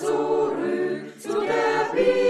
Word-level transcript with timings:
zurück 0.00 1.20
zu 1.20 1.40
der 1.40 1.92
Bibel. 1.92 2.29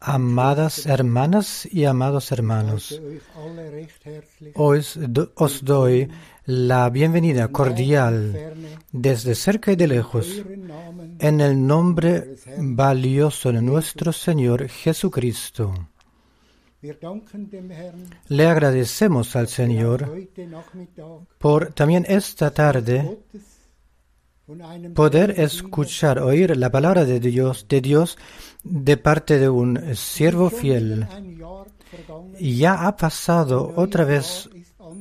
Amadas 0.00 0.86
hermanas 0.86 1.66
y 1.70 1.84
amados 1.84 2.32
hermanos, 2.32 3.00
os, 4.54 4.98
do- 5.00 5.32
os 5.36 5.64
doy 5.64 6.08
la 6.46 6.88
bienvenida 6.90 7.48
cordial 7.48 8.32
desde 8.90 9.34
cerca 9.34 9.72
y 9.72 9.76
de 9.76 9.86
lejos 9.86 10.42
en 11.18 11.40
el 11.40 11.66
nombre 11.66 12.36
valioso 12.58 13.52
de 13.52 13.62
nuestro 13.62 14.12
Señor 14.12 14.68
Jesucristo. 14.68 15.72
Le 18.28 18.46
agradecemos 18.46 19.36
al 19.36 19.46
Señor 19.46 20.10
por 21.38 21.72
también 21.74 22.04
esta 22.08 22.50
tarde 22.50 23.18
poder 24.94 25.38
escuchar, 25.38 26.18
oír 26.18 26.56
la 26.56 26.70
palabra 26.70 27.04
de 27.04 27.20
Dios, 27.20 27.66
de 27.68 27.80
Dios 27.80 28.18
de 28.64 28.96
parte 28.96 29.38
de 29.38 29.48
un 29.48 29.94
siervo 29.94 30.50
fiel. 30.50 31.06
Ya 32.40 32.86
ha 32.86 32.96
pasado 32.96 33.72
otra 33.76 34.04
vez 34.04 34.48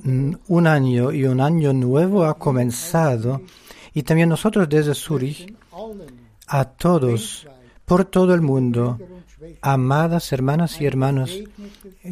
mm, 0.04 0.34
un 0.48 0.68
año 0.68 1.12
y 1.12 1.26
un 1.26 1.42
año 1.42 1.74
nuevo 1.74 2.26
ha 2.26 2.38
comenzado 2.38 3.42
y 3.94 4.04
también 4.04 4.30
nosotros 4.30 4.70
desde 4.70 4.94
Zurich 4.96 5.54
a 6.48 6.66
todos 6.66 7.48
por 7.86 8.06
todo 8.06 8.34
el 8.34 8.42
mundo, 8.42 9.00
amadas 9.62 10.32
hermanas 10.32 10.80
y 10.80 10.86
hermanos, 10.86 11.40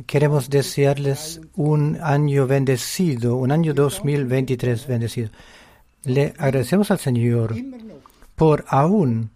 queremos 0.05 0.49
desearles 0.49 1.41
un 1.55 1.97
año 2.01 2.47
bendecido, 2.47 3.35
un 3.35 3.51
año 3.51 3.73
2023 3.73 4.87
bendecido. 4.87 5.29
Le 6.05 6.33
agradecemos 6.37 6.91
al 6.91 6.99
Señor 6.99 7.55
por 8.35 8.65
aún 8.69 9.31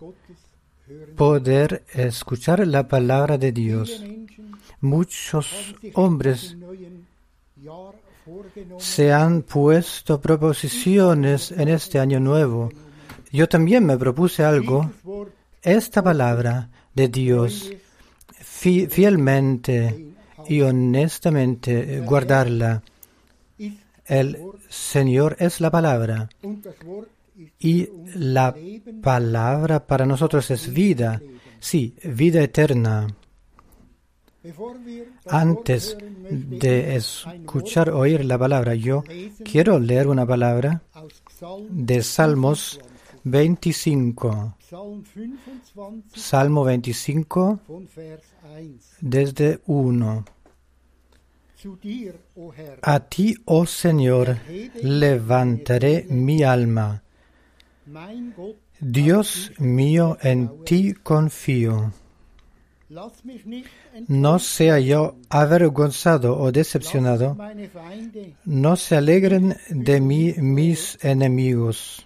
poder 1.15 1.83
escuchar 1.93 2.65
la 2.67 2.87
palabra 2.87 3.37
de 3.37 3.51
Dios. 3.51 4.03
Muchos 4.81 5.75
hombres 5.93 6.55
se 8.79 9.11
han 9.13 9.41
puesto 9.41 10.19
proposiciones 10.21 11.51
en 11.51 11.67
este 11.69 11.99
año 11.99 12.19
nuevo. 12.19 12.69
Yo 13.31 13.47
también 13.49 13.85
me 13.85 13.97
propuse 13.97 14.43
algo. 14.43 14.91
Esta 15.61 16.01
palabra 16.03 16.69
de 16.93 17.07
Dios 17.07 17.71
fi- 18.39 18.87
fielmente 18.87 20.13
y 20.47 20.61
honestamente 20.61 22.01
guardarla. 22.01 22.81
El 24.05 24.37
Señor 24.73 25.35
es 25.39 25.61
la 25.61 25.69
palabra 25.69 26.29
y 27.59 27.89
la 28.15 28.55
palabra 29.03 29.85
para 29.85 30.07
nosotros 30.07 30.49
es 30.49 30.73
vida. 30.73 31.21
Sí, 31.59 31.95
vida 32.03 32.41
eterna. 32.41 33.07
Antes 35.27 35.95
de 36.27 36.95
escuchar, 36.95 37.91
oír 37.91 38.25
la 38.25 38.39
palabra, 38.39 38.73
yo 38.73 39.03
quiero 39.45 39.79
leer 39.79 40.07
una 40.07 40.25
palabra 40.25 40.81
de 41.69 42.01
Salmos 42.01 42.79
25. 43.25 44.57
Psalm 44.59 45.03
25 45.15 45.93
Salmo 46.15 46.63
25 46.63 47.59
von 47.67 47.87
Vers 47.95 48.23
1. 48.43 48.79
desde 49.01 49.61
1. 49.67 50.25
A 52.81 52.99
ti, 52.99 53.35
oh 53.45 53.65
Señor, 53.65 54.37
levantaré 54.81 56.05
mi 56.09 56.43
alma. 56.43 57.01
Dios 58.79 59.51
mío, 59.59 60.17
en 60.21 60.63
ti 60.65 60.93
confío. 60.93 61.91
No 64.07 64.39
sea 64.39 64.79
yo 64.79 65.15
avergonzado 65.29 66.37
o 66.37 66.51
decepcionado, 66.51 67.37
no 68.45 68.75
se 68.75 68.95
alegren 68.95 69.57
de 69.69 69.99
mí 69.99 70.33
mis 70.37 70.97
enemigos. 71.03 72.05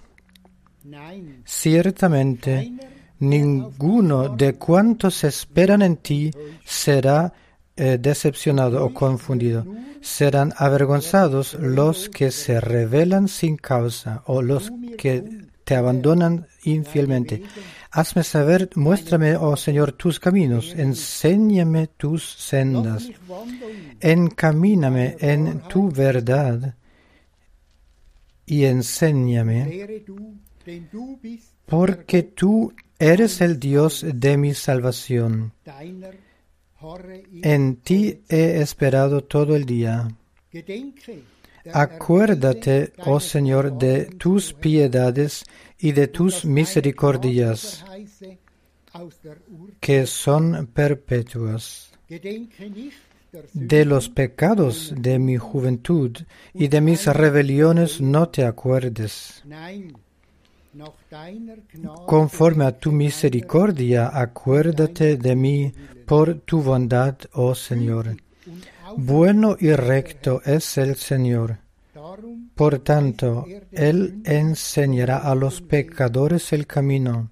Ciertamente, 1.45 2.71
ninguno 3.19 4.29
de 4.29 4.53
cuantos 4.53 5.23
esperan 5.23 5.81
en 5.81 5.97
ti 5.97 6.31
será 6.63 7.33
decepcionado 7.77 8.83
o 8.83 8.93
confundido. 8.93 9.65
Serán 10.01 10.53
avergonzados 10.57 11.53
los 11.55 12.09
que 12.09 12.31
se 12.31 12.59
rebelan 12.59 13.27
sin 13.27 13.57
causa 13.57 14.23
o 14.25 14.41
los 14.41 14.71
que 14.97 15.47
te 15.63 15.75
abandonan 15.75 16.47
infielmente. 16.63 17.43
Hazme 17.91 18.23
saber, 18.23 18.69
muéstrame, 18.75 19.35
oh 19.35 19.57
Señor, 19.57 19.91
tus 19.91 20.19
caminos, 20.19 20.73
enséñame 20.77 21.87
tus 21.87 22.23
sendas, 22.23 23.09
encamíname 23.99 25.17
en 25.19 25.59
tu 25.67 25.91
verdad 25.91 26.75
y 28.45 28.63
enséñame, 28.63 30.05
porque 31.65 32.23
tú 32.23 32.73
eres 32.97 33.41
el 33.41 33.59
Dios 33.59 34.05
de 34.07 34.37
mi 34.37 34.53
salvación. 34.53 35.51
En 37.41 37.77
ti 37.77 38.21
he 38.29 38.61
esperado 38.61 39.23
todo 39.23 39.55
el 39.55 39.65
día. 39.65 40.07
Acuérdate, 41.73 42.93
oh 43.05 43.19
Señor, 43.19 43.77
de 43.77 44.05
tus 44.05 44.53
piedades 44.53 45.43
y 45.79 45.91
de 45.91 46.07
tus 46.07 46.45
misericordias, 46.45 47.83
Ur 48.93 49.73
que 49.79 50.05
son 50.05 50.67
perpetuas. 50.73 51.91
De 53.53 53.85
los 53.85 54.09
pecados 54.09 54.93
de 54.97 55.19
mi 55.19 55.37
juventud 55.37 56.17
y 56.53 56.67
de 56.69 56.81
mis 56.81 57.05
rebeliones 57.05 58.01
no 58.01 58.29
te 58.29 58.45
acuerdes. 58.45 59.43
Conforme 62.05 62.65
a 62.65 62.77
tu 62.77 62.91
misericordia, 62.91 64.09
acuérdate 64.13 65.17
de 65.17 65.35
mí 65.35 65.73
por 66.07 66.35
tu 66.39 66.63
bondad, 66.63 67.17
oh 67.33 67.53
Señor. 67.53 68.15
Bueno 68.95 69.57
y 69.59 69.73
recto 69.73 70.41
es 70.45 70.77
el 70.77 70.95
Señor. 70.95 71.57
Por 72.55 72.79
tanto, 72.79 73.45
Él 73.71 74.21
enseñará 74.23 75.17
a 75.17 75.35
los 75.35 75.61
pecadores 75.61 76.53
el 76.53 76.65
camino, 76.65 77.29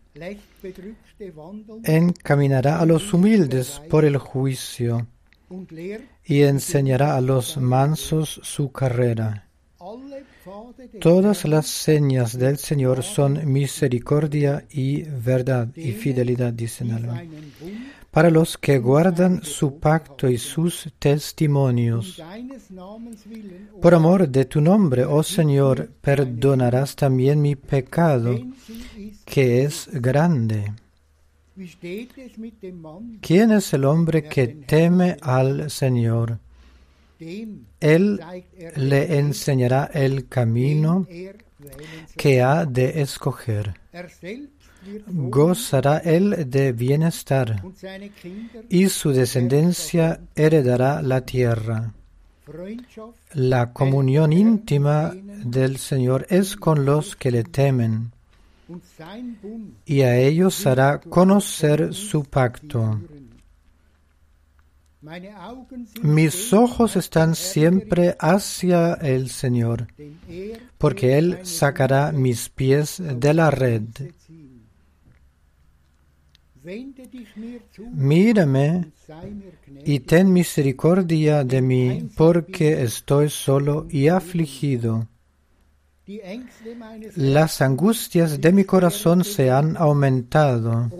encaminará 1.83 2.79
a 2.79 2.85
los 2.85 3.13
humildes 3.13 3.81
por 3.89 4.03
el 4.03 4.17
juicio 4.17 5.07
y 6.25 6.41
enseñará 6.41 7.15
a 7.15 7.21
los 7.21 7.57
mansos 7.57 8.41
su 8.43 8.71
carrera. 8.73 9.47
Todas 10.99 11.45
las 11.45 11.65
señas 11.67 12.37
del 12.37 12.57
Señor 12.57 13.03
son 13.03 13.51
misericordia 13.51 14.65
y 14.69 15.03
verdad 15.03 15.69
y 15.75 15.93
fidelidad, 15.93 16.53
dicen 16.53 16.91
Para 18.15 18.29
los 18.29 18.57
que 18.57 18.79
guardan 18.79 19.43
su 19.43 19.77
pacto 19.77 20.29
y 20.29 20.37
sus 20.37 20.89
testimonios. 20.99 22.23
Por 23.81 23.93
amor 23.93 24.29
de 24.29 24.45
tu 24.45 24.61
nombre, 24.61 25.03
oh 25.03 25.21
Señor, 25.21 25.89
perdonarás 25.99 26.95
también 26.95 27.41
mi 27.41 27.57
pecado, 27.57 28.39
que 29.25 29.63
es 29.65 29.89
grande. 29.91 30.71
¿Quién 33.19 33.51
es 33.51 33.73
el 33.73 33.83
hombre 33.83 34.23
que 34.23 34.47
teme 34.47 35.17
al 35.19 35.69
Señor? 35.69 36.39
Él 37.19 38.21
le 38.77 39.19
enseñará 39.19 39.91
el 39.93 40.29
camino 40.29 41.05
que 42.15 42.41
ha 42.41 42.65
de 42.65 43.01
escoger. 43.01 43.73
Gozará 45.07 45.97
él 45.99 46.49
de 46.49 46.71
bienestar 46.71 47.63
y 48.69 48.89
su 48.89 49.11
descendencia 49.11 50.19
heredará 50.35 51.01
la 51.01 51.21
tierra. 51.21 51.93
La 53.33 53.73
comunión 53.73 54.33
íntima 54.33 55.13
del 55.43 55.77
Señor 55.77 56.27
es 56.29 56.55
con 56.55 56.85
los 56.85 57.15
que 57.15 57.31
le 57.31 57.43
temen 57.43 58.11
y 59.85 60.01
a 60.01 60.17
ellos 60.17 60.65
hará 60.65 60.99
conocer 60.99 61.93
su 61.93 62.23
pacto. 62.23 62.99
Mis 66.01 66.51
ojos 66.51 66.95
están 66.95 67.35
siempre 67.35 68.15
hacia 68.19 68.95
el 68.95 69.29
Señor, 69.29 69.87
porque 70.79 71.19
Él 71.19 71.39
sacará 71.43 72.11
mis 72.11 72.49
pies 72.49 72.99
de 72.99 73.33
la 73.35 73.51
red. 73.51 73.83
Mírame 77.93 78.91
y 79.83 79.99
ten 79.99 80.33
misericordia 80.33 81.43
de 81.43 81.61
mí, 81.61 82.09
porque 82.15 82.81
estoy 82.83 83.29
solo 83.29 83.85
y 83.89 84.07
afligido. 84.07 85.07
Las 87.15 87.61
angustias 87.61 88.39
de 88.39 88.51
mi 88.51 88.63
corazón 88.63 89.23
se 89.23 89.49
han 89.49 89.75
aumentado. 89.77 90.91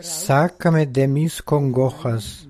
Sácame 0.00 0.86
de 0.86 1.08
mis 1.08 1.42
congojas. 1.42 2.48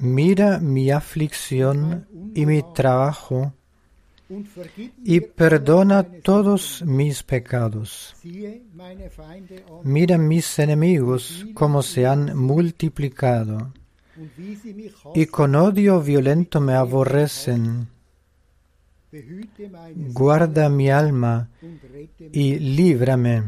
Mira 0.00 0.58
mi 0.60 0.90
aflicción 0.90 2.06
y 2.34 2.46
mi 2.46 2.62
trabajo 2.74 3.52
y 5.04 5.20
perdona 5.20 6.02
todos 6.02 6.82
mis 6.84 7.22
pecados. 7.22 8.14
Mira 9.82 10.18
mis 10.18 10.58
enemigos 10.58 11.46
cómo 11.54 11.82
se 11.82 12.06
han 12.06 12.36
multiplicado 12.36 13.72
y 15.14 15.26
con 15.26 15.54
odio 15.54 16.00
violento 16.00 16.60
me 16.60 16.74
aborrecen. 16.74 17.88
Guarda 20.12 20.68
mi 20.68 20.90
alma 20.90 21.48
y 22.32 22.58
líbrame. 22.58 23.44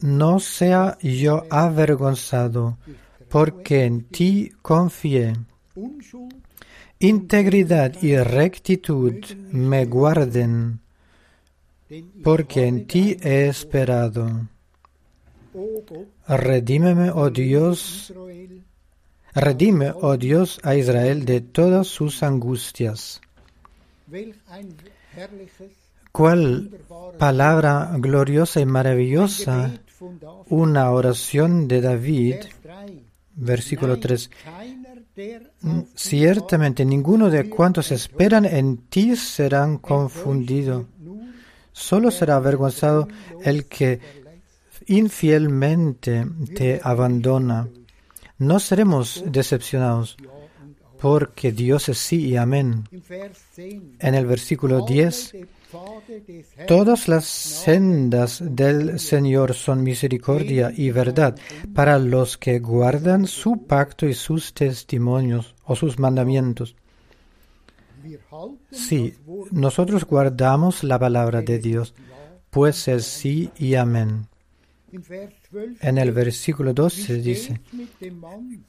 No 0.00 0.40
sea 0.40 0.98
yo 1.00 1.44
avergonzado, 1.50 2.78
porque 3.28 3.84
en 3.84 4.04
ti 4.04 4.52
confié. 4.62 5.34
Integridad 7.02 8.00
y 8.00 8.16
rectitud 8.16 9.24
me 9.50 9.86
guarden, 9.86 10.78
porque 12.22 12.68
en 12.68 12.86
ti 12.86 13.16
he 13.20 13.48
esperado. 13.48 14.48
Redímeme, 16.28 17.10
oh 17.10 17.28
Dios, 17.30 18.14
redime, 19.34 19.92
oh 20.00 20.16
Dios, 20.16 20.60
a 20.62 20.76
Israel 20.76 21.24
de 21.24 21.40
todas 21.40 21.88
sus 21.88 22.22
angustias. 22.22 23.20
Cuál 26.12 26.70
palabra 27.18 27.96
gloriosa 27.98 28.60
y 28.60 28.66
maravillosa, 28.66 29.72
una 30.48 30.88
oración 30.92 31.66
de 31.66 31.80
David, 31.80 32.34
Vers 32.34 32.60
3. 32.62 33.02
versículo 33.34 33.98
3. 33.98 34.30
Ciertamente 35.94 36.84
ninguno 36.84 37.28
de 37.28 37.50
cuantos 37.50 37.92
esperan 37.92 38.44
en 38.46 38.78
ti 38.88 39.16
serán 39.16 39.78
confundidos. 39.78 40.86
nur 41.00 41.22
Solo 41.72 42.10
será 42.10 42.36
avergonzado 42.36 43.08
el 43.42 43.66
que 43.66 44.00
infielmente 44.86 46.26
te 46.54 46.80
abandona. 46.82 47.68
No 48.38 48.60
seremos 48.60 49.24
decepcionados, 49.26 50.16
porque 51.00 51.52
Dios 51.52 51.88
es 51.88 51.98
sí 51.98 52.26
y 52.26 52.36
amén. 52.36 52.84
Im 52.90 53.02
Vers 53.08 53.38
10. 53.56 53.82
En 54.00 54.14
el 54.14 54.26
versículo 54.26 54.84
10, 54.84 55.34
Todas 56.66 57.08
las 57.08 57.24
sendas 57.24 58.42
del 58.44 58.98
Señor 58.98 59.54
son 59.54 59.82
misericordia 59.82 60.72
y 60.74 60.90
verdad 60.90 61.36
para 61.74 61.98
los 61.98 62.36
que 62.36 62.58
guardan 62.58 63.26
su 63.26 63.66
pacto 63.66 64.06
y 64.06 64.14
sus 64.14 64.52
testimonios 64.52 65.54
o 65.64 65.74
sus 65.74 65.98
mandamientos. 65.98 66.76
Sí, 68.70 69.14
nosotros 69.50 70.04
guardamos 70.04 70.82
la 70.84 70.98
palabra 70.98 71.40
de 71.42 71.58
Dios, 71.58 71.94
pues 72.50 72.88
es 72.88 73.04
sí 73.04 73.50
y 73.56 73.74
amén. 73.74 74.26
Im 74.92 75.02
Vers 75.08 75.34
12 75.50 75.88
En 75.88 75.96
el 75.96 76.12
versículo 76.12 76.74
12 76.74 77.02
steht 77.02 77.22
dice, 77.22 77.60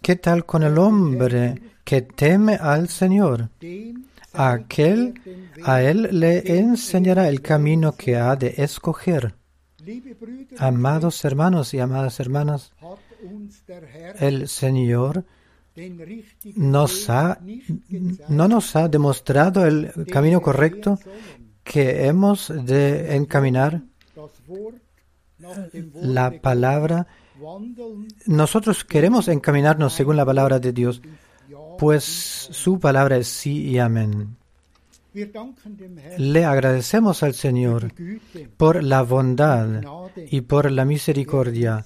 ¿qué 0.01 0.15
tal 0.15 0.45
con 0.45 0.63
el 0.63 0.77
hombre 0.77 1.62
que 1.83 2.01
teme 2.03 2.55
al 2.55 2.88
Señor? 2.88 3.50
Aquel, 4.34 5.13
a 5.63 5.82
él 5.82 6.10
le 6.12 6.60
enseñará 6.60 7.30
el 7.30 7.42
camino 7.42 7.96
que 7.96 8.18
ha 8.18 8.36
de 8.36 8.56
escoger. 8.58 9.36
Amados 10.58 11.24
hermanos 11.25 11.74
y 11.74 11.80
amadas 11.80 12.20
hermanas, 12.20 12.74
el 14.20 14.48
Señor 14.48 15.25
no 16.56 16.88
nos 18.48 18.75
ha 18.75 18.88
demostrado 18.88 19.66
el 19.66 19.92
camino 20.12 20.42
correcto 20.42 21.00
que 21.63 22.06
hemos 22.06 22.52
de 22.66 23.16
encaminar 23.16 23.82
la 25.96 26.32
palabra. 26.42 27.08
Nosotros 28.28 28.84
queremos 28.86 29.28
encaminarnos 29.28 29.94
según 29.94 30.16
la 30.16 30.25
palabra 30.25 30.60
de 30.60 30.72
Dios. 30.72 31.02
Pues 31.77 32.03
su 32.03 32.80
palabra 32.80 33.18
es 33.18 33.27
sí 33.27 33.63
y 33.63 33.80
amén. 33.80 34.36
Le 36.18 36.46
agradecemos 36.46 37.22
al 37.22 37.36
Señor 37.36 37.94
por 38.58 38.84
la 38.84 39.03
bondad 39.03 39.84
y 40.30 40.42
por 40.42 40.72
la 40.72 40.86
misericordia 40.86 41.86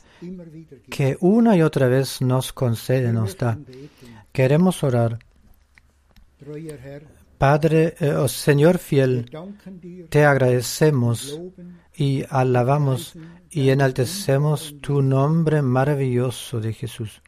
que 0.89 1.17
una 1.19 1.57
y 1.57 1.61
otra 1.61 1.87
vez 1.87 2.21
nos 2.21 2.53
concede, 2.53 3.11
nos 3.11 3.37
da. 3.37 3.57
Queremos 4.31 4.83
orar. 4.83 5.19
Padre, 7.37 7.95
eh, 7.99 8.11
oh 8.13 8.27
Señor 8.27 8.77
fiel, 8.77 9.29
te 10.09 10.25
agradecemos 10.25 11.39
y 11.95 12.23
alabamos 12.29 13.15
y 13.49 13.69
enaltecemos 13.69 14.75
tu 14.81 15.01
nombre 15.01 15.61
maravilloso 15.61 16.59
de 16.59 16.73
Jesús. 16.73 17.21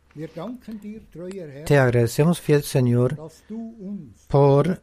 Te 1.65 1.77
agradecemos, 1.77 2.39
fiel 2.41 2.63
Señor, 2.63 3.15
por, 4.27 4.81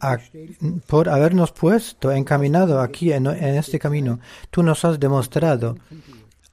a- 0.00 0.18
por 0.86 1.08
habernos 1.08 1.52
puesto, 1.52 2.10
encaminado 2.12 2.80
aquí 2.80 3.12
en, 3.12 3.26
en 3.26 3.54
este 3.56 3.78
camino. 3.78 4.18
Tú 4.50 4.62
nos 4.62 4.84
has 4.84 4.98
demostrado 4.98 5.76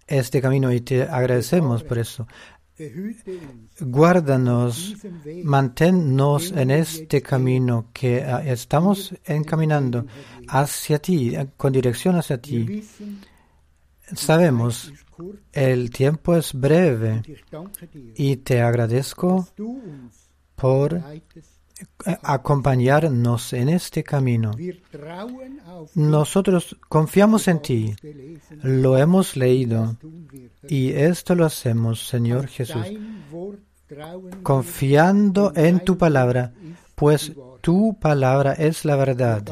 este 0.07 0.41
camino 0.41 0.71
y 0.71 0.81
te 0.81 1.03
agradecemos 1.03 1.83
por 1.83 1.97
eso. 1.99 2.27
Guárdanos, 3.81 4.95
manténnos 5.43 6.51
en 6.51 6.71
este 6.71 7.21
camino 7.21 7.87
que 7.93 8.23
ah, 8.23 8.41
estamos 8.45 9.13
encaminando 9.25 10.05
hacia 10.47 10.99
ti, 10.99 11.33
con 11.57 11.73
dirección 11.73 12.15
hacia 12.15 12.37
ti. 12.41 12.83
Sabemos, 14.15 14.91
el 15.51 15.89
tiempo 15.91 16.35
es 16.35 16.53
breve 16.53 17.21
y 18.15 18.37
te 18.37 18.61
agradezco 18.61 19.47
por 20.55 21.01
acompañarnos 22.23 23.53
en 23.53 23.69
este 23.69 24.03
camino. 24.03 24.51
Nosotros 25.95 26.77
confiamos 26.87 27.47
en 27.47 27.61
ti, 27.61 27.95
lo 28.61 28.97
hemos 28.97 29.35
leído 29.35 29.97
y 30.67 30.91
esto 30.91 31.35
lo 31.35 31.45
hacemos, 31.45 32.07
Señor 32.07 32.47
Jesús, 32.47 32.85
confiando 34.43 35.53
en 35.55 35.79
tu 35.79 35.97
palabra, 35.97 36.53
pues 36.95 37.31
tu 37.61 37.97
palabra 37.99 38.53
es 38.53 38.85
la 38.85 38.95
verdad. 38.95 39.43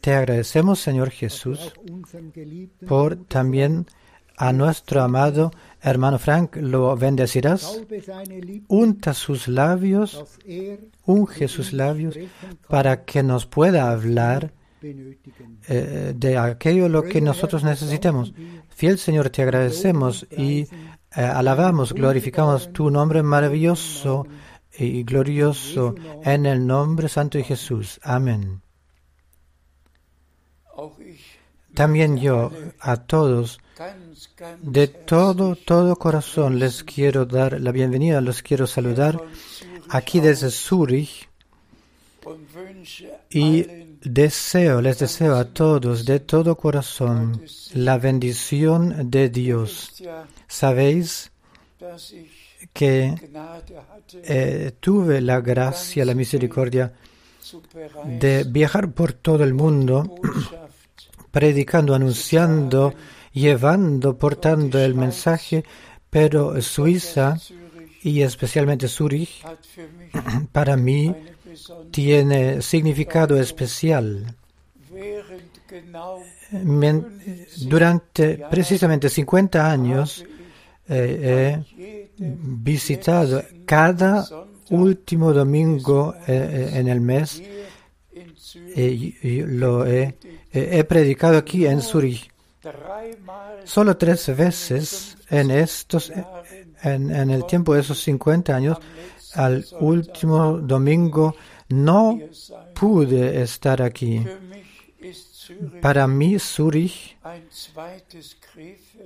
Te 0.00 0.14
agradecemos, 0.14 0.80
Señor 0.80 1.10
Jesús, 1.10 1.72
por 2.86 3.16
también 3.16 3.86
a 4.36 4.52
nuestro 4.52 5.02
amado 5.02 5.52
hermano 5.82 6.18
Frank 6.18 6.56
lo 6.56 6.96
bendecirás. 6.96 7.80
Unta 8.68 9.14
sus 9.14 9.48
labios, 9.48 10.38
unge 11.04 11.48
sus 11.48 11.72
labios 11.72 12.18
para 12.68 13.04
que 13.04 13.22
nos 13.22 13.46
pueda 13.46 13.90
hablar 13.90 14.52
eh, 14.82 16.12
de 16.16 16.38
aquello 16.38 16.88
lo 16.88 17.02
que 17.02 17.20
nosotros 17.20 17.64
necesitemos. 17.64 18.32
Fiel 18.68 18.98
Señor, 18.98 19.30
te 19.30 19.42
agradecemos 19.42 20.26
y 20.30 20.60
eh, 20.60 20.68
alabamos, 21.20 21.92
glorificamos 21.92 22.72
tu 22.72 22.90
nombre 22.90 23.22
maravilloso 23.22 24.26
y 24.76 25.02
glorioso 25.02 25.94
en 26.24 26.46
el 26.46 26.66
nombre 26.66 27.08
santo 27.08 27.38
de 27.38 27.44
Jesús. 27.44 28.00
Amén. 28.02 28.62
También 31.74 32.18
yo 32.18 32.50
a 32.80 32.96
todos 32.96 33.60
de 34.60 34.88
todo, 34.88 35.56
todo 35.56 35.96
corazón 35.96 36.58
les 36.58 36.82
quiero 36.82 37.26
dar 37.26 37.60
la 37.60 37.72
bienvenida, 37.72 38.20
los 38.20 38.42
quiero 38.42 38.66
saludar 38.66 39.20
aquí 39.88 40.20
desde 40.20 40.48
wünsche 40.48 41.28
y 43.30 43.66
deseo, 44.02 44.80
les 44.80 44.98
deseo 44.98 45.36
a 45.36 45.44
todos 45.44 46.04
de 46.04 46.20
todo 46.20 46.56
corazón 46.56 47.42
la 47.74 47.98
bendición 47.98 49.10
de 49.10 49.28
Dios. 49.28 50.02
Sabéis 50.46 51.30
que 52.72 53.14
eh, 54.24 54.72
tuve 54.80 55.20
la 55.20 55.40
gracia, 55.40 56.04
la 56.04 56.14
misericordia 56.14 56.92
de 58.04 58.44
viajar 58.44 58.92
por 58.92 59.12
todo 59.12 59.44
el 59.44 59.54
mundo 59.54 60.14
predicando, 61.30 61.94
anunciando, 61.94 62.94
llevando, 63.32 64.16
portando 64.16 64.78
el 64.78 64.94
mensaje, 64.94 65.64
pero 66.10 66.60
Suiza 66.60 67.38
y 68.02 68.22
especialmente 68.22 68.86
mich 68.86 69.42
para 70.52 70.76
mí 70.76 71.14
tiene 71.90 72.62
significado 72.62 73.38
especial. 73.38 74.34
durante 77.62 78.38
precisamente 78.50 79.08
50 79.08 79.70
años 79.70 80.24
eh, 80.88 81.62
he 81.78 82.08
visitado 82.18 83.42
cada 83.64 84.26
último 84.70 85.32
domingo 85.32 86.14
eh, 86.26 86.70
eh, 86.72 86.78
en 86.78 86.88
el 86.88 87.00
mes 87.00 87.42
lo 89.46 89.86
he, 89.86 90.16
he 90.52 90.84
predicado 90.84 91.38
aquí 91.38 91.66
en 91.66 91.80
Zurich. 91.80 92.31
Solo 93.64 93.96
tres 93.96 94.36
veces 94.36 95.16
en 95.28 95.50
estos 95.50 96.12
en, 96.82 97.30
el 97.30 97.44
tiempo 97.46 97.74
de 97.74 97.80
esos 97.80 98.00
50 98.00 98.54
años 98.54 98.78
al 99.34 99.64
último 99.80 100.58
domingo 100.58 101.34
no 101.68 102.18
pude 102.74 103.42
estar 103.42 103.82
aquí. 103.82 104.24
Para 105.80 106.06
mí 106.06 106.38
Zurich 106.38 107.18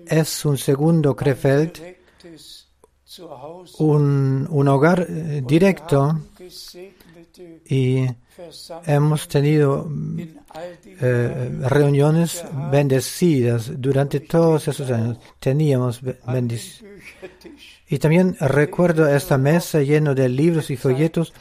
es 0.06 0.44
un 0.44 0.58
segundo 0.58 1.16
Krefeld, 1.16 1.96
un, 3.78 4.47
un 4.50 4.69
hogar 4.69 5.06
eh, 5.08 5.42
directo 5.47 6.21
y 7.64 8.06
hemos 8.86 9.28
tenido 9.28 9.88
eh, 11.00 11.50
reuniones 11.68 12.44
bendecidas 12.70 13.72
durante 13.80 14.20
todos 14.20 14.68
esos 14.68 14.90
años. 14.90 15.18
Teníamos 15.38 16.00
be- 16.02 16.18
An 16.25 16.34
den 16.34 16.49
bendic- 16.49 16.80
Büchertisch 16.82 17.82
Y 17.88 17.99
también 17.99 18.36
recuerdo 18.40 19.08
esta 19.08 19.38
mesa 19.38 19.80
llena 19.82 20.14
de 20.14 20.28
libros 20.28 20.70
y 20.70 20.76
folletos, 20.76 21.32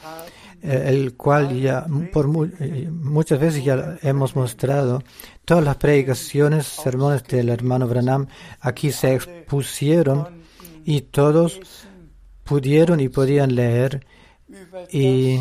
eh, 0.62 0.84
el 0.88 1.14
cual 1.16 1.60
ya 1.60 1.86
por 2.12 2.28
mu- 2.28 2.48
muchas 2.90 3.40
veces 3.40 3.64
ya 3.64 3.98
hemos 4.02 4.36
mostrado. 4.36 5.02
Todas 5.44 5.64
las 5.64 5.76
predicaciones, 5.76 6.66
sermones 6.66 7.24
del 7.24 7.48
hermano 7.48 7.86
Branham 7.88 8.26
aquí 8.60 8.92
se 8.92 9.14
expusieron 9.14 10.42
y 10.84 11.00
todos 11.02 11.60
pudieron 12.44 13.00
y 13.00 13.08
podían 13.08 13.54
leer 13.54 14.06
y 14.92 15.40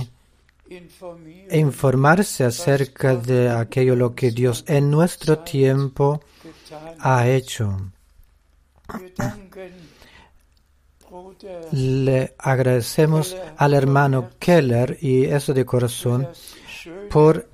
e 1.50 1.58
informarse 1.60 2.44
acerca 2.44 3.16
de 3.16 3.50
aquello 3.50 3.96
lo 3.96 4.16
que 4.16 4.32
Dios 4.32 4.64
en 4.68 4.92
nuestro 4.92 5.40
tiempo 5.40 6.22
ha 7.00 7.28
hecho. 7.28 7.92
Le 11.72 12.36
agradecemos 12.38 13.36
al 13.58 13.74
hermano 13.74 14.32
Keller 14.40 14.98
y 15.02 15.26
eso 15.26 15.54
de 15.54 15.66
corazón 15.66 16.28
por 17.10 17.50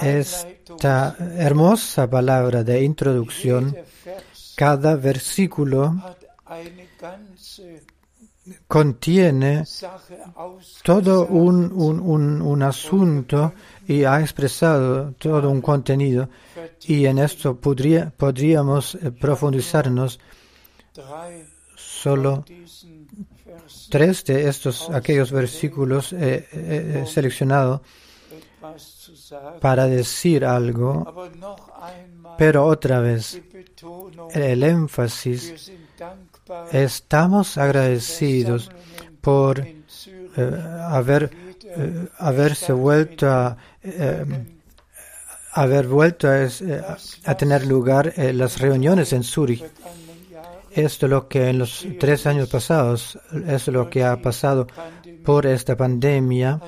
esta 0.00 1.16
hermosa 1.18 2.08
palabra 2.08 2.62
de 2.62 2.82
introducción. 2.82 3.76
Cada 4.56 4.96
versículo 4.96 5.94
contiene 8.66 9.64
todo 10.82 11.26
un, 11.26 11.72
un, 11.72 12.00
un, 12.00 12.42
un 12.42 12.62
asunto 12.62 13.52
y 13.86 14.04
ha 14.04 14.20
expresado 14.20 15.12
todo 15.12 15.50
un 15.50 15.60
contenido 15.60 16.28
y 16.86 17.06
en 17.06 17.18
esto 17.18 17.56
podría, 17.56 18.10
podríamos 18.16 18.94
eh, 18.94 19.10
profundizarnos 19.10 20.18
solo 21.76 22.44
tres 23.88 24.24
de 24.24 24.48
estos 24.48 24.90
aquellos 24.90 25.30
versículos 25.30 26.12
eh, 26.12 26.18
eh, 26.18 26.48
eh, 26.52 27.06
seleccionado 27.06 27.82
etwas 28.30 28.82
zu 28.82 29.16
sagen. 29.16 29.60
para 29.60 29.86
decir 29.86 30.44
algo 30.44 31.04
pero 32.36 32.66
otra 32.66 33.00
vez 33.00 33.40
el 34.34 34.62
énfasis 34.62 35.72
estamos 36.72 37.58
agradecidos 37.58 38.70
por 39.20 39.60
eh, 39.60 39.76
haber 40.88 41.30
eh, 41.64 42.08
haberse 42.18 42.72
vuelto 42.72 43.28
a 43.28 43.56
eh, 43.82 44.24
haber 45.52 45.88
vuelto 45.88 46.28
a, 46.28 47.34
tener 47.34 47.66
lugar 47.66 48.12
las 48.16 48.60
reuniones 48.60 49.12
en 49.12 49.24
Zurich. 49.24 49.64
Esto 50.70 51.06
es 51.06 51.10
lo 51.10 51.26
que 51.26 51.48
en 51.48 51.58
los 51.58 51.84
tres 51.98 52.26
años 52.26 52.48
pasados, 52.48 53.18
es 53.46 53.66
lo 53.66 53.90
que 53.90 54.04
ha 54.04 54.20
pasado 54.22 54.68
por 55.24 55.46
esta 55.46 55.76
pandemia, 55.76 56.60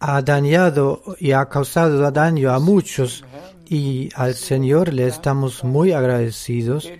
ha 0.00 0.22
dañado 0.22 1.02
y 1.20 1.30
ha 1.30 1.48
causado 1.48 2.10
daño 2.10 2.52
a 2.52 2.58
muchos 2.58 3.24
y 3.66 4.08
al 4.16 4.34
Señor 4.34 4.92
le 4.92 5.06
estamos 5.06 5.62
muy 5.62 5.92
agradecidos, 5.92 6.90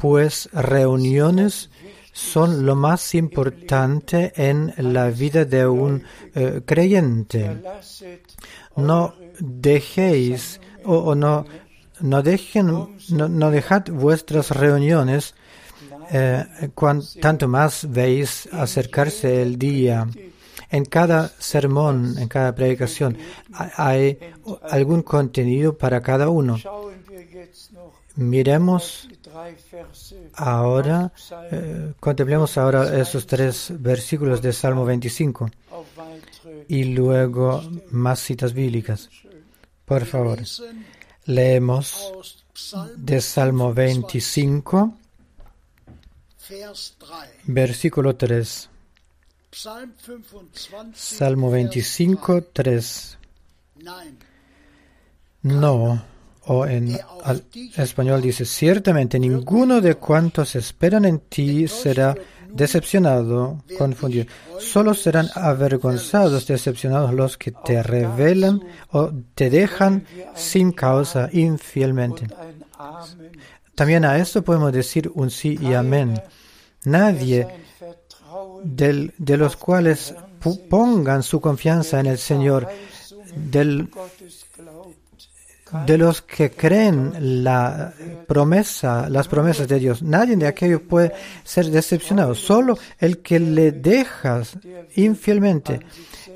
pues 0.00 0.48
reuniones 0.52 1.70
son 2.12 2.66
lo 2.66 2.74
más 2.74 3.14
importante 3.14 4.32
en 4.36 4.74
la 4.78 5.10
vida 5.10 5.44
de 5.44 5.66
un 5.66 6.02
eh, 6.34 6.60
creyente. 6.66 7.44
no 8.76 9.14
dejéis 9.38 10.60
o, 10.84 11.14
no 11.14 11.44
no 12.00 12.22
dejen 12.22 12.66
no, 13.10 13.28
no 13.28 13.50
dejad 13.50 13.84
vuestras 13.92 14.50
reuniones 14.50 15.34
eh, 16.10 16.44
tanto 17.20 17.46
más 17.46 17.86
veis 17.90 18.48
acercarse 18.52 19.42
el 19.42 19.56
día 19.58 20.06
en 20.70 20.84
cada 20.86 21.28
sermón 21.38 22.16
en 22.18 22.28
cada 22.28 22.54
predicación 22.54 23.16
ha- 23.52 23.70
hay 23.90 24.18
algún 24.70 25.02
contenido 25.02 25.76
para 25.76 26.00
cada 26.00 26.28
uno 26.28 26.56
Miremos 28.20 29.08
ahora 30.34 31.10
eh, 31.50 31.94
contemplemos 31.98 32.58
ahora 32.58 33.00
esos 33.00 33.26
tres 33.26 33.72
versículos 33.78 34.42
de 34.42 34.52
Salmo 34.52 34.84
25 34.84 35.50
auf 35.70 35.86
weitere 35.96 36.66
y 36.68 36.84
luego 36.84 37.62
más 37.90 38.20
citas 38.20 38.52
bíblicas 38.52 39.08
por 39.86 40.04
favor 40.04 40.38
leemos 41.24 42.44
de 42.96 43.20
Salmo 43.20 43.72
25, 43.72 44.94
Vers 46.48 46.96
3. 46.98 47.08
versículo 47.44 48.16
3. 48.16 48.68
Psalm 49.50 49.92
25, 50.06 50.90
Salmo 50.94 51.50
Vers 51.50 51.62
25, 51.62 52.42
3. 52.52 52.52
3. 52.52 53.18
Nein, 53.82 54.18
No, 55.42 56.02
o 56.52 56.66
en 56.66 56.98
español 57.76 58.20
dice, 58.20 58.44
ciertamente 58.44 59.20
ninguno 59.20 59.80
de 59.80 59.94
cuantos 59.94 60.56
esperan 60.56 61.04
en 61.04 61.20
ti 61.20 61.68
será 61.68 62.12
decepcionado, 62.52 63.62
confundido. 63.78 64.26
Solo 64.58 64.92
serán 64.94 65.28
avergonzados, 65.34 66.48
decepcionados 66.48 67.14
los 67.14 67.38
que 67.38 67.52
te 67.52 67.80
revelan 67.84 68.60
o 68.90 69.12
te 69.36 69.48
dejan 69.48 70.04
sin 70.34 70.72
causa 70.72 71.28
infielmente. 71.32 72.26
También 73.76 74.04
a 74.04 74.18
esto 74.18 74.42
podemos 74.42 74.72
decir 74.72 75.08
un 75.14 75.30
sí 75.30 75.56
y 75.62 75.74
amén. 75.74 76.20
Nadie 76.84 77.46
del- 78.64 79.14
de 79.18 79.36
los 79.36 79.56
cuales 79.56 80.14
pongan 80.68 81.22
su 81.22 81.40
confianza 81.40 82.00
en 82.00 82.06
el 82.06 82.18
Señor, 82.18 82.68
del. 83.36 83.88
De 85.86 85.98
los 85.98 86.22
que 86.22 86.50
creen 86.50 87.44
la 87.44 87.92
promesa, 88.26 89.08
las 89.08 89.28
promesas 89.28 89.68
de 89.68 89.78
Dios. 89.78 90.02
Nadie 90.02 90.36
de 90.36 90.46
aquellos 90.46 90.82
puede 90.82 91.12
ser 91.44 91.66
decepcionado. 91.66 92.34
Solo 92.34 92.78
el 92.98 93.18
que 93.18 93.38
le 93.38 93.72
dejas 93.72 94.58
infielmente, 94.96 95.80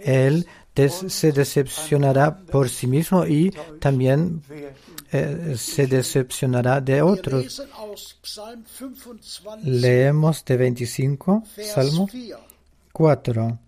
él 0.04 0.46
se 1.08 1.32
decepcionará 1.32 2.36
por 2.36 2.68
sí 2.68 2.86
mismo 2.86 3.24
y 3.24 3.52
también 3.78 4.42
eh, 5.12 5.54
se 5.56 5.86
decepcionará 5.86 6.80
de 6.80 7.00
otros. 7.00 7.44
lesen 7.44 7.68
aus 7.74 8.18
Psalm 8.22 8.64
25, 8.64 9.58
Leemos 9.62 10.44
de 10.44 10.56
25, 10.56 11.44
Vers 11.56 11.72
Salmo 11.72 12.08
4. 12.08 12.38
4. 12.92 13.58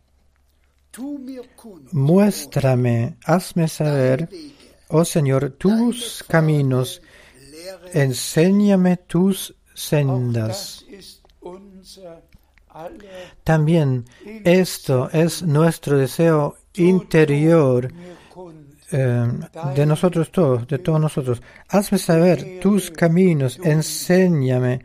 Tu 0.90 1.18
mir 1.18 1.42
kund, 1.54 1.88
Muéstrame, 1.92 3.16
hazme 3.24 3.68
saber, 3.68 4.28
oh 4.88 5.04
Señor, 5.04 5.50
tus 5.58 6.24
caminos, 6.26 7.02
enséñame 7.92 8.96
tus 8.96 9.54
sendas. 9.74 10.84
También 13.42 14.04
esto 14.44 15.08
es 15.10 15.42
nuestro 15.42 15.98
deseo 15.98 16.56
interior 16.74 17.90
eh, 18.92 19.26
de 19.74 19.86
nosotros 19.86 20.30
todos, 20.30 20.66
de 20.66 20.78
todos 20.78 21.00
nosotros. 21.00 21.42
Hazme 21.68 21.98
saber 21.98 22.60
tus 22.60 22.90
caminos, 22.90 23.58
enséñame 23.62 24.84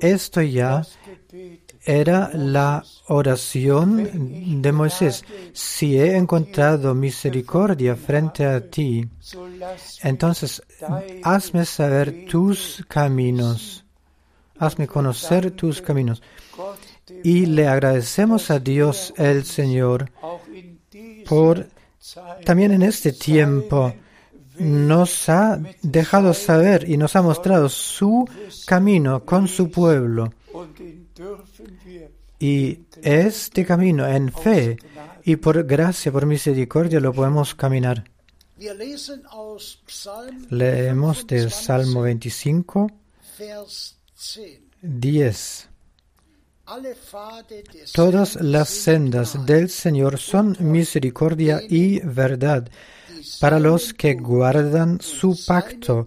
Esto 0.00 0.42
ya. 0.42 0.82
Era 1.84 2.30
la 2.32 2.84
oración 3.08 4.62
de 4.62 4.72
Moisés. 4.72 5.24
Si 5.52 5.98
he 5.98 6.16
encontrado 6.16 6.94
misericordia 6.94 7.96
frente 7.96 8.46
a 8.46 8.60
ti, 8.60 9.08
entonces 10.02 10.62
hazme 11.22 11.64
saber 11.64 12.26
tus 12.30 12.84
caminos. 12.88 13.84
Hazme 14.58 14.86
conocer 14.86 15.50
tus 15.50 15.82
caminos. 15.82 16.22
Y 17.22 17.46
le 17.46 17.66
agradecemos 17.66 18.50
a 18.50 18.58
Dios 18.58 19.12
el 19.16 19.44
Señor 19.44 20.10
por 21.26 21.66
también 22.44 22.72
en 22.72 22.82
este 22.82 23.12
tiempo 23.12 23.94
nos 24.58 25.28
ha 25.28 25.58
dejado 25.82 26.34
saber 26.34 26.88
y 26.88 26.96
nos 26.96 27.16
ha 27.16 27.22
mostrado 27.22 27.68
su 27.68 28.28
camino 28.66 29.24
con 29.24 29.48
su 29.48 29.70
pueblo. 29.70 30.32
Y 32.38 32.80
este 33.02 33.64
camino 33.64 34.06
en 34.06 34.32
fe 34.32 34.76
y 35.24 35.36
por 35.36 35.64
gracia, 35.64 36.12
por 36.12 36.26
misericordia 36.26 37.00
lo 37.00 37.12
podemos 37.12 37.54
caminar. 37.54 38.04
Leemos 40.50 41.26
del 41.26 41.40
25, 41.40 41.50
Salmo 41.50 42.02
25, 42.02 42.90
Vers 43.38 43.96
10. 44.34 44.60
10. 44.82 45.68
Alle 46.66 46.94
Pfade 46.94 47.62
des 47.72 47.92
Todas 47.92 48.36
las 48.36 48.70
sendas 48.70 49.44
del 49.44 49.68
Señor 49.68 50.18
son 50.18 50.56
misericordia 50.60 51.60
y 51.68 52.00
verdad 52.00 52.70
para 53.38 53.58
los 53.58 53.92
que 53.92 54.14
guardan 54.14 55.00
su 55.00 55.38
pacto 55.46 56.06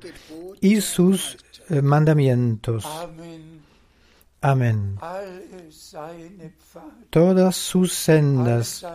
y 0.60 0.82
sus 0.82 1.38
eh, 1.70 1.82
mandamientos. 1.82 2.86
Amen. 2.86 3.47
Amén. 4.42 4.98
Todas 7.10 7.56
sus 7.56 7.94
sendas, 7.94 8.86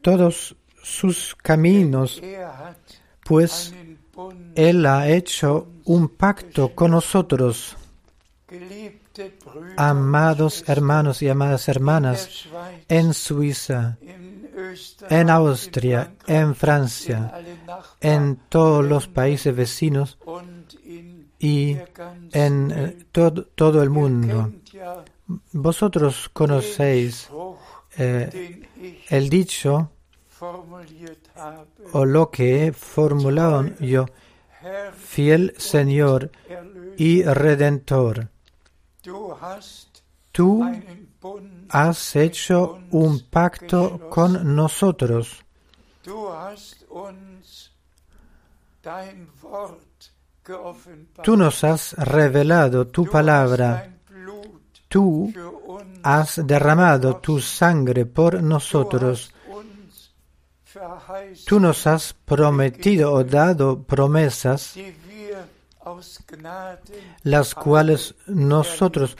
todos 0.00 0.56
sus 0.82 1.34
caminos, 1.34 2.22
pues 3.24 3.74
Él 4.54 4.86
ha 4.86 5.08
hecho 5.08 5.66
un 5.84 6.08
pacto 6.08 6.74
con 6.74 6.92
nosotros. 6.92 7.76
Amados 9.76 10.64
hermanos 10.68 11.22
y 11.22 11.28
amadas 11.28 11.68
hermanas, 11.68 12.46
en 12.88 13.14
Suiza, 13.14 13.98
en 15.10 15.30
Austria, 15.30 16.14
en 16.26 16.54
Francia, 16.54 17.32
en 18.00 18.36
todos 18.48 18.84
los 18.84 19.08
países 19.08 19.54
vecinos 19.54 20.18
y 21.44 21.76
en 22.32 22.70
eh, 22.70 23.06
todo, 23.12 23.44
todo 23.54 23.82
el 23.82 23.90
mundo. 23.90 24.50
Vosotros 25.52 26.30
conocéis 26.32 27.28
eh, 27.98 28.66
el 29.10 29.28
dicho 29.28 29.90
o 31.92 32.04
lo 32.06 32.30
que 32.30 32.66
he 32.66 32.72
formulado 32.72 33.66
yo, 33.78 34.06
fiel 34.96 35.54
Señor 35.58 36.30
y 36.96 37.22
Redentor. 37.22 38.28
Tú 40.32 40.64
has 41.68 42.16
hecho 42.16 42.78
un 42.90 43.20
pacto 43.28 44.08
con 44.08 44.56
nosotros. 44.56 45.44
Tú 51.22 51.36
nos 51.36 51.64
has 51.64 51.94
revelado 51.94 52.86
tu 52.88 53.06
palabra. 53.06 53.90
Tú 54.88 55.32
has 56.02 56.46
derramado 56.46 57.16
tu 57.16 57.40
sangre 57.40 58.04
por 58.04 58.42
nosotros. 58.42 59.32
Tú 61.46 61.60
nos 61.60 61.86
has 61.86 62.12
prometido 62.12 63.12
o 63.12 63.24
dado 63.24 63.82
promesas, 63.82 64.74
las 67.22 67.54
cuales 67.54 68.14
nosotros 68.26 69.16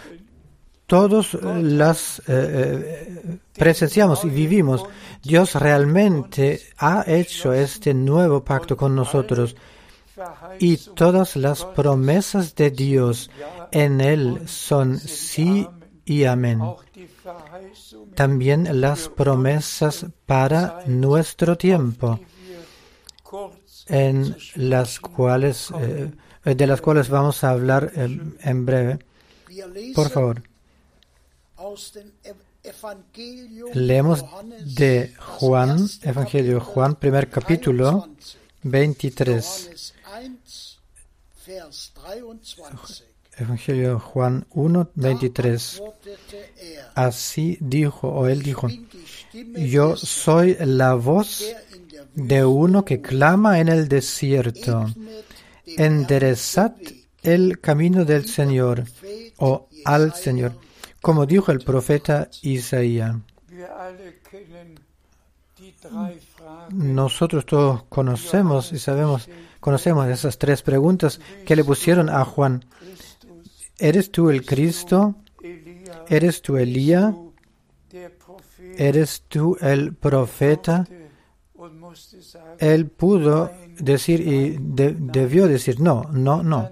todos 0.86 1.34
las 1.42 2.18
eh, 2.20 2.22
eh, 2.28 3.38
presenciamos 3.54 4.24
y 4.24 4.28
vivimos. 4.28 4.84
Dios 5.22 5.54
realmente 5.54 6.60
ha 6.76 7.04
hecho 7.06 7.54
este 7.54 7.94
nuevo 7.94 8.44
pacto 8.44 8.76
con 8.76 8.94
nosotros 8.94 9.56
y 10.58 10.76
todas 10.76 11.36
las 11.36 11.64
promesas 11.64 12.54
de 12.54 12.70
Dios 12.70 13.30
en 13.72 14.00
Él 14.00 14.48
son 14.48 14.98
sí 14.98 15.68
y 16.04 16.24
amén. 16.24 16.60
También 18.14 18.80
las 18.80 19.08
promesas 19.08 20.06
para 20.26 20.82
nuestro 20.86 21.56
tiempo, 21.56 22.20
en 23.88 24.36
las 24.54 25.00
cuales, 25.00 25.72
eh, 25.80 26.12
de 26.44 26.66
las 26.66 26.80
cuales 26.80 27.08
vamos 27.08 27.42
a 27.42 27.50
hablar 27.50 27.90
eh, 27.96 28.20
en 28.40 28.66
breve. 28.66 28.98
Por 29.94 30.10
favor, 30.10 30.42
leemos 33.72 34.24
de 34.64 35.14
Juan, 35.18 35.88
Evangelio 36.02 36.60
Juan, 36.60 36.94
primer 36.96 37.30
capítulo 37.30 38.08
23. 38.08 38.34
23. 38.64 39.94
Johannes 40.14 40.14
1, 40.14 40.14
Vers 40.14 40.14
23. 40.14 40.80
Evangelio 43.36 43.94
de 43.94 44.00
Juan 44.00 44.46
1, 44.50 44.90
23. 44.94 45.78
Da 45.78 45.84
antwortete 45.84 46.52
er, 46.56 46.86
Así 46.94 47.58
dijo, 47.60 48.08
o 48.08 48.26
él 48.28 48.42
dijo, 48.42 48.68
yo 49.56 49.96
soy 49.96 50.56
la 50.60 50.94
voz 50.94 51.44
de 52.14 52.44
uno 52.44 52.84
que 52.84 53.00
clama 53.00 53.58
en 53.60 53.68
el 53.68 53.88
desierto. 53.88 54.86
Enderezad 55.66 56.76
el 57.22 57.60
camino 57.60 58.04
del 58.04 58.26
Señor, 58.26 58.84
o 59.38 59.68
al 59.84 60.14
Señor, 60.14 60.52
como 61.00 61.26
dijo 61.26 61.50
el 61.52 61.60
profeta 61.60 62.28
Isaías. 62.42 63.16
Nosotros 66.70 67.46
todos 67.46 67.84
conocemos 67.84 68.72
y 68.72 68.78
sabemos, 68.78 69.28
conocemos 69.64 70.06
esas 70.08 70.36
tres 70.36 70.60
preguntas 70.60 71.18
que 71.46 71.56
le 71.56 71.64
pusieron 71.64 72.10
a 72.10 72.22
Juan. 72.26 72.64
¿Eres 73.78 74.10
tú 74.12 74.28
el 74.28 74.44
Cristo? 74.44 75.14
¿Eres 76.10 76.42
tú 76.42 76.58
Elías? 76.58 77.14
¿Eres 78.76 79.22
tú 79.26 79.56
el 79.62 79.94
profeta? 79.94 80.86
Él 82.58 82.88
pudo 82.88 83.50
decir 83.78 84.20
y 84.20 84.58
de- 84.60 84.94
debió 84.98 85.48
decir 85.48 85.80
no, 85.80 86.02
no, 86.12 86.42
no. 86.42 86.70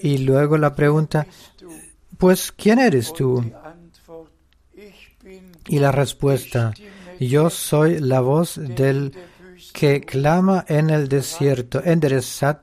Y 0.00 0.18
luego 0.18 0.56
la 0.56 0.74
pregunta, 0.74 1.26
pues, 2.16 2.50
¿quién 2.52 2.78
eres 2.78 3.12
tú? 3.12 3.44
Y 5.68 5.78
la 5.78 5.92
respuesta, 5.92 6.72
yo 7.20 7.50
soy 7.50 8.00
la 8.00 8.20
voz 8.22 8.54
del 8.56 9.12
que 9.70 10.00
clama 10.00 10.64
en 10.68 10.90
el 10.90 11.08
desierto. 11.08 11.82
Enderezad, 11.84 12.60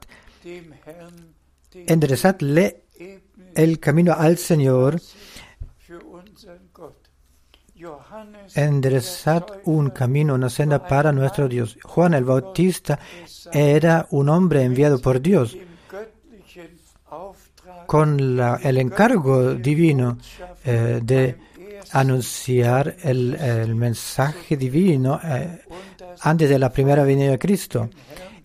el 3.56 3.80
camino 3.80 4.14
al 4.14 4.38
Señor, 4.38 5.02
enderezad 8.56 9.46
der 9.46 9.62
un 9.66 9.90
camino, 9.92 10.34
una 10.34 10.50
senda 10.50 10.88
para 10.88 11.12
nuestro 11.12 11.48
Dios. 11.48 11.78
Juan 11.84 12.14
el 12.14 12.24
Bautista 12.24 13.00
era 13.52 14.08
un 14.12 14.30
hombre 14.30 14.64
enviado 14.64 15.00
por 15.00 15.22
Dios 15.22 15.58
con 17.88 18.20
el 18.20 18.78
encargo 18.78 19.54
divino 19.56 20.18
eh, 20.66 21.00
de 21.02 21.38
anunciar 21.94 22.98
el, 23.02 23.74
mensaje 23.76 24.58
divino 24.58 25.20
eh, 25.24 25.62
antes 26.22 26.50
de 26.50 26.60
la 26.60 26.72
primera 26.72 27.04
venida 27.04 27.32
de 27.32 27.40
Cristo. 27.40 27.90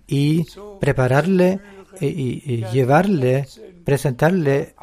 Y 0.07 0.47
prepararle 0.81 1.61
y, 2.01 2.07
y- 2.07 2.65
llevarle, 2.73 3.47
presentarle 3.85 4.75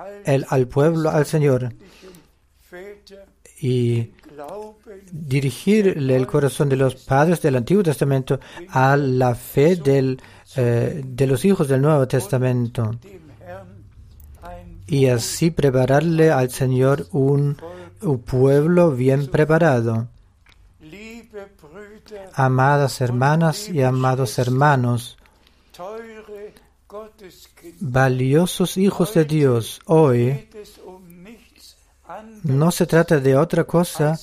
al 0.48 0.68
pueblo, 0.68 1.10
al 1.10 1.26
Señor. 1.26 1.74
Y 3.62 4.12
dirigirle 5.12 6.16
el 6.16 6.26
corazón 6.28 6.70
de 6.70 6.78
los 6.78 6.96
padres 6.96 7.42
del 7.42 7.56
Antiguo 7.58 7.84
Testamento 7.84 8.40
a 8.70 8.96
la 8.96 9.36
fe 9.36 9.76
del, 9.76 10.20
eh, 10.56 11.04
de 11.06 11.28
los 11.28 11.44
hijos 11.46 11.68
del 11.68 11.82
Nuevo 11.82 12.08
Testamento. 12.08 12.92
Y 14.88 15.06
así 15.08 15.52
prepararle 15.52 16.32
al 16.32 16.50
Señor 16.50 17.08
un 17.12 17.58
pueblo 18.26 18.92
bien 18.92 19.28
preparado. 19.28 20.08
Amadas 22.34 23.02
hermanas 23.02 23.70
y 23.70 23.82
amados 23.82 24.40
hermanos, 24.40 25.18
valiosos 27.80 28.78
hijos 28.78 29.14
de 29.14 29.26
Dios, 29.26 29.80
hoy 29.86 30.50
no 32.44 32.72
se 32.72 32.86
trata 32.86 33.20
de 33.20 33.36
otra 33.36 33.64
cosa 33.64 34.20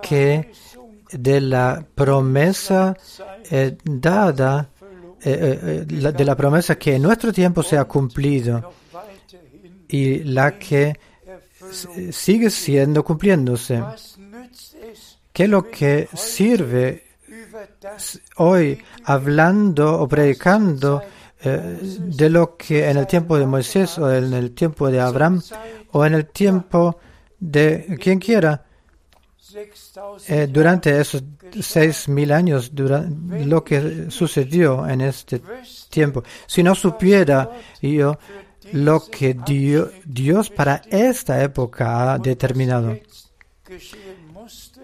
que 0.00 0.52
de 1.12 1.40
la 1.40 1.84
promesa 1.94 2.96
eh, 3.50 3.76
dada, 3.84 4.70
eh, 5.22 5.84
eh, 5.88 6.12
de 6.12 6.24
la 6.24 6.36
promesa 6.36 6.76
que 6.76 6.94
en 6.94 7.02
nuestro 7.02 7.32
tiempo 7.32 7.62
se 7.62 7.76
ha 7.78 7.84
cumplido 7.84 8.72
y 9.88 10.18
la 10.24 10.58
que 10.58 10.98
sigue 12.10 12.50
siendo 12.50 13.04
cumpliéndose. 13.04 13.82
¿Qué 15.32 15.44
es 15.44 15.50
lo 15.50 15.70
que 15.70 16.08
sirve 16.14 17.07
hoy 18.36 18.78
hablando 19.04 20.00
o 20.00 20.08
predicando 20.08 21.02
eh, 21.40 21.78
de 21.82 22.30
lo 22.30 22.56
que 22.56 22.88
en 22.90 22.96
el 22.96 23.06
tiempo 23.06 23.38
de 23.38 23.46
Moisés 23.46 23.98
o 23.98 24.12
en 24.12 24.32
el 24.32 24.52
tiempo 24.52 24.90
de 24.90 25.00
Abraham 25.00 25.40
o 25.92 26.04
en 26.04 26.14
el 26.14 26.26
tiempo 26.26 26.98
de 27.38 27.96
quien 28.00 28.18
quiera 28.18 28.64
6000 29.38 30.36
eh, 30.36 30.46
durante 30.46 31.00
esos 31.00 31.22
seis 31.62 32.08
mil 32.08 32.32
años 32.32 32.74
dura- 32.74 33.06
lo 33.46 33.64
que 33.64 34.10
sucedió 34.10 34.86
en 34.86 35.00
este 35.00 35.40
tiempo. 35.88 36.22
Si 36.46 36.62
no 36.62 36.74
supiera 36.74 37.50
yo 37.80 38.18
lo 38.72 39.00
que 39.06 39.32
Dio- 39.34 39.90
Dios 40.04 40.50
para 40.50 40.82
esta 40.90 41.42
época 41.42 42.12
ha 42.12 42.18
determinado 42.18 42.98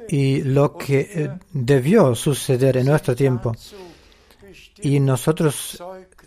y 0.09 0.43
lo 0.43 0.77
que 0.77 1.01
eh, 1.01 1.31
debió 1.53 2.15
suceder 2.15 2.77
en 2.77 2.87
nuestro 2.87 3.15
tiempo. 3.15 3.55
Y 4.83 5.01
nosotros 5.01 5.83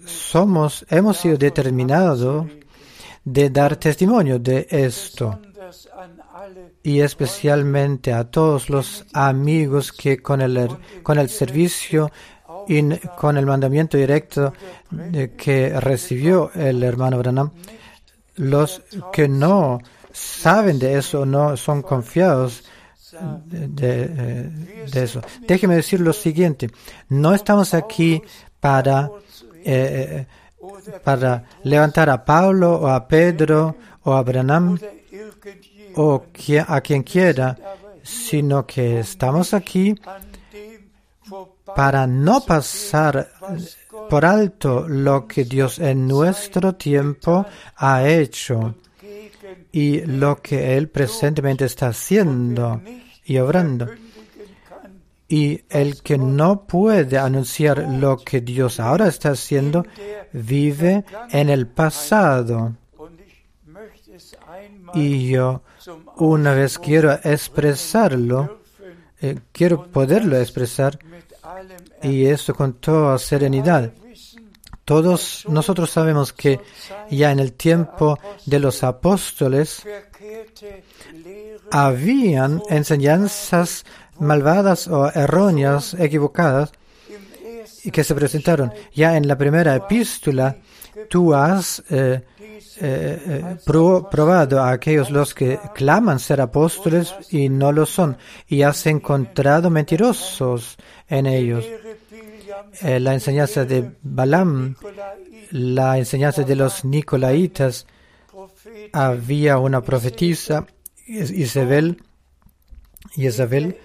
somos, 0.06 0.86
hemos 0.90 1.18
sido 1.18 1.38
determinados 1.38 2.46
de 3.24 3.50
dar 3.50 3.76
testimonio 3.76 4.40
de 4.40 4.68
esto 4.70 5.40
y 6.82 7.02
especialmente 7.02 8.14
a 8.14 8.24
todos 8.24 8.70
los 8.70 9.06
amigos 9.14 9.92
que 9.92 10.22
con 10.22 10.42
el, 10.42 10.70
con 11.04 11.20
el 11.20 11.30
servicio 11.30 12.10
y 12.68 12.82
con 13.18 13.38
el 13.38 13.46
mandamiento 13.46 13.98
directo 13.98 14.54
de 14.90 15.34
que 15.34 15.78
recibió 15.80 16.52
el 16.54 16.84
hermano 16.84 17.18
Branham, 17.18 17.52
los 18.36 18.82
que 19.12 19.28
no 19.28 19.80
saben 20.14 20.80
de 20.80 20.98
eso, 20.98 21.26
no 21.26 21.58
son 21.58 21.82
confiados 21.82 22.64
eh, 23.52 24.50
de 24.92 25.04
eso. 25.04 25.22
Déjeme 25.48 25.76
decir 25.76 26.00
lo 26.00 26.14
siguiente, 26.14 26.70
no 27.10 27.34
estamos 27.34 27.74
aquí 27.74 28.22
para, 28.60 29.10
eh, 29.64 30.26
oder, 30.60 31.02
para 31.02 31.44
levantar 31.64 32.10
a 32.10 32.24
Pablo 32.24 32.76
o 32.76 32.88
a 32.88 33.08
Pedro 33.08 33.76
o 34.04 34.14
a 34.14 34.24
Branham 34.24 34.78
o 35.96 36.24
a 36.68 36.82
quien 36.82 37.04
quiera, 37.04 37.58
sino 38.04 38.66
que 38.66 39.00
estamos 39.00 39.54
aquí 39.54 39.96
para 41.76 42.08
no 42.08 42.42
pasar 42.42 43.30
por 44.10 44.26
alto 44.26 44.88
lo 44.88 45.28
que 45.28 45.44
Dios 45.44 45.80
en 45.80 46.08
nuestro 46.08 46.76
tiempo 46.76 47.46
ha 47.76 48.08
hecho 48.08 48.76
y 49.72 50.02
lo 50.02 50.42
que 50.42 50.78
Él 50.78 50.90
presentemente 50.90 51.66
está 51.66 51.88
haciendo 51.88 52.82
y 53.28 53.38
obrando. 53.40 53.88
Y 55.28 55.62
el 55.70 56.02
que 56.02 56.18
no 56.18 56.66
puede 56.66 57.18
anunciar 57.18 57.80
lo 57.80 58.18
que 58.18 58.40
Dios 58.40 58.80
ahora 58.80 59.10
está 59.10 59.32
haciendo, 59.32 59.86
vive 60.32 61.04
en 61.32 61.50
el 61.50 61.68
pasado. 61.68 62.74
Y 64.94 65.28
yo 65.28 65.62
una 66.16 66.54
vez 66.54 66.80
quiero 66.80 67.12
expresarlo, 67.12 68.62
eh, 69.20 69.38
quiero 69.52 69.92
poderlo 69.92 70.38
expresar, 70.38 70.98
y 72.02 72.26
esto 72.26 72.56
con 72.56 72.74
toda 72.76 73.18
serenidad. 73.18 73.92
Todos 74.88 75.44
nosotros 75.50 75.90
sabemos 75.92 76.32
que 76.32 76.62
ya 77.12 77.34
en 77.34 77.40
el 77.40 77.52
tiempo 77.52 78.18
de 78.46 78.58
los 78.58 78.86
apóstoles 78.86 79.84
habían 81.72 82.62
enseñanzas 82.70 83.84
malvadas 84.18 84.88
o 84.88 85.12
erróneas, 85.14 85.94
equivocadas, 85.94 86.72
y 87.84 87.92
que 87.92 88.06
se 88.06 88.16
presentaron. 88.16 88.72
Ya 88.96 89.18
en 89.18 89.28
la 89.28 89.38
primera 89.38 89.76
epístola, 89.76 90.56
tú 91.10 91.34
has 91.34 91.84
eh, 91.90 92.22
eh, 92.40 92.62
eh, 92.80 93.56
pro- 93.66 94.08
probado 94.10 94.62
a 94.62 94.72
aquellos 94.72 95.12
los 95.12 95.34
que 95.34 95.60
claman 95.76 96.20
ser 96.20 96.40
apóstoles 96.40 97.14
y 97.30 97.50
no 97.50 97.74
lo 97.74 97.86
son, 97.86 98.18
y 98.48 98.62
has 98.62 98.86
encontrado 98.86 99.70
mentirosos 99.70 100.78
en 101.10 101.26
ellos. 101.26 101.66
Eh, 102.82 103.00
la 103.00 103.14
enseñanza 103.14 103.66
de 103.66 103.92
Balaam, 104.02 104.76
la 105.52 105.98
enseñanza 105.98 106.44
de 106.44 106.56
los 106.56 106.84
Nicolaitas, 106.86 107.86
había 108.94 109.58
una 109.60 109.82
profetisa, 109.82 110.66
Is- 111.06 111.32
Isabel, 111.32 112.02
Isabel, 113.16 113.78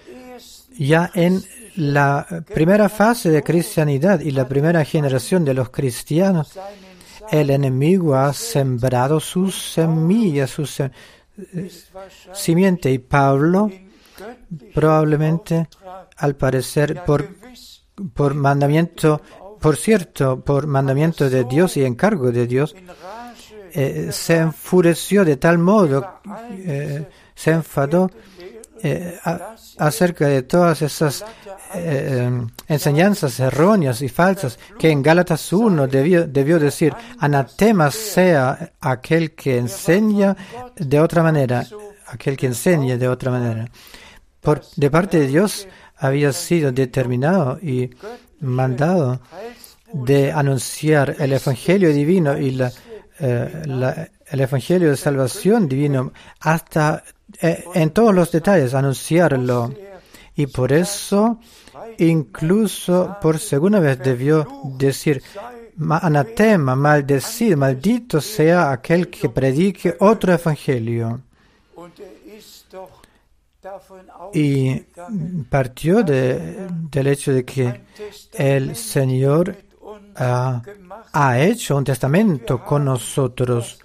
ya 0.77 1.09
en 1.13 1.41
la 1.75 2.43
primera 2.53 2.89
fase 2.89 3.29
de 3.29 3.41
cristianidad 3.43 4.19
y 4.19 4.31
la 4.31 4.47
primera 4.47 4.83
generación 4.85 5.43
de 5.45 5.53
los 5.53 5.69
cristianos, 5.69 6.51
el 7.31 7.49
enemigo 7.49 8.15
ha 8.15 8.33
sembrado 8.33 9.19
sus 9.19 9.55
semillas, 9.73 10.51
su 10.51 10.65
simiente, 12.33 12.91
y 12.91 12.99
Pablo 12.99 13.71
probablemente, 14.73 15.67
al 16.17 16.35
parecer, 16.35 17.03
por, 17.05 17.27
por 18.13 18.33
mandamiento, 18.33 19.21
por 19.59 19.77
cierto, 19.77 20.41
por 20.41 20.67
mandamiento 20.67 21.29
de 21.29 21.43
Dios 21.43 21.77
y 21.77 21.85
encargo 21.85 22.31
de 22.31 22.47
Dios, 22.47 22.75
eh, 23.75 24.09
se 24.11 24.37
enfureció 24.37 25.25
de 25.25 25.37
tal 25.37 25.57
modo, 25.57 26.19
eh, 26.51 27.07
se 27.33 27.51
enfadó 27.51 28.09
eh, 28.83 29.17
acerca 29.77 30.27
de 30.27 30.43
todas 30.43 30.81
esas 30.81 31.25
enseñanzas 32.67 33.39
erróneas 33.39 34.01
y 34.03 34.09
falsas 34.09 34.59
que 34.77 34.91
en 34.91 35.01
Gálatas 35.01 35.51
1 35.51 35.87
debió, 35.87 36.27
debió 36.27 36.59
decir, 36.59 36.93
anatema 37.17 37.89
sea 37.89 38.73
aquel 38.79 39.31
que 39.31 39.57
enseña 39.57 40.37
de 40.75 40.99
otra 40.99 41.23
manera, 41.23 41.65
aquel 42.05 42.37
que 42.37 42.45
enseña 42.45 42.95
de 42.97 43.07
otra 43.07 43.31
manera. 43.31 43.71
Por, 44.39 44.61
de 44.75 44.91
parte 44.91 45.19
de 45.19 45.27
Dios 45.27 45.67
había 46.05 46.31
sido 46.33 46.71
determinado 46.71 47.59
y 47.61 47.89
mandado 48.41 49.19
de 49.93 50.31
anunciar 50.31 51.15
el 51.19 51.33
Evangelio 51.33 51.89
divino 51.93 52.37
y 52.37 52.51
la, 52.51 52.71
eh, 53.19 53.63
la- 53.65 54.09
el 54.33 54.39
Evangelio 54.41 54.89
de 54.89 54.97
salvación 54.97 55.67
divino 55.67 56.11
hasta 56.39 57.03
eh, 57.41 57.63
en 57.73 57.89
todos 57.91 58.13
los 58.13 58.31
detalles 58.31 58.73
anunciarlo. 58.73 59.73
Y 60.35 60.47
por 60.47 60.71
eso, 60.73 61.39
incluso 61.97 63.17
por 63.21 63.39
segunda 63.39 63.79
vez 63.79 63.99
debió 63.99 64.47
decir, 64.77 65.21
"Ma- 65.77 65.99
anatema, 65.99 66.75
maldecido, 66.75 67.57
maldito 67.57 68.19
sea 68.21 68.71
aquel 68.71 69.09
que 69.09 69.29
predique 69.29 69.95
otro 69.99 70.33
Evangelio. 70.33 71.21
Y 74.33 74.85
partió 75.49 76.03
de- 76.03 76.67
del 76.91 77.07
hecho 77.07 77.31
de 77.33 77.43
que 77.45 77.81
el 78.33 78.75
Señor 78.75 79.55
ha, 80.15 80.61
gemacht, 80.63 81.09
ha 81.13 81.39
hecho 81.39 81.77
un 81.77 81.83
testamento 81.83 82.63
con 82.63 82.85
nosotros. 82.85 83.79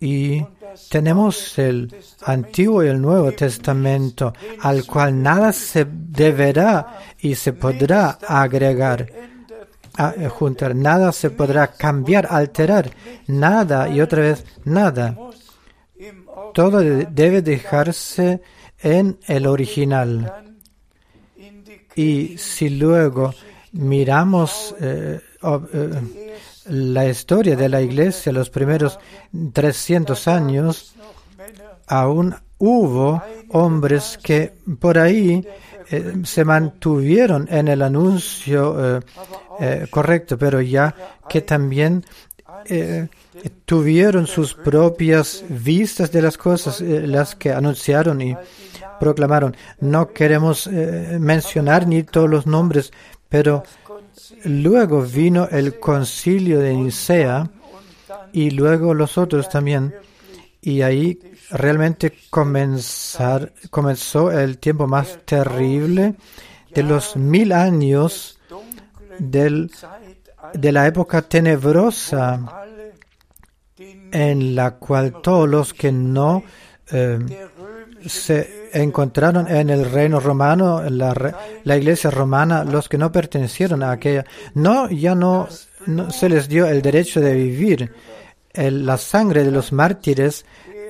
Y 0.00 0.44
tenemos 0.90 1.58
el 1.58 1.94
Antiguo 2.26 2.82
y 2.84 2.88
el 2.88 3.00
Nuevo 3.00 3.32
Testamento 3.32 4.32
al 4.60 4.84
cual 4.86 5.22
nada 5.22 5.52
se 5.52 5.86
deberá 5.88 6.98
y 7.20 7.34
se 7.34 7.52
podrá 7.52 8.18
agregar, 8.26 9.00
ändert 9.02 9.70
a- 9.96 10.14
eh, 10.16 10.28
juntar, 10.28 10.74
nada 10.74 11.10
se 11.12 11.30
podrá 11.30 11.68
cambiar, 11.68 12.26
alterar, 12.30 12.90
nada 13.28 13.88
y 13.88 14.00
otra 14.00 14.20
vez 14.22 14.44
nada. 14.64 15.16
Todo 16.52 16.78
de- 16.80 17.06
debe 17.06 17.40
dejarse 17.42 18.42
en 18.84 19.18
el 19.26 19.46
original. 19.46 20.44
Y 21.96 22.36
si 22.38 22.68
luego 22.68 23.34
miramos 23.72 24.74
eh, 24.80 25.20
eh, 25.42 25.90
la 26.66 27.06
historia 27.06 27.56
de 27.56 27.68
la 27.68 27.80
iglesia, 27.80 28.32
los 28.32 28.50
primeros 28.50 28.98
300 29.52 30.28
años, 30.28 30.94
aún 31.86 32.34
hubo 32.58 33.22
hombres 33.50 34.18
que 34.22 34.52
por 34.78 34.98
ahí 34.98 35.46
eh, 35.90 36.14
se 36.24 36.44
mantuvieron 36.44 37.48
en 37.50 37.68
el 37.68 37.82
anuncio 37.82 39.02
correcto, 39.90 40.36
pero 40.36 40.60
ya 40.60 40.94
que 41.28 41.42
también 41.42 42.04
tuvieron 43.64 44.26
sus 44.26 44.54
propias 44.54 45.44
vistas 45.48 46.10
de 46.10 46.22
las 46.22 46.36
cosas, 46.36 46.80
las 46.80 47.36
que 47.36 47.52
anunciaron 47.52 48.20
y 48.20 48.36
proclamaron. 48.98 49.56
No 49.80 50.08
queremos 50.08 50.66
eh, 50.66 51.18
mencionar 51.20 51.86
ni 51.86 52.02
todos 52.02 52.28
los 52.28 52.46
nombres, 52.46 52.92
pero 53.28 53.62
luego 54.44 55.02
vino 55.02 55.48
el 55.50 55.78
concilio 55.78 56.60
de 56.60 56.74
Nicea 56.74 57.50
y 58.32 58.50
luego 58.50 58.94
los 58.94 59.18
otros 59.18 59.48
también. 59.48 59.94
Y 60.60 60.82
ahí 60.82 61.18
realmente 61.50 62.12
comenzar, 62.30 63.52
comenzó 63.70 64.30
el 64.32 64.58
tiempo 64.58 64.86
más 64.86 65.18
terrible 65.24 66.14
de 66.74 66.82
los 66.82 67.16
mil 67.16 67.52
años 67.52 68.38
del, 69.18 69.70
de 70.54 70.72
la 70.72 70.86
época 70.86 71.22
tenebrosa 71.22 72.64
en 73.76 74.54
la 74.54 74.76
cual 74.76 75.20
todos 75.22 75.48
los 75.48 75.74
que 75.74 75.92
no 75.92 76.42
eh, 76.92 77.18
se 78.06 78.70
encontraron 78.72 79.48
en 79.48 79.70
el 79.70 79.90
reino 79.90 80.20
romano, 80.20 80.84
en 80.84 80.98
la, 80.98 81.14
la 81.62 81.76
iglesia 81.76 82.10
romana, 82.10 82.64
los 82.64 82.88
que 82.88 82.98
no 82.98 83.12
pertenecieron 83.12 83.82
a 83.82 83.92
aquella, 83.92 84.24
no, 84.54 84.90
ya 84.90 85.14
no, 85.14 85.48
no 85.86 86.10
se 86.10 86.28
les 86.28 86.48
dio 86.48 86.66
el 86.66 86.82
derecho 86.82 87.20
de 87.20 87.34
vivir. 87.34 87.92
La 88.54 88.98
sangre 88.98 89.44
de 89.44 89.50
los 89.50 89.72
mártires 89.72 90.44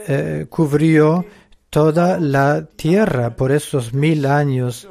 eh, 0.07 0.47
cubrió 0.49 1.25
toda 1.71 2.21
la 2.21 2.67
tierra 2.77 3.35
por 3.35 3.53
esos 3.53 3.95
mil 3.95 4.27
años 4.27 4.89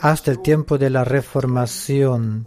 hasta 0.00 0.30
el 0.30 0.40
tiempo 0.40 0.78
de 0.78 0.90
la 0.90 1.04
reformación. 1.04 2.46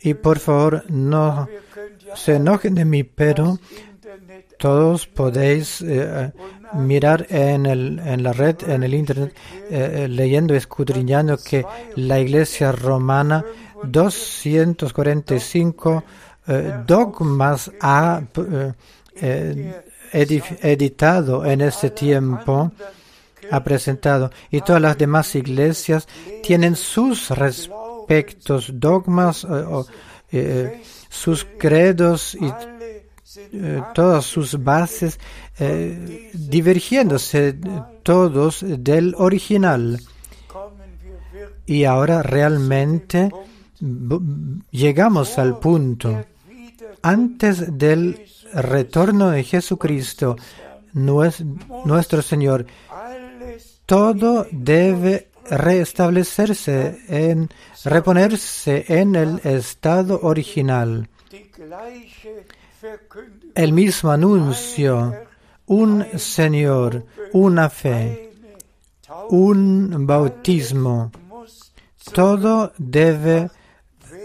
Y 0.00 0.14
por 0.14 0.38
favor, 0.38 0.84
no 0.88 1.48
se 2.14 2.36
enojen 2.36 2.74
de 2.74 2.84
mí, 2.84 3.04
pero 3.04 3.58
todos 4.62 5.06
podéis 5.08 5.82
eh, 5.82 6.30
mirar 6.74 7.26
en, 7.30 7.66
el, 7.66 7.98
en 7.98 8.22
la 8.22 8.32
red, 8.32 8.54
en 8.68 8.84
el 8.84 8.94
internet, 8.94 9.34
eh, 9.68 10.04
eh, 10.04 10.08
leyendo, 10.08 10.54
escudriñando 10.54 11.36
que 11.36 11.66
la 11.96 12.20
iglesia 12.20 12.70
romana 12.70 13.44
245 13.82 16.04
eh, 16.46 16.74
dogmas 16.86 17.72
ha 17.80 18.22
eh, 18.36 18.72
eh, 19.16 19.82
editado 20.12 21.44
en 21.44 21.62
este 21.62 21.90
tiempo, 21.90 22.70
ha 23.50 23.64
presentado, 23.64 24.30
y 24.48 24.60
todas 24.60 24.80
las 24.80 24.96
demás 24.96 25.34
iglesias 25.34 26.06
tienen 26.40 26.76
sus 26.76 27.30
respectos, 27.30 28.70
dogmas, 28.74 29.42
eh, 29.42 29.64
eh, 30.30 30.84
sus 31.08 31.44
credos 31.58 32.36
y 32.36 32.48
eh, 33.36 33.82
todas 33.94 34.24
sus 34.24 34.62
bases 34.62 35.18
eh, 35.58 36.30
divergiéndose 36.34 37.54
todos 38.02 38.64
del 38.66 39.14
original. 39.18 40.00
Y 41.66 41.84
ahora 41.84 42.22
realmente 42.22 43.30
llegamos 44.70 45.38
al 45.38 45.58
punto. 45.58 46.24
Antes 47.02 47.76
del 47.78 48.24
retorno 48.54 49.30
de 49.30 49.42
Jesucristo, 49.44 50.36
nues- 50.94 51.42
nuestro 51.84 52.22
Señor, 52.22 52.66
todo 53.86 54.46
debe 54.52 55.28
restablecerse 55.50 56.98
en 57.08 57.48
reponerse 57.84 58.84
en 58.88 59.14
el 59.16 59.40
estado 59.44 60.20
original. 60.22 61.08
El 63.54 63.72
mismo 63.72 64.10
anuncio, 64.10 65.14
un 65.66 66.06
Señor, 66.18 67.04
una 67.32 67.68
fe, 67.70 68.32
un 69.30 70.06
bautismo, 70.06 71.12
todo 72.12 72.72
debe 72.78 73.50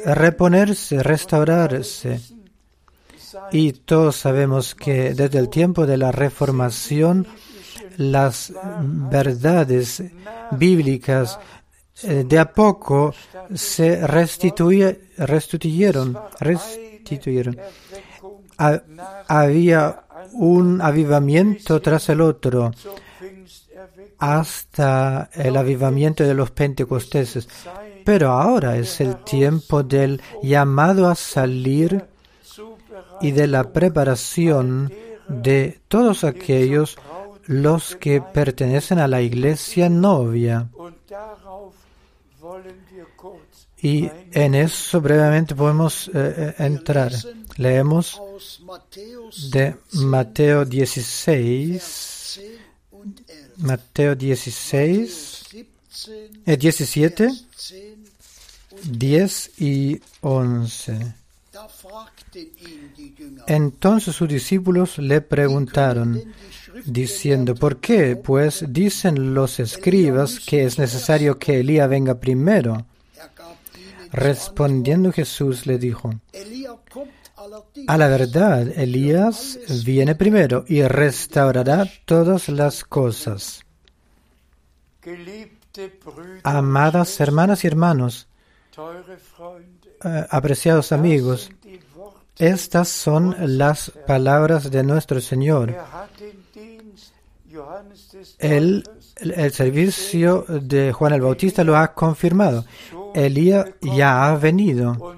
reponerse, 0.06 1.04
restaurarse. 1.04 2.20
Y 3.52 3.74
todos 3.74 4.16
sabemos 4.16 4.74
que 4.76 5.14
desde 5.14 5.40
el 5.40 5.50
tiempo 5.50 5.86
de 5.86 5.98
la 5.98 6.12
reformación 6.12 7.28
las 7.98 8.52
verdades 9.10 10.04
bíblicas 10.52 11.40
eh, 12.04 12.24
de 12.28 12.40
a 12.40 12.52
poco 12.52 13.14
se 13.54 14.02
restituye- 14.06 15.00
restituyeron, 15.18 16.18
restituyeron. 16.40 17.58
Había 18.58 20.04
un 20.34 20.82
avivamiento 20.82 21.82
tras 21.82 22.10
el 22.10 22.22
otro 22.22 22.72
hasta 24.20 25.30
el 25.34 25.58
avivamiento 25.58 26.24
de 26.24 26.34
los 26.34 26.52
pentecosteses. 26.52 27.48
Pero 28.04 28.32
ahora 28.32 28.78
es 28.78 29.02
el 29.02 29.18
tiempo 29.24 29.84
del 29.84 30.22
llamado 30.42 31.10
a 31.10 31.16
salir 31.16 32.06
y 33.22 33.32
de 33.32 33.48
la 33.48 33.72
preparación 33.72 34.92
de 35.28 35.82
todos 35.88 36.24
aquellos 36.24 36.98
los 37.46 37.96
que 37.96 38.22
pertenecen 38.22 39.00
a 39.00 39.08
la 39.08 39.22
iglesia 39.22 39.90
novia. 39.90 40.70
Y 43.82 44.10
en 44.32 44.56
eso 44.56 45.00
brevemente 45.02 45.54
podemos 45.54 46.08
eh, 46.08 46.12
eh, 46.14 46.56
entrar. 46.58 47.14
Leemos 47.58 48.20
de 49.52 49.76
Mateo 49.94 50.66
16, 50.66 52.40
10 52.40 52.60
und 52.92 53.20
11. 53.20 53.48
Mateo 53.58 54.16
16, 54.16 55.46
17, 55.52 56.42
eh, 56.46 56.58
17, 56.58 57.28
10 57.28 57.98
10 58.84 59.52
y 59.60 60.02
11. 60.22 61.16
Da 61.52 61.68
fragten 61.68 62.48
ihn 62.62 62.94
die 62.96 63.16
Jünger, 63.18 63.44
Entonces 63.48 64.16
sus 64.16 64.28
discípulos 64.28 64.98
le 65.00 65.22
preguntaron, 65.22 66.22
diciendo, 66.86 67.56
¿por 67.56 67.78
qué? 67.80 68.16
Pues 68.16 68.66
dicen 68.70 69.34
los 69.34 69.60
escribas 69.60 70.40
que 70.40 70.64
es 70.64 70.78
necesario 70.80 71.38
que 71.38 71.60
Elías 71.60 71.90
venga 71.90 72.20
primero. 72.20 72.86
er 73.16 73.28
Respondiendo 74.12 75.12
Jesús 75.12 75.66
le 75.66 75.78
dijo, 75.78 76.12
a 77.88 77.98
la 77.98 78.08
verdad, 78.08 78.68
Elías 78.70 79.60
viene 79.86 80.16
primero 80.16 80.66
y 80.68 80.82
restaurará 80.84 81.86
todas 82.06 82.50
las 82.50 82.84
cosas. 82.84 83.64
Amadas 86.44 87.20
hermanas 87.20 87.64
y 87.64 87.68
hermanos, 87.68 88.28
eh, 90.04 90.26
apreciados 90.30 90.92
amigos, 90.92 91.50
estas 92.38 92.90
son 92.90 93.36
las 93.58 93.92
palabras 94.06 94.70
de 94.70 94.84
nuestro 94.84 95.22
Señor. 95.22 95.76
El, 98.40 98.84
el 99.20 99.52
servicio 99.52 100.46
de 100.48 100.94
Juan 100.94 101.14
el 101.14 101.22
Bautista 101.22 101.64
lo 101.64 101.78
ha 101.78 101.94
confirmado. 101.94 102.66
Elías 103.14 103.66
ya 103.82 104.28
ha 104.28 104.38
venido 104.38 105.18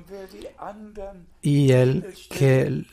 y 1.41 1.71
el 1.71 2.13
que 2.29 2.85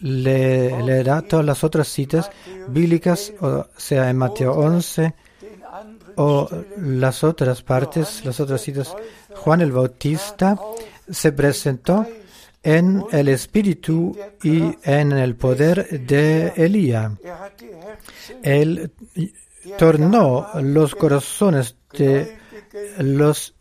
le 0.00 0.82
leerá 0.82 1.22
todas 1.22 1.44
las 1.44 1.62
otras 1.64 1.88
citas 1.88 2.30
bíblicas, 2.68 3.32
o 3.40 3.66
sea, 3.76 4.10
en 4.10 4.18
Mateo 4.18 4.52
11 4.52 5.02
den 5.40 5.62
anderen 5.64 6.12
o 6.16 6.48
las 6.76 7.24
otras 7.24 7.62
partes, 7.62 8.24
las 8.24 8.40
otras 8.40 8.60
citas, 8.60 8.94
Juan 9.36 9.60
el 9.60 9.72
Bautista 9.72 10.58
se 11.10 11.32
presentó 11.32 12.06
en 12.62 13.04
el 13.10 13.28
espíritu 13.28 14.16
y 14.42 14.76
en 14.84 15.12
el 15.12 15.34
poder 15.36 16.06
de 16.06 16.52
Elías. 16.56 17.12
Él 18.42 18.92
tornó 19.78 20.48
los 20.60 20.94
corazones 20.94 21.76
de 21.92 22.38
los 22.98 23.54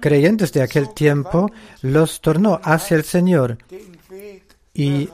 creyentes 0.00 0.52
de 0.52 0.62
aquel 0.62 0.94
tiempo, 0.94 1.50
los 1.82 2.20
tornó 2.20 2.60
hacia 2.62 2.96
el 2.96 3.04
Señor. 3.04 3.58
Y 4.74 5.08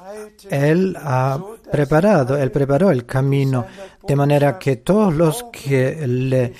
Él 0.50 0.96
ha 1.00 1.40
preparado, 1.70 2.36
Él 2.36 2.50
preparó 2.50 2.90
el 2.90 3.06
camino, 3.06 3.66
de 4.06 4.16
manera 4.16 4.58
que 4.58 4.76
todos 4.76 5.14
los 5.14 5.44
que 5.44 6.04
le 6.06 6.52